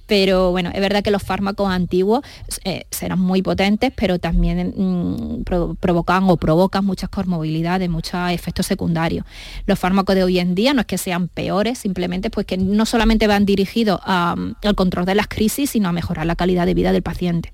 Pero 0.06 0.50
bueno, 0.50 0.70
es 0.72 0.80
verdad 0.80 1.02
que 1.02 1.10
los 1.10 1.22
fármacos 1.22 1.70
antiguos 1.70 2.22
eh, 2.64 2.84
serán 2.90 3.20
muy 3.20 3.42
potentes, 3.42 3.92
pero 3.94 4.18
también 4.18 4.74
mm, 4.76 5.44
provocan 5.80 6.24
o 6.30 6.36
provocan 6.36 6.84
muchas 6.84 7.10
comorbilidades, 7.10 7.88
muchos 7.90 8.30
efectos 8.30 8.66
secundarios. 8.66 9.26
Los 9.66 9.78
fármacos 9.78 10.14
de 10.14 10.24
hoy 10.24 10.38
en 10.38 10.54
día 10.54 10.72
no 10.74 10.80
es 10.80 10.86
que 10.86 10.98
sean 10.98 11.28
peores, 11.28 11.78
simplemente 11.78 12.30
pues 12.30 12.46
que 12.46 12.56
no 12.56 12.86
solamente 12.86 13.26
van 13.26 13.44
dirigidos 13.44 14.00
al 14.04 14.74
control 14.74 15.04
de 15.04 15.14
las 15.14 15.28
crisis, 15.28 15.70
sino 15.70 15.88
a 15.88 15.92
mejorar 15.92 16.26
la 16.26 16.36
calidad 16.36 16.66
de 16.66 16.74
vida 16.74 16.92
del 16.92 17.02
paciente. 17.02 17.52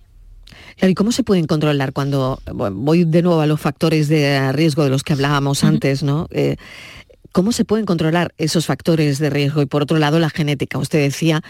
¿Y 0.80 0.94
cómo 0.94 1.12
se 1.12 1.22
pueden 1.22 1.46
controlar 1.46 1.92
cuando, 1.92 2.40
voy 2.52 3.04
de 3.04 3.22
nuevo 3.22 3.40
a 3.40 3.46
los 3.46 3.60
factores 3.60 4.08
de 4.08 4.52
riesgo 4.52 4.84
de 4.84 4.90
los 4.90 5.02
que 5.02 5.12
hablábamos 5.12 5.64
antes, 5.64 6.02
¿no? 6.02 6.26
Eh, 6.30 6.56
¿Cómo 7.34 7.50
se 7.50 7.64
pueden 7.64 7.84
controlar 7.84 8.32
esos 8.38 8.66
factores 8.66 9.18
de 9.18 9.28
riesgo? 9.28 9.60
Y 9.60 9.66
por 9.66 9.82
otro 9.82 9.98
lado, 9.98 10.20
la 10.20 10.30
genética. 10.30 10.78
Usted 10.78 11.00
decía 11.00 11.42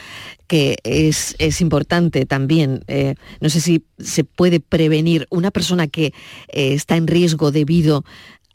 que 0.46 0.78
es, 0.82 1.60
importante 1.60 2.24
también, 2.24 2.82
eh, 2.88 3.16
no 3.42 3.50
sé 3.50 3.60
si 3.60 3.84
se 3.98 4.24
puede 4.24 4.60
prevenir 4.60 5.26
una 5.28 5.50
persona 5.50 5.86
que 5.86 6.06
eh, 6.06 6.72
está 6.72 6.96
en 6.96 7.06
riesgo 7.06 7.50
debido 7.50 8.02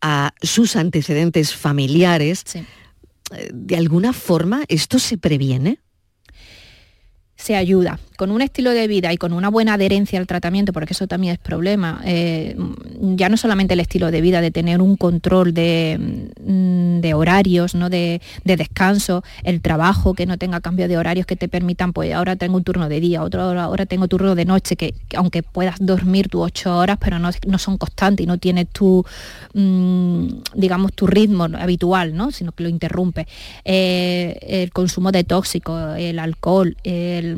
a 0.01 0.33
sus 0.41 0.75
antecedentes 0.75 1.53
familiares. 1.53 2.45
Eh, 2.55 3.51
¿De 3.53 3.77
alguna 3.77 4.11
forma 4.11 4.63
esto 4.67 4.97
se 4.97 5.19
previene? 5.19 5.77
Se 7.39 7.55
ayuda 7.55 7.97
con 8.19 8.31
un 8.31 8.41
estilo 8.41 8.71
de 8.71 8.85
vida 8.89 9.13
y 9.13 9.17
con 9.17 9.31
una 9.31 9.47
buena 9.47 9.75
adherencia 9.75 10.19
al 10.19 10.27
tratamiento, 10.27 10.73
porque 10.73 10.91
eso 10.91 11.07
también 11.07 11.35
es 11.35 11.39
problema, 11.39 12.01
eh, 12.03 12.53
ya 13.15 13.29
no 13.29 13.37
solamente 13.37 13.75
el 13.75 13.79
estilo 13.79 14.11
de 14.11 14.19
vida, 14.19 14.41
de 14.41 14.51
tener 14.51 14.81
un 14.81 14.97
control 14.97 15.53
de, 15.53 15.97
mm, 16.45 17.15
horarios, 17.15 17.75
¿no? 17.75 17.89
De, 17.89 18.21
descanso, 18.43 19.23
el 19.43 19.61
trabajo, 19.61 20.15
que 20.15 20.25
no 20.25 20.37
tenga 20.37 20.59
cambio 20.59 20.89
de 20.89 20.97
horarios 20.97 21.25
que 21.25 21.37
te 21.37 21.47
permitan, 21.47 21.93
pues 21.93 22.13
ahora 22.13 22.35
tengo 22.35 22.57
un 22.57 22.65
turno 22.65 22.89
de 22.89 22.99
día, 22.99 23.23
otro 23.23 23.41
ahora 23.41 23.85
tengo 23.85 24.09
turno 24.09 24.35
de 24.35 24.43
noche, 24.43 24.75
que, 24.75 24.93
aunque 25.15 25.41
puedas 25.41 25.77
dormir 25.79 26.27
tus 26.27 26.41
ocho 26.41 26.77
horas, 26.77 26.97
pero 26.99 27.19
no, 27.19 27.31
son 27.57 27.77
constantes 27.77 28.25
y 28.25 28.27
no 28.27 28.37
tienes 28.37 28.67
tu, 28.67 29.05
mm, 29.53 30.27
digamos, 30.55 30.91
tu 30.91 31.07
ritmo 31.07 31.45
habitual, 31.57 32.13
¿no? 32.13 32.31
sino 32.31 32.51
que 32.51 32.63
lo 32.63 32.69
interrumpe. 32.69 33.27
Eh, 33.63 34.37
el 34.41 34.71
consumo 34.73 35.13
de 35.13 35.23
tóxicos, 35.23 35.97
el 35.97 36.19
alcohol, 36.19 36.75
el 36.83 37.28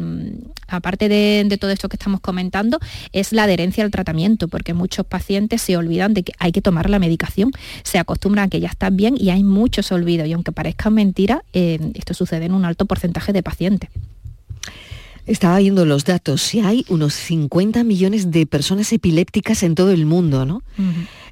aparte 0.68 1.10
de, 1.10 1.58
todo 1.60 1.72
esto 1.72 1.90
que 1.90 1.96
estamos 1.96 2.22
comentando, 2.22 2.80
es 3.12 3.34
la 3.34 3.44
adherencia 3.44 3.84
al 3.84 3.92
tratamiento, 3.92 4.48
porque 4.48 4.74
muchos 4.74 5.06
pacientes 5.06 5.62
se 5.62 5.78
olvidan 5.78 6.14
de 6.14 6.24
que 6.24 6.34
hay 6.40 6.52
que 6.52 6.62
tomar 6.62 6.90
la 6.90 7.00
medicación, 7.00 7.52
se 7.84 8.00
acostumbran 8.00 8.46
a 8.46 8.50
que 8.50 8.60
ya 8.60 8.70
están 8.70 8.96
bien 8.96 9.16
y 9.18 9.30
hay 9.30 9.44
muchos 9.44 9.92
olvidos. 9.92 10.28
Y 10.28 10.34
aunque 10.34 10.52
parezca 10.52 10.90
mentira, 10.90 11.44
eh, 11.54 11.80
esto 11.96 12.14
sucede 12.14 12.46
en 12.46 12.54
un 12.54 12.66
alto 12.66 12.86
porcentaje 12.86 13.34
de 13.34 13.44
pacientes. 13.44 13.90
Estaba 15.26 15.60
viendo 15.60 15.86
los 15.86 16.04
datos, 16.04 16.42
si 16.42 16.62
hay 16.62 16.84
unos 16.90 17.14
50 17.14 17.84
millones 17.84 18.32
de 18.32 18.46
personas 18.48 18.92
epilépticas 18.92 19.62
en 19.64 19.76
todo 19.76 19.92
el 19.92 20.06
mundo, 20.06 20.46
¿no? 20.46 20.64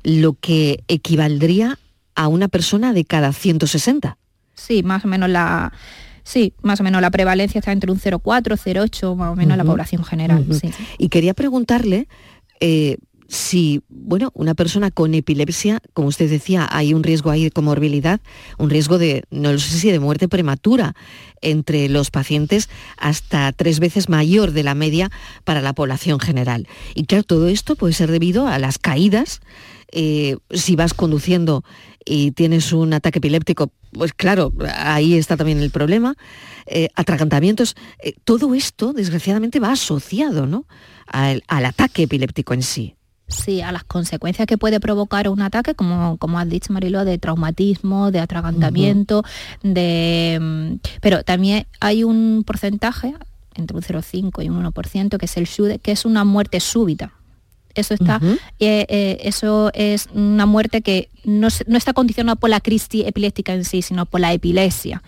Lo 0.04 0.34
que 0.34 0.84
equivaldría 0.88 1.80
a 2.16 2.28
una 2.28 2.48
persona 2.50 2.94
de 2.94 3.04
cada 3.04 3.34
160. 3.34 4.18
Sí, 4.54 4.84
más 4.84 5.06
o 5.06 5.08
menos 5.08 5.30
la, 5.30 5.74
Sí, 6.30 6.54
más 6.62 6.80
o 6.80 6.84
menos 6.84 7.02
la 7.02 7.10
prevalencia 7.10 7.58
está 7.58 7.72
entre 7.72 7.92
un 7.92 8.00
0,4, 8.00 8.56
0,8 8.56 9.16
más 9.16 9.32
o 9.32 9.36
menos 9.36 9.54
en 9.54 9.58
la 9.58 9.64
población 9.64 10.04
general. 10.04 10.46
Y 11.00 11.10
quería 11.10 11.34
preguntarle 11.34 12.08
eh, 12.60 12.98
si, 13.28 13.82
bueno, 13.90 14.30
una 14.36 14.54
persona 14.54 14.92
con 14.92 15.16
epilepsia, 15.16 15.82
como 15.94 16.08
usted 16.08 16.30
decía, 16.30 16.70
hay 16.72 16.94
un 16.94 17.02
riesgo 17.02 17.32
ahí 17.32 17.46
de 17.46 17.50
comorbilidad, 17.50 18.20
un 18.60 18.70
riesgo 18.70 19.00
de, 19.00 19.24
no 19.32 19.58
sé 19.58 19.80
si 19.80 19.92
de 19.92 20.00
muerte 20.00 20.28
prematura 20.28 20.94
entre 21.42 21.90
los 21.90 22.12
pacientes 22.12 22.70
hasta 22.98 23.52
tres 23.52 23.80
veces 23.80 24.08
mayor 24.08 24.52
de 24.52 24.62
la 24.62 24.76
media 24.76 25.10
para 25.46 25.62
la 25.62 25.74
población 25.74 26.20
general. 26.20 26.68
Y 26.94 27.06
claro, 27.06 27.24
todo 27.24 27.48
esto 27.48 27.76
puede 27.76 27.94
ser 27.94 28.12
debido 28.12 28.46
a 28.46 28.60
las 28.60 28.78
caídas 28.78 29.42
eh, 29.92 30.38
si 30.52 30.76
vas 30.76 30.94
conduciendo 30.94 31.64
y 32.06 32.32
tienes 32.32 32.74
un 32.74 32.94
ataque 32.94 33.20
epiléptico, 33.20 33.72
pues 33.92 34.14
claro, 34.14 34.52
ahí 34.76 35.16
está 35.16 35.38
también 35.38 35.60
el 35.60 35.72
problema. 35.72 36.16
Eh, 36.66 36.90
atragantamientos, 36.96 37.76
eh, 38.04 38.14
todo 38.24 38.54
esto 38.54 38.94
desgraciadamente 38.94 39.60
va 39.60 39.72
asociado 39.72 40.46
¿no? 40.46 40.66
al, 41.08 41.44
ataque 41.48 42.04
epiléptico 42.04 42.54
en 42.54 42.64
sí. 42.64 42.96
Sí, 43.28 43.62
a 43.62 43.72
las 43.72 43.84
consecuencias 43.84 44.48
que 44.48 44.58
puede 44.58 44.80
provocar 44.80 45.30
un 45.30 45.42
ataque, 45.42 45.76
como, 45.76 46.18
como 46.18 46.40
has 46.40 46.50
dicho 46.50 46.74
Marilo, 46.74 47.06
de 47.06 47.20
traumatismo, 47.20 48.10
de 48.12 48.20
atragantamiento, 48.20 49.24
de... 49.62 50.40
Mm, 50.42 50.88
pero 51.00 51.24
también 51.24 51.68
hay 51.80 52.04
un 52.04 52.44
porcentaje, 52.44 53.14
entre 53.54 53.78
un 53.78 53.84
0,5 53.84 54.44
y 54.44 54.50
un 54.50 54.64
1%, 54.64 55.18
que 55.18 55.26
es 55.26 55.38
el 55.38 55.46
SUDE, 55.46 55.78
que 55.78 55.92
es 55.92 56.06
una 56.06 56.24
muerte 56.24 56.60
súbita. 56.60 57.19
Eso 57.80 57.94
está, 57.94 58.20
eh, 58.60 58.86
eh, 58.90 59.18
eso 59.24 59.72
es 59.74 60.08
una 60.14 60.46
muerte 60.46 60.82
que 60.82 61.10
no, 61.24 61.48
está 61.48 61.94
condicionada 61.94 62.36
por 62.36 62.50
la 62.50 62.60
crisis 62.60 63.06
epiléptica 63.06 63.54
en 63.54 63.66
sí, 63.66 63.82
sino 63.82 64.06
por 64.06 64.20
la 64.20 64.34
epilepsia. 64.34 65.02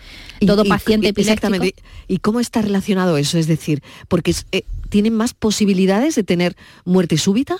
Todo 0.46 0.64
paciente 0.64 1.08
epiléptico. 1.08 1.48
Exactamente. 1.48 1.82
¿Y 2.08 2.18
cómo 2.18 2.40
está 2.40 2.62
relacionado 2.62 3.16
eso? 3.16 3.38
Es 3.38 3.46
decir, 3.46 3.82
porque 4.08 4.34
eh, 4.52 4.64
tienen 4.88 5.14
más 5.14 5.34
posibilidades 5.34 6.14
de 6.14 6.24
tener 6.24 6.56
muerte 6.84 7.18
súbita. 7.18 7.56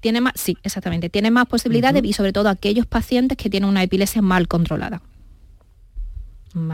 Tiene 0.00 0.20
más, 0.20 0.34
sí, 0.36 0.56
exactamente. 0.62 1.10
Tiene 1.10 1.30
más 1.30 1.46
posibilidades 1.46 2.04
y 2.04 2.12
sobre 2.12 2.32
todo 2.32 2.48
aquellos 2.48 2.86
pacientes 2.86 3.36
que 3.36 3.50
tienen 3.50 3.68
una 3.68 3.82
epilepsia 3.82 4.22
mal 4.22 4.48
controlada. 4.48 5.02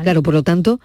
Claro, 0.02 0.22
por 0.22 0.34
lo 0.34 0.42
tanto, 0.42 0.80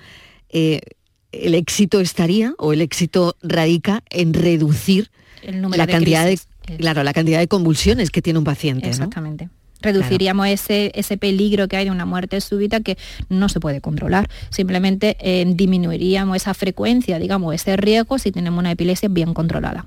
el 1.33 1.55
éxito 1.55 1.99
estaría 1.99 2.53
o 2.57 2.73
el 2.73 2.81
éxito 2.81 3.35
radica 3.41 4.03
en 4.09 4.33
reducir 4.33 5.09
la 5.43 5.87
cantidad 5.87 6.29
Claro, 6.77 7.03
la 7.03 7.13
cantidad 7.13 7.39
de 7.39 7.47
convulsiones 7.47 8.09
que 8.09 8.21
tiene 8.21 8.39
un 8.39 8.45
paciente. 8.45 8.89
Exactamente. 8.89 9.49
Reduciríamos 9.81 10.47
ese, 10.47 10.91
ese 10.95 11.17
peligro 11.17 11.67
que 11.67 11.75
hay 11.75 11.85
de 11.85 11.91
una 11.91 12.05
muerte 12.05 12.39
súbita 12.39 12.79
que 12.79 12.97
no 13.27 13.49
se 13.49 13.59
puede 13.59 13.81
controlar. 13.81 14.29
Simplemente 14.49 15.17
eh, 15.19 15.43
disminuiríamos 15.45 16.37
esa 16.37 16.53
frecuencia, 16.53 17.19
digamos, 17.19 17.53
ese 17.53 17.75
riesgo 17.75 18.17
si 18.17 18.31
tenemos 18.31 18.59
una 18.59 18.71
epilepsia 18.71 19.09
bien 19.09 19.33
controlada. 19.33 19.85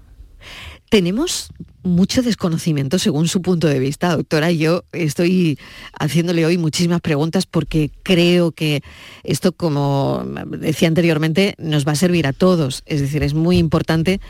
Tenemos 0.89 1.51
mucho 1.82 2.22
desconocimiento 2.22 2.99
según 2.99 3.28
su 3.28 3.43
punto 3.43 3.68
de 3.68 3.78
vista, 3.78 4.16
doctora. 4.16 4.51
Yo 4.51 4.84
estoy 4.93 5.59
haciéndole 5.99 6.45
hoy 6.45 6.59
muchísimas 6.59 7.01
preguntas 7.01 7.47
porque 7.47 7.91
creo 8.03 8.53
que 8.53 8.82
esto, 9.22 9.53
como 9.53 10.24
decía 10.59 10.89
anteriormente, 10.89 11.55
nos 11.59 11.87
va 11.87 11.93
a 11.93 11.97
servir 11.97 12.26
a 12.26 12.32
todos. 12.32 12.82
Es 12.87 13.01
decir, 13.01 13.22
es 13.22 13.34
muy 13.34 13.59
importante 13.59 14.20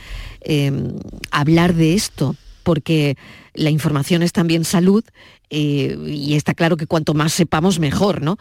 Em, 0.49 0.93
hablar 1.33 1.75
de 1.75 1.95
esto, 1.95 2.37
porque 2.63 3.17
la 3.53 3.71
información 3.71 4.23
es 4.23 4.31
también 4.31 4.65
salud 4.65 5.03
eh, 5.51 5.99
y 6.07 6.35
está 6.35 6.55
claro 6.55 6.77
que 6.77 6.87
cuanto 6.87 7.15
más 7.15 7.33
sepamos 7.33 7.81
mejor, 7.81 8.23
¿no? 8.23 8.39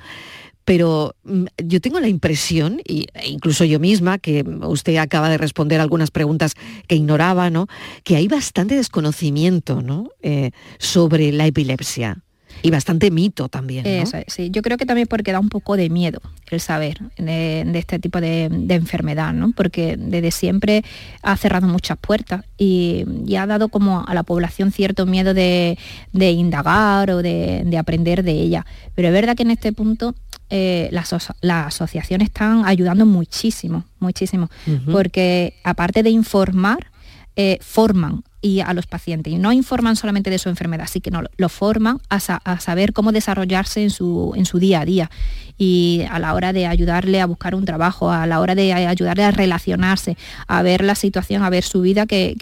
Pero 0.66 1.16
mm, 1.24 1.46
yo 1.64 1.80
tengo 1.80 2.00
la 2.00 2.08
impresión, 2.08 2.82
e 2.86 3.06
incluso 3.28 3.64
yo 3.64 3.80
misma, 3.80 4.18
que 4.18 4.44
usted 4.64 4.98
acaba 4.98 5.30
de 5.30 5.38
responder 5.38 5.80
algunas 5.80 6.12
preguntas 6.12 6.56
que 6.88 6.96
ignoraba, 6.96 7.50
¿no? 7.50 7.68
que 8.04 8.16
hay 8.16 8.28
bastante 8.28 8.76
desconocimiento 8.76 9.82
¿no? 9.82 10.10
Eh, 10.22 10.52
sobre 10.80 11.32
la 11.32 11.46
epilepsia. 11.46 12.18
Y 12.62 12.72
bastante 12.72 13.12
mito 13.12 13.50
también. 13.50 13.86
Eso, 13.86 14.18
sí. 14.28 14.50
Yo 14.50 14.62
creo 14.62 14.78
que 14.78 14.86
también 14.86 15.08
porque 15.08 15.32
da 15.32 15.40
un 15.40 15.50
poco 15.50 15.76
de 15.76 15.90
miedo 15.90 16.22
el 16.50 16.60
saber 16.60 17.00
de, 17.18 17.70
este 17.74 18.00
tipo 18.00 18.22
de, 18.22 18.46
enfermedad, 18.70 19.34
¿no? 19.34 19.52
Porque 19.52 19.98
desde 19.98 20.32
siempre 20.32 20.84
ha 21.22 21.36
cerrado 21.38 21.68
muchas 21.68 21.98
puertas 21.98 22.46
y, 22.58 23.06
ha 23.38 23.46
dado 23.46 23.68
como 23.70 24.06
a 24.08 24.14
la 24.14 24.24
población 24.24 24.72
cierto 24.72 25.06
miedo 25.06 25.34
de, 25.34 25.78
indagar 26.14 27.12
o 27.12 27.22
de, 27.22 27.78
aprender 27.78 28.24
de 28.24 28.32
ella. 28.32 28.66
Pero 28.96 29.10
es 29.10 29.14
verdad 29.14 29.36
que 29.36 29.44
en 29.44 29.52
este 29.52 29.74
punto 29.74 30.16
eh, 30.50 30.90
las, 30.92 31.14
asociaciones 31.14 32.28
están 32.28 32.66
ayudando 32.66 33.06
muchísimo, 33.06 33.86
muchísimo, 34.00 34.50
porque 34.92 35.56
aparte 35.64 36.04
de 36.04 36.10
informar, 36.12 36.92
eh, 37.36 37.58
forman 37.62 38.24
y 38.46 38.60
a 38.60 38.72
los 38.76 38.86
pacientes. 38.86 39.34
Y 39.34 39.40
no 39.40 39.52
informan 39.52 39.96
solamente 39.96 40.30
de 40.30 40.38
su 40.38 40.50
enfermedad, 40.50 40.86
sí 40.88 41.02
que 41.02 41.10
no, 41.10 41.24
lo 41.36 41.50
forman 41.50 42.00
a, 42.10 42.20
saber 42.60 42.94
cómo 42.94 43.12
desarrollarse 43.12 43.82
en 43.82 43.90
su, 43.90 44.34
en 44.36 44.46
su 44.46 44.60
día 44.60 44.82
a 44.82 44.86
día 44.86 45.10
y 45.58 46.04
a 46.12 46.20
la 46.20 46.32
hora 46.36 46.54
de 46.54 46.68
ayudarle 46.68 47.22
a 47.22 47.26
buscar 47.26 47.56
un 47.56 47.66
trabajo, 47.66 48.12
a 48.12 48.28
la 48.28 48.40
hora 48.40 48.54
de 48.54 48.72
ayudarle 48.72 49.24
a 49.24 49.32
relacionarse, 49.32 50.16
a 50.46 50.62
ver 50.62 50.84
la 50.84 50.94
situación, 50.94 51.42
a 51.42 51.50
ver 51.50 51.64
su 51.64 51.82
vida 51.82 52.06
que, 52.06 52.36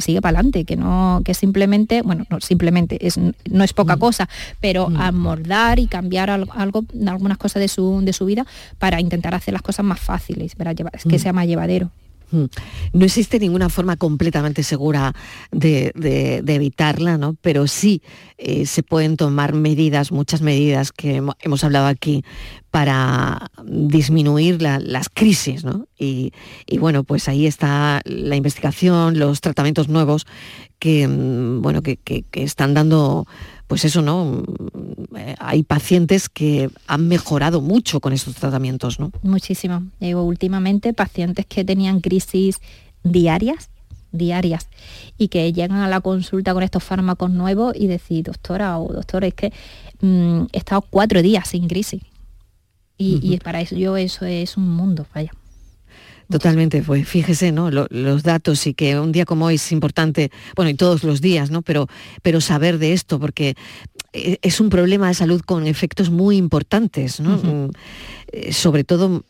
sigue 0.00 0.20
para 0.20 0.38
adelante, 0.38 0.64
que 0.64 0.74
no, 0.74 1.22
que 1.24 1.32
simplemente, 1.32 2.02
bueno, 2.02 2.24
no 2.28 2.40
simplemente, 2.40 3.06
es, 3.06 3.16
no 3.16 3.62
es 3.62 3.72
poca 3.72 3.94
mm. 3.94 4.00
cosa, 4.00 4.28
pero 4.60 4.90
mm. 4.90 4.96
amordar 4.96 5.78
y 5.78 5.86
cambiar 5.86 6.28
algo, 6.28 6.84
algunas 7.06 7.38
cosas 7.38 7.60
de 7.60 7.68
su, 7.68 8.00
de 8.02 8.12
su 8.12 8.24
vida 8.24 8.44
para 8.78 9.00
intentar 9.00 9.36
hacer 9.36 9.52
las 9.52 9.62
cosas 9.62 9.86
más 9.86 10.00
fáciles, 10.00 10.56
que 10.56 11.16
mm. 11.18 11.20
sea 11.20 11.32
más 11.32 11.46
llevadero. 11.46 11.92
Mm. 12.30 12.44
No 12.92 13.04
existe 13.04 13.38
ninguna 13.38 13.68
forma 13.68 13.96
completamente 13.96 14.62
segura 14.62 15.14
de, 15.52 15.92
evitarla, 16.46 17.18
¿no? 17.18 17.36
pero 17.40 17.66
sí 17.66 18.02
eh, 18.38 18.66
se 18.66 18.82
pueden 18.82 19.16
tomar 19.16 19.54
medidas, 19.54 20.12
muchas 20.12 20.42
medidas 20.42 20.92
que 20.92 21.22
hemos 21.40 21.64
hablado 21.64 21.86
aquí 21.86 22.24
para 22.70 23.50
disminuir 23.64 24.60
las 24.60 25.08
crisis. 25.08 25.64
¿no? 25.64 25.86
Y, 25.98 26.32
bueno, 26.78 27.04
pues 27.04 27.28
ahí 27.28 27.46
está 27.46 28.00
la 28.04 28.36
investigación, 28.36 29.18
los 29.18 29.40
tratamientos 29.40 29.88
nuevos 29.88 30.26
que, 30.78 31.08
mm, 31.08 31.62
bueno, 31.62 31.82
que 31.82 31.98
están 32.32 32.74
dando 32.74 33.26
pues 33.66 33.84
eso, 33.84 34.02
¿no? 34.02 34.44
Hay 35.38 35.62
pacientes 35.62 36.28
que 36.28 36.70
han 36.86 37.08
mejorado 37.08 37.60
mucho 37.60 38.00
con 38.00 38.12
estos 38.12 38.34
tratamientos, 38.36 39.00
¿no? 39.00 39.10
Muchísimo. 39.22 39.82
Digo, 40.00 40.22
últimamente 40.22 40.92
pacientes 40.92 41.46
que 41.46 41.64
tenían 41.64 42.00
crisis 42.00 42.58
diarias, 43.02 43.70
diarias, 44.12 44.68
y 45.18 45.28
que 45.28 45.52
llegan 45.52 45.78
a 45.78 45.88
la 45.88 46.00
consulta 46.00 46.54
con 46.54 46.62
estos 46.62 46.84
fármacos 46.84 47.30
nuevos 47.30 47.74
y 47.76 47.86
decir, 47.86 48.24
doctora 48.24 48.78
o 48.78 48.92
doctor, 48.92 49.24
es 49.24 49.34
que 49.34 49.52
mm, 50.00 50.42
he 50.52 50.58
estado 50.58 50.82
cuatro 50.82 51.22
días 51.22 51.48
sin 51.48 51.66
crisis. 51.68 52.02
Y, 52.98 53.20
y 53.22 53.38
para 53.38 53.60
eso 53.60 53.76
yo 53.76 53.96
eso 53.96 54.24
es 54.24 54.56
un 54.56 54.70
mundo, 54.70 55.06
vaya. 55.14 55.32
Totalmente, 56.28 56.82
pues 56.82 57.08
fíjese, 57.08 57.52
¿no? 57.52 57.70
los 57.70 58.22
datos 58.24 58.66
y 58.66 58.74
que 58.74 58.98
un 58.98 59.12
día 59.12 59.24
como 59.24 59.46
hoy 59.46 59.54
es 59.54 59.70
importante, 59.70 60.32
bueno, 60.56 60.70
y 60.70 60.74
todos 60.74 61.04
los 61.04 61.20
días, 61.20 61.50
¿no? 61.50 61.62
Pero, 61.62 61.88
pero 62.22 62.40
saber 62.40 62.78
de 62.78 62.92
esto, 62.92 63.20
porque 63.20 63.54
e, 64.12 64.38
es 64.42 64.60
un 64.60 64.68
problema 64.68 65.06
de 65.06 65.14
salud 65.14 65.40
con 65.42 65.66
efectos 65.68 66.10
muy 66.10 66.36
importantes, 66.36 67.20
¿no? 67.20 67.36
Mm, 67.36 67.70
eh, 68.32 68.52
sobre 68.52 68.82
todo 68.82 69.24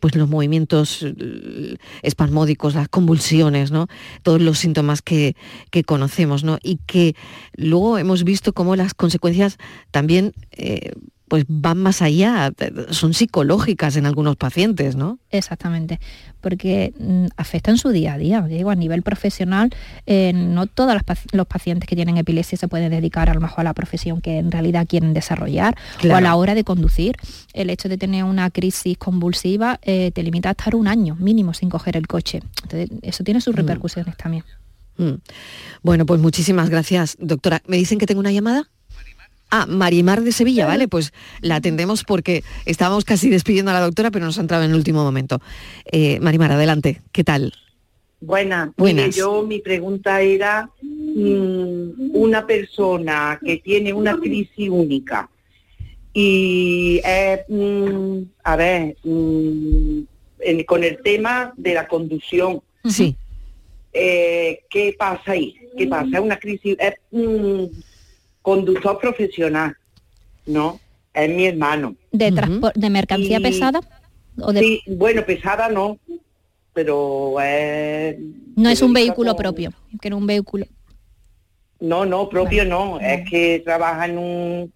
pues 0.00 0.16
los 0.16 0.28
movimientos 0.28 1.04
eh, 1.04 1.76
espasmódicos, 2.02 2.74
las 2.74 2.88
convulsiones, 2.88 3.70
¿no? 3.70 3.86
Todos 4.24 4.40
los 4.40 4.58
síntomas 4.58 5.00
que, 5.00 5.36
que 5.70 5.84
conocemos, 5.84 6.42
¿no? 6.42 6.58
Y 6.62 6.78
que 6.86 7.14
luego 7.54 7.98
hemos 7.98 8.24
visto 8.24 8.52
cómo 8.52 8.74
las 8.74 8.94
consecuencias 8.94 9.58
también 9.92 10.32
eh, 10.50 10.92
pues 11.32 11.46
van 11.48 11.78
más 11.78 12.02
allá, 12.02 12.52
son 12.90 13.14
psicológicas 13.14 13.96
en 13.96 14.04
algunos 14.04 14.36
pacientes, 14.36 14.96
¿no? 14.96 15.18
Exactamente, 15.30 15.98
porque 16.42 16.92
mm, 17.00 17.28
afectan 17.38 17.78
su 17.78 17.88
día 17.88 18.12
a 18.12 18.18
día. 18.18 18.42
Digo, 18.42 18.68
a 18.68 18.74
nivel 18.74 19.00
profesional, 19.00 19.70
eh, 20.04 20.34
no 20.34 20.66
todos 20.66 20.94
los, 21.32 21.46
pacientes 21.46 21.88
que 21.88 21.96
tienen 21.96 22.18
epilepsia 22.18 22.58
se 22.58 22.68
pueden 22.68 22.90
dedicar 22.90 23.30
a 23.30 23.32
lo 23.32 23.40
mejor 23.40 23.60
a 23.60 23.64
la 23.64 23.72
profesión 23.72 24.20
que 24.20 24.36
en 24.36 24.52
realidad 24.52 24.86
quieren 24.86 25.14
desarrollar 25.14 25.74
o 26.06 26.14
a 26.14 26.20
la 26.20 26.36
hora 26.36 26.54
de 26.54 26.64
conducir. 26.64 27.16
El 27.54 27.70
hecho 27.70 27.88
de 27.88 27.96
tener 27.96 28.24
una 28.24 28.50
crisis 28.50 28.98
convulsiva 28.98 29.80
eh, 29.80 30.10
te 30.10 30.22
limita 30.22 30.50
a 30.50 30.52
estar 30.52 30.76
un 30.76 30.86
año 30.86 31.16
mínimo 31.18 31.54
sin 31.54 31.70
coger 31.70 31.96
el 31.96 32.06
coche. 32.06 32.42
Entonces, 32.64 32.90
eso 33.00 33.24
tiene 33.24 33.40
sus 33.40 33.54
mm. 33.54 33.56
repercusiones 33.56 34.18
también. 34.18 34.44
Mm. 34.98 35.14
Bueno, 35.82 36.04
pues 36.04 36.20
muchísimas 36.20 36.68
gracias, 36.68 37.16
doctora. 37.18 37.62
¿Me 37.66 37.78
dicen 37.78 37.98
que 37.98 38.04
tengo 38.04 38.20
una 38.20 38.32
llamada? 38.32 38.68
Ah, 39.54 39.66
Marimar 39.66 40.22
de 40.22 40.32
Sevilla, 40.32 40.64
vale, 40.64 40.88
pues 40.88 41.12
la 41.42 41.56
atendemos 41.56 42.04
porque 42.04 42.42
estábamos 42.64 43.04
casi 43.04 43.28
despidiendo 43.28 43.70
a 43.70 43.74
la 43.74 43.80
doctora, 43.80 44.10
pero 44.10 44.24
nos 44.24 44.38
ha 44.38 44.40
entrado 44.40 44.64
en 44.64 44.70
el 44.70 44.76
último 44.76 45.04
momento. 45.04 45.42
Eh, 45.84 46.18
Marimar, 46.20 46.52
adelante, 46.52 47.02
¿qué 47.12 47.22
tal? 47.22 47.52
Buena, 48.22 48.72
Buenas. 48.78 49.14
yo 49.14 49.42
mi 49.42 49.58
pregunta 49.58 50.22
era 50.22 50.70
mm, 50.80 52.14
una 52.14 52.46
persona 52.46 53.38
que 53.44 53.58
tiene 53.58 53.92
una 53.92 54.16
crisis 54.16 54.70
única 54.70 55.28
y 56.14 57.02
mm, 57.48 58.22
a 58.44 58.56
ver, 58.56 58.96
mm, 59.04 60.00
con 60.66 60.82
el 60.82 61.02
tema 61.02 61.52
de 61.58 61.74
la 61.74 61.86
conducción. 61.86 62.62
Sí. 62.88 63.14
Eh, 63.92 64.60
¿Qué 64.70 64.96
pasa 64.98 65.32
ahí? 65.32 65.54
¿Qué 65.76 65.86
pasa? 65.88 66.08
Es 66.16 66.20
una 66.20 66.38
crisis 66.38 66.74
conductor 68.42 68.98
profesional, 68.98 69.76
¿no? 70.46 70.80
Es 71.14 71.28
mi 71.28 71.46
hermano. 71.46 71.94
¿De, 72.10 72.30
de 72.74 72.90
mercancía 72.90 73.40
pesada? 73.40 73.80
¿O 74.38 74.52
de... 74.52 74.60
Sí, 74.60 74.82
bueno, 74.86 75.24
pesada 75.24 75.68
no, 75.68 75.98
pero 76.72 77.40
es... 77.40 78.16
No 78.56 78.68
es 78.68 78.82
un 78.82 78.92
vehículo 78.92 79.36
propio, 79.36 79.72
que 80.00 80.08
era 80.08 80.16
un 80.16 80.26
vehículo. 80.26 80.66
No, 81.80 82.06
no, 82.06 82.28
propio 82.28 82.64
no, 82.64 83.00
es 83.00 83.28
que 83.28 83.62
trabaja 83.64 84.06
en 84.06 84.18
un... 84.18 84.72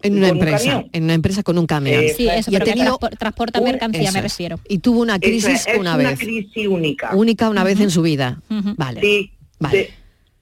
En 0.00 0.16
una 0.16 0.28
empresa, 0.28 0.84
en 0.92 1.04
una 1.04 1.14
empresa 1.14 1.42
con 1.42 1.58
un 1.58 1.66
camión. 1.66 2.04
sí, 2.16 2.28
eso, 2.28 2.52
pero 2.52 2.64
que 2.64 3.16
transporta 3.16 3.60
mercancía, 3.60 4.12
me 4.12 4.22
refiero. 4.22 4.60
Y 4.68 4.78
tuvo 4.78 5.00
una 5.00 5.18
crisis 5.18 5.66
una 5.76 5.96
vez. 5.96 6.06
Una 6.06 6.16
crisis 6.16 6.68
única. 6.68 7.16
Única 7.16 7.48
una 7.48 7.64
vez 7.64 7.80
en 7.80 7.90
su 7.90 8.02
vida. 8.02 8.40
Vale. 8.48 9.00
Sí. 9.00 9.32
Vale. 9.58 9.90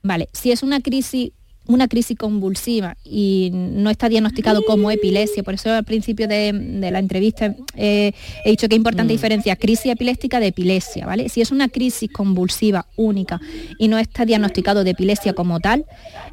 Vale, 0.02 0.28
si 0.32 0.52
es 0.52 0.62
una 0.62 0.80
crisis 0.80 1.30
una 1.68 1.88
crisis 1.88 2.16
convulsiva 2.16 2.96
y 3.04 3.50
no 3.52 3.90
está 3.90 4.08
diagnosticado 4.08 4.64
como 4.64 4.90
epilepsia, 4.90 5.42
por 5.42 5.54
eso 5.54 5.72
al 5.72 5.84
principio 5.84 6.28
de, 6.28 6.52
la 6.90 6.98
entrevista 6.98 7.54
eh, 7.74 8.12
he 8.44 8.50
dicho 8.50 8.68
que 8.68 8.74
es 8.74 8.78
importante 8.78 9.12
mm. 9.12 9.16
diferenciar 9.16 9.58
crisis 9.58 9.92
epiléptica 9.92 10.40
de 10.40 10.48
epilepsia, 10.48 11.06
¿vale? 11.06 11.28
Si 11.28 11.40
es 11.40 11.50
una 11.50 11.68
crisis 11.68 12.10
convulsiva 12.10 12.86
única 12.96 13.40
y 13.78 13.88
no 13.88 13.98
está 13.98 14.24
diagnosticado 14.24 14.84
de 14.84 14.90
epilepsia 14.90 15.32
como 15.32 15.60
tal, 15.60 15.84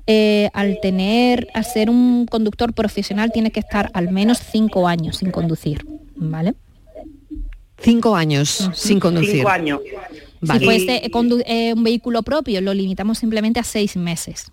eh, 0.07 0.49
al 0.53 0.79
tener, 0.81 1.47
al 1.53 1.65
ser 1.65 1.89
un 1.89 2.25
conductor 2.25 2.73
profesional 2.73 3.31
tiene 3.31 3.51
que 3.51 3.59
estar 3.59 3.89
al 3.93 4.11
menos 4.11 4.39
cinco 4.39 4.87
años 4.87 5.17
sin 5.17 5.31
conducir, 5.31 5.85
¿vale? 6.15 6.53
Cinco 7.79 8.15
años 8.15 8.69
sin 8.73 8.99
conducir. 8.99 9.37
Cinco 9.37 9.49
años. 9.49 9.79
Si 10.41 10.59
fuese 10.59 11.01
eh, 11.45 11.73
un 11.73 11.83
vehículo 11.83 12.21
propio, 12.23 12.61
lo 12.61 12.73
limitamos 12.73 13.17
simplemente 13.17 13.59
a 13.59 13.63
seis 13.63 13.95
meses. 13.95 14.51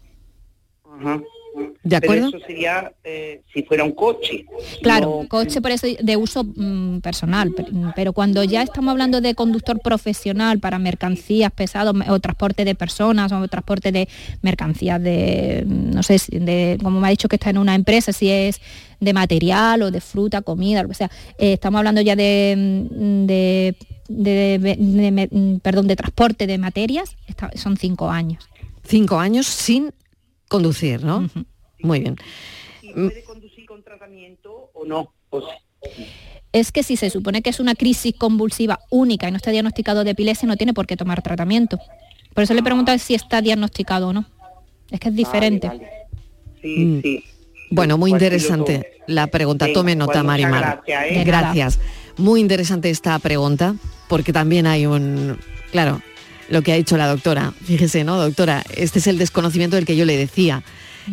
¿De 1.83 1.97
acuerdo? 1.97 2.29
eso 2.29 2.39
sería 2.47 2.93
eh, 3.03 3.43
si 3.53 3.63
fuera 3.63 3.85
un 3.85 3.93
coche. 3.93 4.45
Claro, 4.83 5.25
coche 5.29 5.61
por 5.61 5.71
eso 5.73 5.87
de 6.01 6.17
uso 6.17 6.45
mm, 6.45 7.01
personal, 7.01 7.53
pero, 7.97 8.13
cuando 8.13 8.45
ya 8.45 8.63
estamos 8.63 8.93
hablando 8.93 9.21
de 9.21 9.35
conductor 9.35 9.81
profesional 9.81 10.61
para 10.61 10.79
mercancías 10.79 11.51
pesadas 11.53 11.95
o 12.09 12.21
transporte 12.21 12.65
de 12.65 12.75
personas 12.75 13.33
o 13.33 13.49
transporte 13.49 13.93
de 13.93 14.09
mercancías 14.43 15.03
de, 15.03 15.65
mm, 15.67 15.91
no 15.91 16.03
sé, 16.03 16.19
de, 16.31 16.79
como 16.83 17.01
me 17.01 17.09
ha 17.09 17.11
dicho 17.11 17.29
que 17.29 17.37
está 17.37 17.51
en 17.51 17.59
una 17.59 17.75
empresa, 17.75 18.13
si 18.13 18.31
es 18.31 18.61
de 19.01 19.13
material 19.13 19.83
o 19.83 19.91
de 19.91 20.01
fruta, 20.01 20.43
comida, 20.43 20.87
o 20.89 20.95
sea, 20.95 21.11
eh, 21.39 21.55
estamos 21.55 21.79
hablando 21.79 22.01
ya 22.03 22.15
de, 22.15 22.55
mm, 22.91 23.27
de, 23.27 23.75
perdón, 25.63 25.87
de 25.87 25.97
transporte 25.97 26.47
de 26.47 26.59
materias, 26.59 27.17
son 27.55 27.77
cinco 27.77 28.11
años. 28.11 28.49
Cinco 28.85 29.19
años 29.19 29.47
sin 29.47 29.93
conducir, 30.51 31.03
¿no? 31.05 31.31
Muy 31.79 32.01
bien. 32.01 32.17
¿Puede 32.93 33.23
conducir 33.25 33.65
con 33.65 33.83
tratamiento 33.83 34.71
o 34.75 34.85
no? 34.85 35.15
es 36.53 36.73
que 36.73 36.83
si 36.83 36.97
se 36.97 37.09
supone 37.09 37.41
que 37.41 37.49
es 37.51 37.61
una 37.61 37.75
crisis 37.75 38.15
convulsiva 38.19 38.81
única 38.91 39.29
y 39.29 39.31
no 39.31 39.37
está 39.37 39.53
diagnosticado 39.53 40.05
de 40.05 40.11
epilepsia, 40.11 40.49
no 40.49 40.57
tiene 40.57 40.75
por 40.75 40.87
qué 40.87 40.97
tomar 40.97 41.23
tratamiento. 41.23 41.79
Por 42.35 42.45
eso 42.45 42.53
le 42.55 42.63
pregunto 42.63 42.97
si 42.99 43.15
está 43.15 43.41
diagnosticado 43.41 44.09
o 44.09 44.13
no. 44.13 44.27
Es 44.91 44.99
que 44.99 45.09
es 45.09 45.15
diferente. 45.15 45.71
Sí, 46.61 46.85
mm. 46.85 47.03
sí. 47.03 47.25
Bueno, 47.71 47.97
muy 47.97 48.11
pues 48.11 48.21
interesante 48.21 48.91
la 49.07 49.29
pregunta. 49.29 49.73
Tome 49.73 49.95
nota, 49.95 50.25
Marimar. 50.25 50.83
Gracias, 50.85 51.17
¿eh? 51.17 51.25
gracias. 51.25 51.81
Muy 52.17 52.41
interesante 52.41 52.91
esta 52.91 53.19
pregunta, 53.21 53.77
porque 54.09 54.33
también 54.33 54.67
hay 54.67 54.87
un... 54.87 55.39
Claro, 55.71 56.03
lo 56.51 56.63
que 56.63 56.73
ha 56.73 56.77
dicho 56.77 56.97
la 56.97 57.09
doctora. 57.09 57.55
Fíjese, 57.65 58.05
¿no, 58.05 58.21
doctora? 58.21 58.63
Este 58.77 58.99
es 58.99 59.07
el 59.07 59.17
desconocimiento 59.17 59.77
del 59.77 59.87
que 59.87 59.97
yo 59.97 60.05
le 60.05 60.17
decía. 60.17 60.63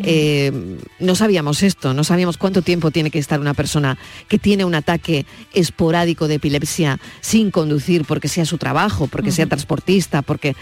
Eh, 0.04 0.52
no 1.00 1.16
sabíamos 1.16 1.64
esto, 1.64 1.94
no 1.94 2.04
sabíamos 2.04 2.38
cuánto 2.38 2.62
tiempo 2.62 2.92
tiene 2.92 3.10
que 3.10 3.20
estar 3.20 3.40
una 3.40 3.54
persona 3.54 3.98
que 4.28 4.38
tiene 4.38 4.66
un 4.66 4.76
ataque 4.76 5.26
esporádico 5.54 6.28
de 6.28 6.36
epilepsia 6.36 7.00
sin 7.22 7.52
conducir 7.52 8.06
porque 8.06 8.28
sea 8.28 8.46
su 8.46 8.58
trabajo, 8.58 9.08
porque 9.08 9.32
sea 9.32 9.48
transportista, 9.48 10.22
porque 10.22 10.56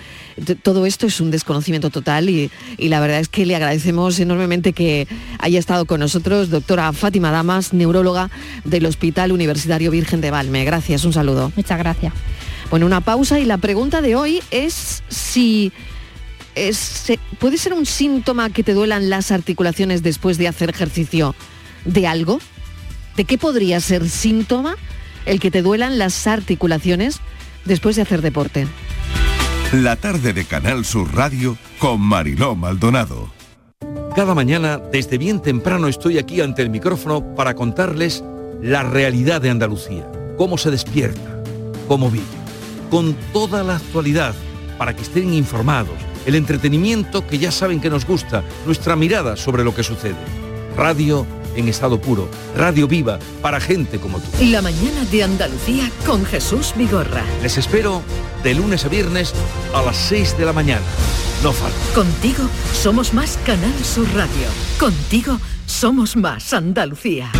todo 0.64 0.86
esto 0.86 1.08
es 1.08 1.20
un 1.20 1.32
desconocimiento 1.32 1.90
total 1.90 2.30
y, 2.30 2.50
la 2.78 3.00
verdad 3.00 3.20
es 3.20 3.28
que 3.28 3.46
le 3.46 3.56
agradecemos 3.56 4.20
enormemente 4.20 4.74
que 4.74 5.08
haya 5.40 5.60
estado 5.60 5.86
con 5.86 6.00
nosotros 6.00 6.50
doctora 6.50 6.94
Fátima 6.94 7.32
Damas, 7.32 7.74
neuróloga 7.74 8.30
del 8.64 8.86
Hospital 8.86 9.32
Universitario 9.32 9.92
Virgen 9.92 10.22
de 10.22 10.32
Valme. 10.32 10.64
Gracias, 10.64 11.04
un 11.04 11.14
saludo. 11.14 11.52
Muchas 11.56 11.78
gracias. 11.78 12.14
Bueno, 12.70 12.86
una 12.86 13.02
pausa 13.02 13.40
y 13.40 13.46
la 13.46 13.58
pregunta 13.58 14.02
de 14.02 14.16
hoy 14.16 14.42
es 14.52 15.04
si 15.08 15.72
¿puede 17.40 17.58
ser 17.58 17.74
un 17.74 17.86
síntoma 17.86 18.50
que 18.50 18.64
te 18.64 18.74
duelan 18.74 19.10
las 19.10 19.32
articulaciones 19.32 20.04
después 20.04 20.38
de 20.38 20.48
hacer 20.48 20.70
ejercicio 20.70 21.36
de 21.84 22.08
algo? 22.08 22.40
¿De 23.16 23.26
qué 23.26 23.38
podría 23.38 23.80
ser 23.80 24.10
síntoma 24.10 24.76
el 25.26 25.40
que 25.40 25.52
te 25.52 25.62
duelan 25.62 25.98
las 25.98 26.28
articulaciones 26.28 27.20
después 27.66 27.96
de 27.96 28.04
hacer 28.04 28.22
deporte? 28.22 28.68
La 29.74 29.96
tarde 29.96 30.34
de 30.34 30.46
Canal 30.46 30.86
Sur 30.86 31.14
Radio 31.14 31.58
con 31.80 32.00
Mariló 32.00 32.56
Maldonado. 32.56 33.34
Cada 34.16 34.34
mañana, 34.34 34.78
desde 34.78 35.18
bien 35.18 35.42
temprano, 35.42 35.88
estoy 35.88 36.18
aquí 36.18 36.40
ante 36.40 36.62
el 36.62 36.70
micrófono 36.70 37.36
para 37.36 37.54
contarles 37.54 38.24
la 38.62 38.84
realidad 38.84 39.42
de 39.42 39.50
Andalucía, 39.50 40.10
cómo 40.38 40.58
se 40.58 40.72
despierta, 40.72 41.44
cómo 41.90 42.10
vive, 42.10 42.24
con 42.90 43.14
toda 43.34 43.64
la 43.64 43.76
actualidad, 43.76 44.34
para 44.78 44.96
que 44.96 45.02
estén 45.02 45.34
informados 45.34 45.98
el 46.26 46.36
entretenimiento 46.36 47.26
que 47.28 47.38
ya 47.38 47.52
saben 47.52 47.80
que 47.80 47.90
nos 47.90 48.06
gusta, 48.06 48.44
nuestra 48.66 48.96
mirada 48.96 49.36
sobre 49.36 49.64
lo 49.64 49.74
que 49.74 49.84
sucede. 49.84 50.16
Radio 50.76 51.26
en 51.56 51.70
estado 51.70 52.00
puro, 52.00 52.30
radio 52.56 52.88
viva 52.88 53.20
para 53.42 53.60
gente 53.60 54.00
como 54.00 54.20
tú. 54.20 54.26
La 54.42 54.62
mañana 54.62 55.06
de 55.12 55.24
Andalucía 55.24 55.90
con 56.06 56.26
Jesús 56.26 56.74
Vigorra. 56.76 57.24
Les 57.42 57.58
espero 57.58 58.02
de 58.44 58.54
lunes 58.54 58.86
a 58.86 58.90
viernes 58.90 59.34
a 59.74 59.82
las 59.82 59.96
6 59.96 60.38
de 60.38 60.46
la 60.46 60.54
mañana. 60.54 60.86
No 61.44 61.52
falta. 61.52 61.78
Contigo 61.94 62.44
somos 62.74 63.14
más 63.14 63.38
Canal 63.46 63.74
Sur 63.84 64.08
Radio. 64.14 64.48
Contigo 64.80 65.40
somos 65.66 66.16
más 66.16 66.54
Andalucía. 66.54 67.32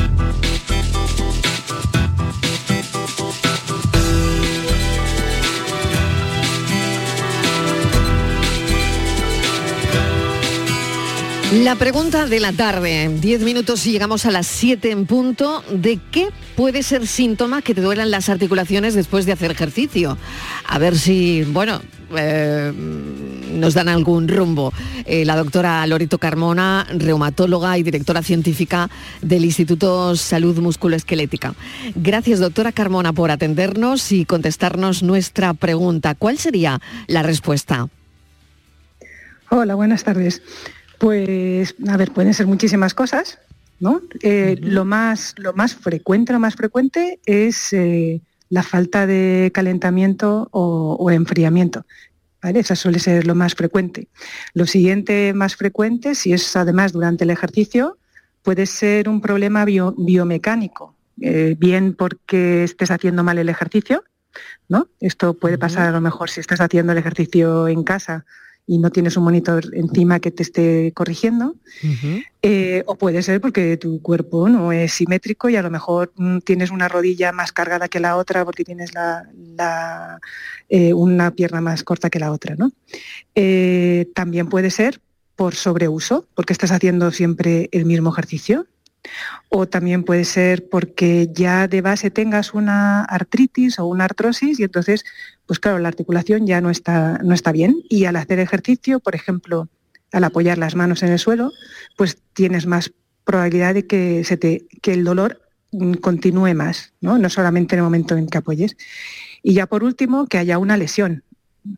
La 11.64 11.76
pregunta 11.76 12.26
de 12.26 12.42
la 12.42 12.52
tarde, 12.52 13.10
10 13.22 13.42
minutos 13.44 13.88
y 13.88 13.92
llegamos 13.94 14.26
a 14.26 14.32
las 14.32 14.46
7 14.46 14.92
en 14.92 15.06
punto, 15.06 15.64
¿de 15.72 16.02
qué 16.12 16.28
puede 16.58 16.84
ser 16.84 17.08
síntoma 17.08 17.62
que 17.62 17.74
te 17.74 17.80
duelan 17.80 18.12
las 18.12 18.28
articulaciones 18.28 18.94
después 18.94 19.26
de 19.26 19.32
hacer 19.32 19.52
ejercicio? 19.52 20.18
A 20.68 20.80
ver 20.80 20.98
si, 20.98 21.44
bueno, 21.44 21.82
eh, 22.18 22.74
nos 23.54 23.74
dan 23.74 23.88
algún 23.88 24.28
rumbo. 24.28 24.74
Eh, 25.06 25.24
la 25.24 25.38
doctora 25.38 25.88
Lorito 25.88 26.18
Carmona, 26.18 26.88
reumatóloga 26.94 27.78
y 27.78 27.84
directora 27.84 28.22
científica 28.22 28.90
del 29.22 29.46
Instituto 29.46 30.18
Salud 30.18 30.60
Musculoesquelética. 30.60 31.56
Gracias, 31.96 32.40
doctora 32.40 32.74
Carmona, 32.74 33.14
por 33.14 33.32
atendernos 33.32 34.12
y 34.12 34.26
contestarnos 34.26 35.04
nuestra 35.04 35.54
pregunta. 35.54 36.16
¿Cuál 36.16 36.38
sería 36.38 36.82
la 37.08 37.24
respuesta? 37.24 37.88
Hola, 39.50 39.76
buenas 39.76 40.04
tardes. 40.04 40.42
Pues, 41.00 41.76
a 41.88 41.98
ver, 41.98 42.12
pueden 42.12 42.34
ser 42.34 42.48
muchísimas 42.48 42.94
cosas, 42.94 43.40
¿no? 43.80 44.02
Eh, 44.22 44.58
lo, 44.62 44.86
más, 44.86 45.36
lo 45.38 45.54
más 45.54 45.76
frecuente, 45.76 46.34
lo 46.34 46.40
más 46.40 46.56
frecuente 46.56 47.20
es 47.26 47.74
eh, 47.74 48.22
la 48.50 48.64
falta 48.64 49.06
de 49.06 49.52
calentamiento 49.54 50.50
o, 50.52 51.12
enfriamiento. 51.12 51.86
¿Vale? 52.42 52.60
Esa 52.60 52.76
suele 52.76 53.00
ser 53.00 53.26
lo 53.26 53.34
más 53.34 53.56
frecuente. 53.56 54.08
Lo 54.54 54.68
siguiente 54.68 55.34
más 55.34 55.56
frecuente, 55.56 56.14
si 56.14 56.32
es 56.32 56.56
además 56.56 56.94
durante 56.94 57.24
el 57.24 57.32
ejercicio, 57.32 57.98
puede 58.44 58.68
ser 58.68 59.10
un 59.10 59.20
problema 59.20 59.66
biomecánico, 59.66 60.96
eh, 61.20 61.56
bien 61.58 61.96
porque 61.96 62.64
estés 62.64 62.92
haciendo 62.92 63.24
mal 63.24 63.40
el 63.40 63.50
ejercicio, 63.50 64.04
¿no? 64.70 64.90
Esto 65.00 65.34
puede 65.34 65.58
pasar 65.58 65.88
a 65.88 65.92
lo 65.92 66.02
mejor 66.02 66.30
si 66.30 66.40
estás 66.40 66.62
haciendo 66.62 66.92
el 66.92 67.00
ejercicio 67.00 67.68
en 67.68 67.84
casa 67.84 68.26
y 68.68 68.80
no 68.80 68.90
tienes 68.90 69.16
un 69.16 69.24
monitor 69.26 69.70
encima 69.74 70.20
que 70.20 70.32
te 70.32 70.44
esté 70.44 70.92
corrigiendo. 70.94 71.56
Eh, 72.42 72.84
o 72.88 72.96
puede 72.96 73.22
ser 73.22 73.40
porque 73.40 73.78
tu 73.78 74.02
cuerpo 74.02 74.50
no 74.50 74.72
es 74.72 74.94
simétrico 74.94 75.50
y 75.50 75.56
a 75.56 75.62
lo 75.62 75.70
mejor 75.70 76.12
mm, 76.16 76.40
tienes 76.40 76.72
una 76.72 76.88
rodilla 76.88 77.32
más 77.32 77.52
cargada 77.52 77.88
que 77.88 78.00
la 78.00 78.18
otra 78.18 78.44
porque 78.44 78.64
tienes 78.64 78.92
la, 78.94 80.20
eh, 80.70 80.94
una 80.94 81.32
pierna 81.32 81.62
más 81.62 81.84
corta 81.84 82.10
que 82.10 82.20
la 82.20 82.32
otra. 82.32 82.56
¿no? 82.56 82.72
Eh, 83.36 84.08
también 84.16 84.48
puede 84.48 84.72
ser 84.72 85.00
por 85.36 85.54
sobreuso, 85.54 86.28
porque 86.34 86.54
estás 86.54 86.72
haciendo 86.72 87.12
siempre 87.12 87.70
el 87.72 87.86
mismo 87.86 88.10
ejercicio 88.10 88.68
o 89.50 89.68
también 89.68 90.04
puede 90.04 90.26
ser 90.26 90.68
porque 90.70 91.30
ya 91.34 91.68
de 91.68 91.82
base 91.82 92.12
tengas 92.12 92.54
una 92.54 93.04
artritis 93.04 93.80
o 93.80 93.86
una 93.86 94.06
artrosis 94.06 94.60
y 94.60 94.64
entonces, 94.64 95.06
pues 95.46 95.60
claro, 95.60 95.80
la 95.80 95.88
articulación 95.88 96.48
ya 96.48 96.62
no 96.62 96.70
está, 96.70 97.20
no 97.24 97.34
está 97.34 97.52
bien 97.52 97.82
y 97.90 98.06
al 98.06 98.16
hacer 98.16 98.40
ejercicio, 98.40 99.00
por 99.00 99.16
ejemplo, 99.16 99.70
al 100.12 100.24
apoyar 100.24 100.58
las 100.58 100.76
manos 100.76 101.04
en 101.04 101.12
el 101.12 101.20
suelo, 101.20 101.52
pues 101.98 102.18
tienes 102.34 102.66
más 102.66 102.92
probabilidad 103.24 103.74
de 103.74 103.86
que, 103.88 104.24
se 104.24 104.38
te, 104.38 104.68
que 104.82 104.94
el 104.94 105.04
dolor 105.04 105.42
mm, 105.72 105.96
continúe 105.96 106.54
más, 106.54 106.94
¿no? 107.02 107.18
no 107.18 107.30
solamente 107.30 107.76
en 107.76 107.80
el 107.80 107.84
momento 107.84 108.16
en 108.16 108.28
que 108.28 108.38
apoyes. 108.38 108.78
Y 109.44 109.54
ya 109.54 109.68
por 109.68 109.84
último, 109.84 110.28
que 110.28 110.38
haya 110.38 110.58
una 110.58 110.78
lesión. 110.78 111.24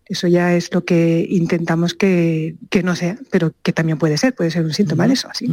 Eso 0.06 0.28
ya 0.28 0.56
es 0.56 0.74
lo 0.74 0.84
que 0.84 1.26
intentamos 1.30 1.94
que, 1.94 2.56
no 2.84 2.96
sea, 2.96 3.18
pero 3.32 3.54
que 3.64 3.74
también 3.74 3.98
puede 3.98 4.18
ser, 4.18 4.36
puede 4.36 4.52
ser 4.52 4.64
un 4.66 4.74
síntoma 4.74 5.08
de 5.08 5.14
eso. 5.14 5.30
Así. 5.30 5.48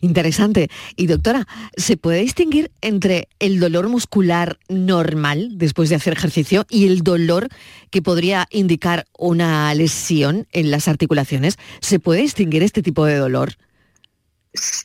Interesante. 0.00 0.68
Y 0.96 1.06
doctora, 1.06 1.46
¿se 1.76 1.96
puede 1.96 2.20
distinguir 2.20 2.70
entre 2.80 3.28
el 3.38 3.60
dolor 3.60 3.88
muscular 3.88 4.58
normal 4.68 5.52
después 5.56 5.88
de 5.88 5.96
hacer 5.96 6.12
ejercicio 6.12 6.66
y 6.70 6.86
el 6.86 7.02
dolor 7.02 7.48
que 7.90 8.02
podría 8.02 8.46
indicar 8.50 9.06
una 9.18 9.72
lesión 9.74 10.46
en 10.52 10.70
las 10.70 10.88
articulaciones? 10.88 11.58
¿Se 11.80 11.98
puede 11.98 12.22
distinguir 12.22 12.62
este 12.62 12.82
tipo 12.82 13.04
de 13.04 13.16
dolor? 13.16 13.54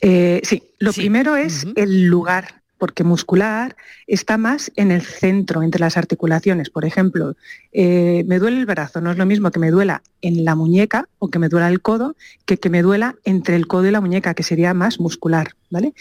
Eh, 0.02 0.42
sí, 0.44 0.64
lo 0.80 0.92
primero 0.94 1.36
es 1.36 1.66
el 1.76 2.06
lugar 2.08 2.61
porque 2.82 3.04
muscular 3.04 3.76
está 4.08 4.40
más 4.40 4.72
en 4.76 4.90
el 4.90 5.04
centro, 5.04 5.62
entre 5.62 5.80
las 5.80 5.98
articulaciones. 5.98 6.72
Por 6.72 6.84
ejemplo, 6.84 7.36
eh, 7.72 8.24
me 8.26 8.40
duele 8.40 8.58
el 8.58 8.66
brazo, 8.66 9.02
no 9.02 9.12
es 9.12 9.20
lo 9.20 9.28
mismo 9.28 9.52
que 9.52 9.60
me 9.60 9.70
duela 9.70 10.02
en 10.24 10.44
la 10.46 10.56
muñeca 10.56 11.08
o 11.20 11.30
que 11.30 11.38
me 11.38 11.48
duela 11.48 11.68
el 11.68 11.84
codo, 11.84 12.16
que 12.44 12.58
que 12.58 12.72
me 12.72 12.82
duela 12.82 13.18
entre 13.24 13.56
el 13.56 13.68
codo 13.68 13.86
y 13.86 13.92
la 13.92 14.02
muñeca, 14.02 14.34
que 14.34 14.42
sería 14.42 14.74
más 14.74 15.00
muscular. 15.00 15.52
¿vale? 15.70 15.94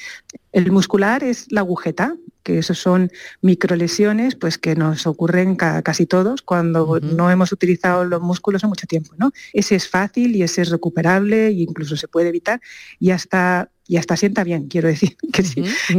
El 0.53 0.73
muscular 0.73 1.23
es 1.23 1.53
la 1.53 1.61
agujeta, 1.61 2.15
que 2.43 2.57
esos 2.57 2.79
son 2.79 3.11
microlesiones 3.43 4.35
pues, 4.35 4.57
que 4.57 4.75
nos 4.75 5.07
ocurren 5.07 5.57
casi 5.57 6.07
todos 6.07 6.41
cuando 6.41 6.99
no 7.01 7.31
hemos 7.31 7.53
utilizado 7.53 8.07
los 8.07 8.23
músculos 8.23 8.65
en 8.65 8.71
mucho 8.71 8.87
tiempo. 8.87 9.13
¿no? 9.19 9.33
Ese 9.53 9.77
es 9.77 9.87
fácil 9.87 10.35
y 10.35 10.43
ese 10.45 10.63
es 10.63 10.71
recuperable 10.71 11.49
e 11.49 11.53
incluso 11.53 11.95
se 11.99 12.09
puede 12.09 12.31
evitar 12.31 12.59
y 12.99 13.11
hasta 13.11 13.71
y 13.91 13.97
hasta 13.97 14.17
sienta 14.17 14.45
bien, 14.45 14.69
quiero 14.69 14.87
decir, 14.87 15.17
que, 15.33 15.43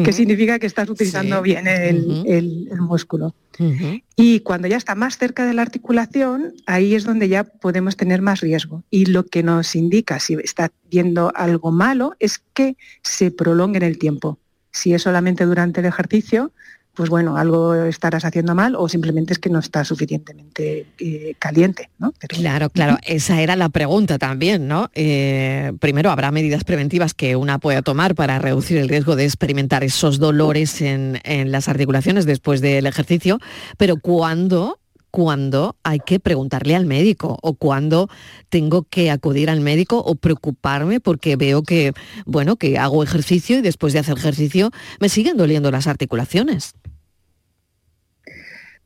que 0.01 0.13
significa 0.13 0.59
que 0.59 0.65
estás 0.65 0.89
utilizando 0.89 1.41
bien 1.41 1.67
el, 1.67 2.69
músculo. 2.79 3.35
Y 4.15 4.39
cuando 4.39 4.69
ya 4.69 4.77
está 4.77 4.95
más 4.95 5.17
cerca 5.17 5.45
de 5.45 5.53
la 5.53 5.61
articulación, 5.61 6.53
ahí 6.67 6.95
es 6.95 7.03
donde 7.03 7.27
ya 7.27 7.43
podemos 7.43 7.97
tener 7.97 8.21
más 8.21 8.39
riesgo. 8.39 8.85
Y 8.89 9.07
lo 9.07 9.25
que 9.25 9.43
nos 9.43 9.75
indica 9.75 10.21
si 10.21 10.35
está 10.35 10.71
viendo 10.89 11.33
algo 11.35 11.73
malo 11.73 12.15
es 12.19 12.41
que 12.53 12.77
se 13.03 13.29
prolongue 13.29 13.79
en 13.79 13.83
el 13.83 13.97
tiempo. 13.97 14.39
Si 14.71 14.93
es 14.93 15.01
solamente 15.01 15.45
durante 15.45 15.81
el 15.81 15.87
ejercicio, 15.87 16.53
pues 16.93 17.09
bueno, 17.09 17.37
algo 17.37 17.73
estarás 17.73 18.25
haciendo 18.25 18.53
mal 18.53 18.75
o 18.75 18.89
simplemente 18.89 19.33
es 19.33 19.39
que 19.39 19.49
no 19.49 19.59
está 19.59 19.85
suficientemente 19.85 20.87
eh, 20.99 21.35
caliente, 21.39 21.89
¿no? 21.99 22.13
Claro, 22.27 22.69
claro, 22.69 22.97
esa 23.03 23.41
era 23.41 23.55
la 23.55 23.69
pregunta 23.69 24.17
también, 24.17 24.67
¿no? 24.67 24.89
Eh, 24.93 25.71
primero, 25.79 26.11
¿habrá 26.11 26.31
medidas 26.31 26.65
preventivas 26.65 27.13
que 27.13 27.37
una 27.37 27.59
pueda 27.59 27.81
tomar 27.81 28.13
para 28.13 28.39
reducir 28.39 28.77
el 28.77 28.89
riesgo 28.89 29.15
de 29.15 29.23
experimentar 29.23 29.83
esos 29.85 30.19
dolores 30.19 30.81
en, 30.81 31.19
las 31.51 31.69
articulaciones 31.69 32.25
después 32.25 32.59
del 32.59 32.85
ejercicio? 32.85 33.39
Pero 33.77 33.97
¿cuándo 33.97 34.80
cuándo 35.11 35.75
hay 35.83 35.99
que 35.99 36.19
preguntarle 36.19 36.75
al 36.75 36.85
médico 36.85 37.37
o 37.41 37.53
cuándo 37.53 38.09
tengo 38.49 38.83
que 38.83 39.11
acudir 39.11 39.49
al 39.49 39.61
médico 39.61 39.99
o 39.99 40.15
preocuparme 40.15 40.99
porque 40.99 41.35
veo 41.35 41.63
que, 41.63 41.93
bueno, 42.25 42.55
que 42.55 42.77
hago 42.77 43.03
ejercicio 43.03 43.59
y 43.59 43.61
después 43.61 43.93
de 43.93 43.99
hacer 43.99 44.17
ejercicio 44.17 44.71
me 44.99 45.09
siguen 45.09 45.37
doliendo 45.37 45.69
las 45.69 45.87
articulaciones. 45.87 46.73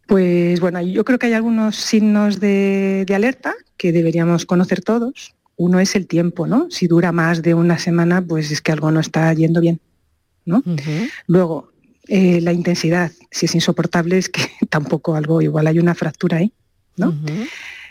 Pues 0.08 0.60
bueno, 0.60 0.82
yo 0.82 1.04
creo 1.04 1.18
que 1.18 1.28
hay 1.28 1.34
algunos 1.34 1.76
signos 1.78 2.40
de, 2.40 3.06
alerta 3.14 3.56
que 3.78 3.92
deberíamos 3.92 4.46
conocer 4.46 4.82
todos. 4.82 5.36
Uno 5.58 5.80
es 5.80 5.96
el 5.96 6.06
tiempo, 6.06 6.48
¿no? 6.48 6.68
Si 6.70 6.88
dura 6.88 7.12
más 7.12 7.42
de 7.42 7.54
una 7.54 7.80
semana, 7.80 8.22
pues 8.22 8.52
es 8.52 8.62
que 8.62 8.72
algo 8.72 8.92
no 8.92 9.00
está 9.00 9.34
yendo 9.34 9.62
bien, 9.62 9.80
¿no? 10.46 10.62
Luego, 11.28 11.72
eh, 12.08 12.40
la 12.42 12.54
intensidad, 12.54 13.12
si 13.32 13.48
es 13.48 13.56
insoportable, 13.56 14.18
es 14.18 14.30
que 14.30 14.42
tampoco 14.70 15.16
algo, 15.16 15.42
igual 15.42 15.68
hay 15.68 15.80
una 15.80 15.96
fractura 15.96 16.38
ahí, 16.38 16.52
¿no? 16.98 17.14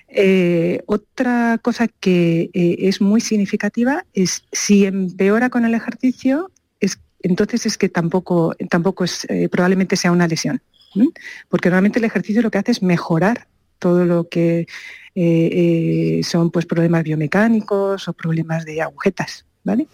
Eh, 0.08 0.82
otra 0.86 1.58
cosa 1.60 1.88
que 1.88 2.50
eh, 2.52 2.76
es 2.80 3.00
muy 3.00 3.20
significativa 3.20 4.06
es 4.12 4.44
si 4.52 4.84
empeora 4.84 5.50
con 5.50 5.64
el 5.64 5.74
ejercicio, 5.74 6.52
es, 6.78 7.00
entonces 7.22 7.66
es 7.66 7.76
que 7.76 7.88
tampoco, 7.88 8.54
tampoco 8.70 9.04
es, 9.04 9.26
probablemente 9.50 9.96
sea 9.96 10.12
una 10.12 10.28
lesión. 10.28 10.60
Porque 11.48 11.70
normalmente 11.70 11.98
el 11.98 12.04
ejercicio 12.04 12.40
lo 12.40 12.52
que 12.52 12.58
hace 12.58 12.70
es 12.70 12.80
mejorar 12.80 13.48
todo 13.80 14.04
lo 14.04 14.28
que 14.28 14.68
son 16.22 16.50
pues, 16.52 16.66
problemas 16.66 17.02
biomecánicos 17.02 18.06
o 18.06 18.12
problemas 18.12 18.64
de 18.64 18.80
agujetas. 18.80 19.44
¿vale? 19.64 19.88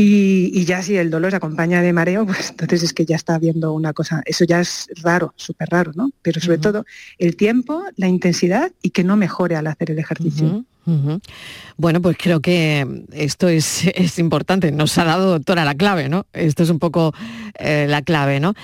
Y, 0.00 0.64
ya 0.64 0.82
si 0.82 0.96
el 0.96 1.10
dolor 1.10 1.32
se 1.32 1.38
acompaña 1.38 1.82
de 1.82 1.92
mareo, 1.92 2.24
pues 2.24 2.50
entonces 2.50 2.84
es 2.84 2.92
que 2.92 3.04
ya 3.04 3.16
está 3.16 3.34
habiendo 3.34 3.72
una 3.72 3.92
cosa, 3.92 4.22
eso 4.26 4.44
ya 4.44 4.60
es 4.60 4.88
raro, 5.02 5.34
súper 5.36 5.68
raro, 5.70 5.92
¿no? 5.94 6.10
Pero 6.22 6.40
sobre 6.40 6.58
todo 6.58 6.84
el 7.18 7.36
tiempo, 7.36 7.82
la 7.96 8.06
intensidad 8.06 8.70
y 8.80 8.90
que 8.90 9.02
no 9.02 9.16
mejore 9.16 9.56
al 9.56 9.66
hacer 9.66 9.90
el 9.90 9.98
ejercicio. 9.98 10.64
Bueno, 11.76 12.00
pues 12.00 12.16
creo 12.16 12.40
que 12.40 13.04
esto 13.12 13.48
es, 13.48 14.18
importante. 14.18 14.72
Nos 14.72 14.96
ha 14.98 15.04
dado, 15.04 15.32
doctora, 15.32 15.64
la 15.64 15.74
clave, 15.74 16.08
¿no? 16.08 16.26
Esto 16.32 16.62
es 16.62 16.70
un 16.70 16.78
poco 16.78 17.12
eh, 17.58 17.86
la 17.88 18.02
clave, 18.02 18.40
¿no? 18.40 18.54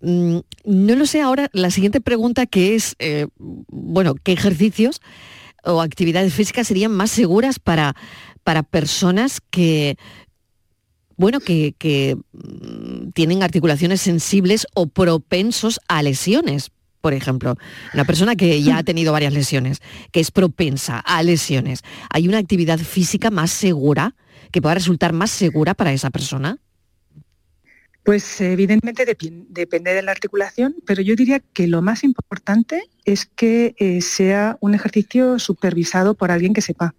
Mm, 0.00 0.38
no 0.64 0.94
lo 0.94 1.06
sé 1.06 1.20
ahora, 1.20 1.48
la 1.52 1.70
siguiente 1.70 2.00
pregunta 2.00 2.46
que 2.46 2.74
es, 2.74 2.94
eh, 2.98 3.26
bueno, 3.36 4.14
¿qué 4.22 4.32
ejercicios 4.32 5.00
o 5.64 5.80
actividades 5.82 6.32
físicas 6.34 6.68
serían 6.68 6.92
más 6.92 7.10
seguras 7.10 7.58
para, 7.58 7.94
para 8.44 8.62
personas 8.62 9.40
que 9.50 9.96
bueno, 11.18 11.40
que, 11.40 12.16
mm, 12.32 13.10
tienen 13.10 13.42
articulaciones 13.42 14.00
sensibles 14.00 14.66
o 14.74 14.86
propensos 14.86 15.80
a 15.88 16.02
lesiones. 16.02 16.70
Por 17.00 17.12
ejemplo, 17.12 17.56
una 17.92 18.04
persona 18.04 18.36
que 18.36 18.62
ya 18.62 18.78
ha 18.78 18.82
tenido 18.82 19.12
varias 19.12 19.32
lesiones, 19.32 19.80
que 20.12 20.20
es 20.20 20.30
propensa 20.30 21.00
a 21.00 21.22
lesiones, 21.22 21.82
¿hay 22.10 22.28
una 22.28 22.38
actividad 22.38 22.78
física 22.78 23.30
más 23.30 23.50
segura, 23.50 24.14
que 24.50 24.62
pueda 24.62 24.74
resultar 24.74 25.12
más 25.12 25.30
segura 25.30 25.74
para 25.74 25.92
esa 25.92 26.10
persona? 26.10 26.58
Pues 28.04 28.40
evidentemente 28.40 29.04
depende 29.04 29.92
de 29.92 30.02
la 30.02 30.12
articulación, 30.12 30.76
pero 30.86 31.02
yo 31.02 31.14
diría 31.14 31.40
que 31.40 31.66
lo 31.66 31.82
más 31.82 32.04
importante 32.04 32.84
es 33.04 33.26
que 33.26 33.74
eh, 33.76 34.00
sea 34.00 34.56
un 34.60 34.74
ejercicio 34.74 35.38
supervisado 35.38 36.14
por 36.14 36.30
alguien 36.30 36.54
que 36.54 36.62
sepa. 36.62 36.94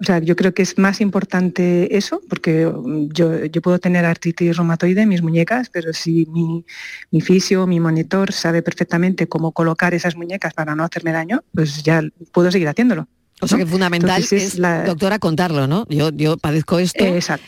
O 0.00 0.04
sea, 0.04 0.18
yo 0.18 0.36
creo 0.36 0.54
que 0.54 0.62
es 0.62 0.78
más 0.78 1.00
importante 1.00 1.96
eso, 1.96 2.20
porque 2.28 2.66
mm, 2.66 3.08
yo, 3.12 3.62
puedo 3.62 3.78
tener 3.78 4.04
artritis 4.04 4.56
reumatoide 4.56 5.02
en 5.02 5.08
mis 5.08 5.22
muñecas, 5.22 5.68
pero 5.70 5.92
si 5.92 6.26
mi, 6.26 6.64
mi 7.10 7.20
fisio, 7.20 7.66
mi 7.66 7.80
monitor 7.80 8.32
sabe 8.32 8.62
perfectamente 8.62 9.28
cómo 9.28 9.52
colocar 9.52 9.94
esas 9.94 10.16
muñecas 10.16 10.54
para 10.54 10.74
no 10.74 10.84
hacerme 10.84 11.12
daño, 11.12 11.42
pues 11.54 11.82
ya 11.82 12.02
puedo 12.32 12.50
seguir 12.50 12.68
haciéndolo. 12.68 13.08
O 13.40 13.48
sea 13.48 13.56
que 13.56 13.66
fundamental 13.66 14.22
es, 14.30 14.58
la... 14.58 14.84
doctora, 14.84 15.18
contarlo, 15.18 15.66
¿no? 15.66 15.86
Yo, 15.88 16.10
yo 16.10 16.36
padezco 16.36 16.78
esto 16.78 17.04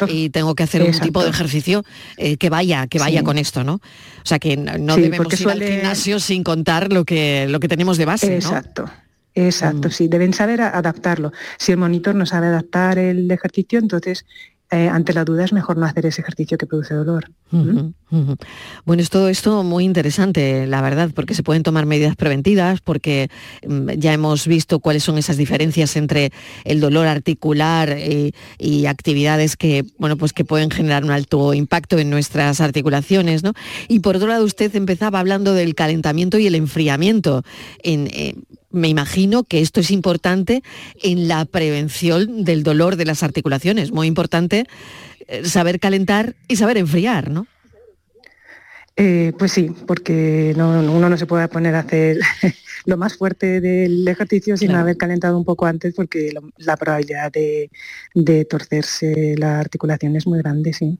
y 0.08 0.30
tengo 0.30 0.54
que 0.54 0.62
hacer 0.62 0.82
un 0.82 0.98
tipo 0.98 1.22
de 1.22 1.28
ejercicio 1.28 1.84
eh, 2.16 2.38
que 2.38 2.48
vaya, 2.48 2.86
que 2.86 2.98
vaya 2.98 3.22
con 3.22 3.36
esto, 3.36 3.62
¿no? 3.62 3.74
O 3.74 3.80
sea 4.24 4.38
que 4.38 4.56
no 4.56 4.96
debemos 4.96 5.40
ir 5.40 5.48
al 5.48 5.62
gimnasio 5.62 6.18
sin 6.18 6.44
contar 6.44 6.92
lo 6.92 7.04
que, 7.04 7.46
lo 7.48 7.60
que 7.60 7.68
tenemos 7.68 7.98
de 7.98 8.06
base, 8.06 8.34
Exacto. 8.34 8.86
Exacto, 9.34 9.88
mm. 9.88 9.90
sí, 9.90 10.08
deben 10.08 10.34
saber 10.34 10.60
adaptarlo. 10.60 11.32
Si 11.58 11.72
el 11.72 11.78
monitor 11.78 12.14
no 12.14 12.26
sabe 12.26 12.48
adaptar 12.48 12.98
el 12.98 13.30
ejercicio, 13.30 13.78
entonces 13.78 14.26
eh, 14.72 14.88
ante 14.88 15.12
la 15.12 15.26
duda 15.26 15.44
es 15.44 15.52
mejor 15.52 15.76
no 15.76 15.84
hacer 15.84 16.06
ese 16.06 16.22
ejercicio 16.22 16.56
que 16.56 16.66
produce 16.66 16.94
dolor. 16.94 17.30
Bueno, 17.50 19.02
es 19.02 19.10
todo 19.10 19.28
esto 19.28 19.62
muy 19.62 19.84
interesante, 19.84 20.66
la 20.66 20.80
verdad, 20.80 21.10
porque 21.14 21.34
se 21.34 21.42
pueden 21.42 21.62
tomar 21.62 21.84
medidas 21.84 22.16
preventivas, 22.16 22.80
porque 22.80 23.28
mm, 23.68 23.90
ya 23.98 24.14
hemos 24.14 24.46
visto 24.46 24.80
cuáles 24.80 25.02
son 25.04 25.18
esas 25.18 25.36
diferencias 25.36 25.94
entre 25.96 26.32
el 26.64 26.80
dolor 26.80 27.06
articular 27.06 27.98
y 28.58 28.86
actividades 28.86 29.58
que, 29.58 29.84
bueno, 29.98 30.16
pues 30.16 30.32
que 30.32 30.46
pueden 30.46 30.70
generar 30.70 31.04
un 31.04 31.10
alto 31.10 31.52
impacto 31.52 31.98
en 31.98 32.08
nuestras 32.08 32.62
articulaciones, 32.62 33.42
¿no? 33.42 33.52
Y 33.88 34.00
por 34.00 34.16
otro 34.16 34.28
lado, 34.28 34.42
usted 34.42 34.74
empezaba 34.74 35.20
hablando 35.20 35.52
del 35.52 35.74
calentamiento 35.74 36.38
y 36.38 36.46
el 36.46 36.54
enfriamiento. 36.54 37.42
En, 37.82 38.06
eh, 38.06 38.36
me 38.72 38.88
imagino 38.88 39.44
que 39.44 39.60
esto 39.60 39.80
es 39.80 39.90
importante 39.90 40.62
en 41.02 41.28
la 41.28 41.44
prevención 41.44 42.44
del 42.44 42.62
dolor 42.62 42.96
de 42.96 43.04
las 43.04 43.22
articulaciones. 43.22 43.92
Muy 43.92 44.06
importante 44.06 44.66
eh, 45.28 45.44
saber 45.44 45.78
calentar 45.78 46.34
y 46.48 46.56
saber 46.56 46.76
enfriar, 46.78 47.30
¿no? 47.30 47.46
Eh, 48.96 49.32
pues 49.38 49.52
sí, 49.52 49.70
porque 49.86 50.52
uno 50.54 51.08
no 51.08 51.16
se 51.16 51.26
puede 51.26 51.48
poner 51.48 51.74
a 51.74 51.80
hacer 51.80 52.18
lo 52.84 52.96
más 52.96 53.16
fuerte 53.16 53.60
del 53.60 54.06
ejercicio 54.06 54.56
sin 54.56 54.72
haber 54.72 54.96
calentado 54.96 55.38
un 55.38 55.44
poco 55.44 55.66
antes, 55.66 55.94
porque 55.94 56.32
la 56.58 56.76
probabilidad 56.76 57.32
de, 57.32 57.70
torcerse 58.48 59.34
la 59.38 59.60
articulación 59.60 60.16
es 60.16 60.26
muy 60.26 60.38
grande, 60.38 60.72
sí. 60.72 60.98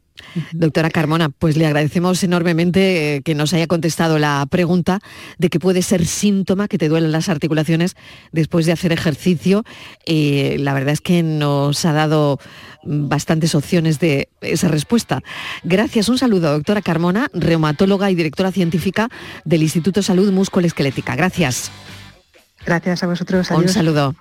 Doctora 0.52 0.90
Carmona, 0.90 1.30
pues 1.30 1.56
le 1.56 1.66
agradecemos 1.66 2.22
enormemente 2.22 3.16
eh, 3.16 3.22
que 3.22 3.34
nos 3.34 3.54
haya 3.54 3.66
contestado 3.66 4.18
la 4.18 4.46
pregunta 4.48 5.00
de 5.38 5.48
que 5.48 5.58
puede 5.58 5.82
ser 5.82 6.06
síntoma 6.06 6.68
que 6.68 6.78
te 6.78 6.88
duelen 6.88 7.12
las 7.12 7.28
articulaciones 7.28 7.96
después 8.30 8.66
de 8.66 8.72
hacer 8.72 8.92
ejercicio. 8.92 9.64
Eh, 10.06 10.56
la 10.60 10.74
verdad 10.74 10.92
es 10.92 11.00
que 11.00 11.22
nos 11.22 11.84
ha 11.84 11.92
dado 11.92 12.38
bastantes 12.84 13.54
opciones 13.54 13.98
de 13.98 14.28
esa 14.40 14.68
respuesta. 14.68 15.22
Gracias, 15.64 16.08
un 16.08 16.18
saludo, 16.18 16.52
doctora 16.52 16.82
Carmona, 16.82 17.28
reumatóloga 17.32 18.10
y 18.10 18.14
directora 18.14 18.52
científica 18.52 19.08
del 19.44 19.62
Instituto 19.62 20.02
Salud 20.02 20.30
Musculoesquelética. 20.30 21.16
Gracias. 21.16 21.71
Gracias 22.64 23.02
a 23.02 23.06
vosotros. 23.06 23.50
Un 23.50 23.68
saludo. 23.68 24.14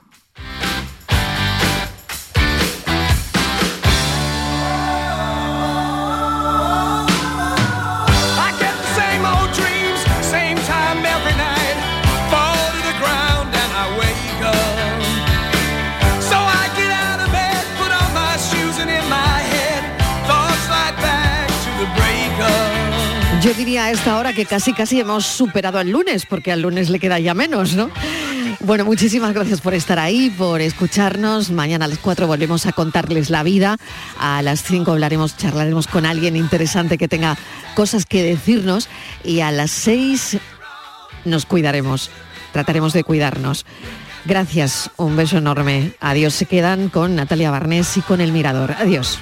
Diría 23.61 23.85
a 23.85 23.91
esta 23.91 24.17
hora 24.17 24.33
que 24.33 24.47
casi 24.47 24.73
casi 24.73 24.99
hemos 24.99 25.23
superado 25.23 25.77
al 25.77 25.91
lunes, 25.91 26.25
porque 26.25 26.51
al 26.51 26.63
lunes 26.63 26.89
le 26.89 26.97
queda 26.97 27.19
ya 27.19 27.35
menos, 27.35 27.75
¿no? 27.75 27.91
Bueno, 28.61 28.85
muchísimas 28.85 29.35
gracias 29.35 29.61
por 29.61 29.75
estar 29.75 29.99
ahí, 29.99 30.31
por 30.31 30.61
escucharnos. 30.61 31.51
Mañana 31.51 31.85
a 31.85 31.87
las 31.87 31.99
4 31.99 32.25
volvemos 32.25 32.65
a 32.65 32.71
contarles 32.71 33.29
la 33.29 33.43
vida. 33.43 33.77
A 34.19 34.41
las 34.41 34.63
5 34.63 34.91
hablaremos, 34.91 35.37
charlaremos 35.37 35.85
con 35.85 36.07
alguien 36.07 36.35
interesante 36.35 36.97
que 36.97 37.07
tenga 37.07 37.37
cosas 37.75 38.07
que 38.07 38.23
decirnos. 38.23 38.89
Y 39.23 39.41
a 39.41 39.51
las 39.51 39.69
6 39.69 40.37
nos 41.25 41.45
cuidaremos, 41.45 42.09
trataremos 42.53 42.93
de 42.93 43.03
cuidarnos. 43.03 43.67
Gracias, 44.25 44.89
un 44.97 45.15
beso 45.15 45.37
enorme. 45.37 45.93
Adiós, 45.99 46.33
se 46.33 46.47
quedan 46.47 46.89
con 46.89 47.15
Natalia 47.15 47.51
Barnés 47.51 47.95
y 47.95 48.01
con 48.01 48.21
El 48.21 48.31
Mirador. 48.31 48.71
Adiós. 48.79 49.19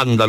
Andalucía. 0.00 0.16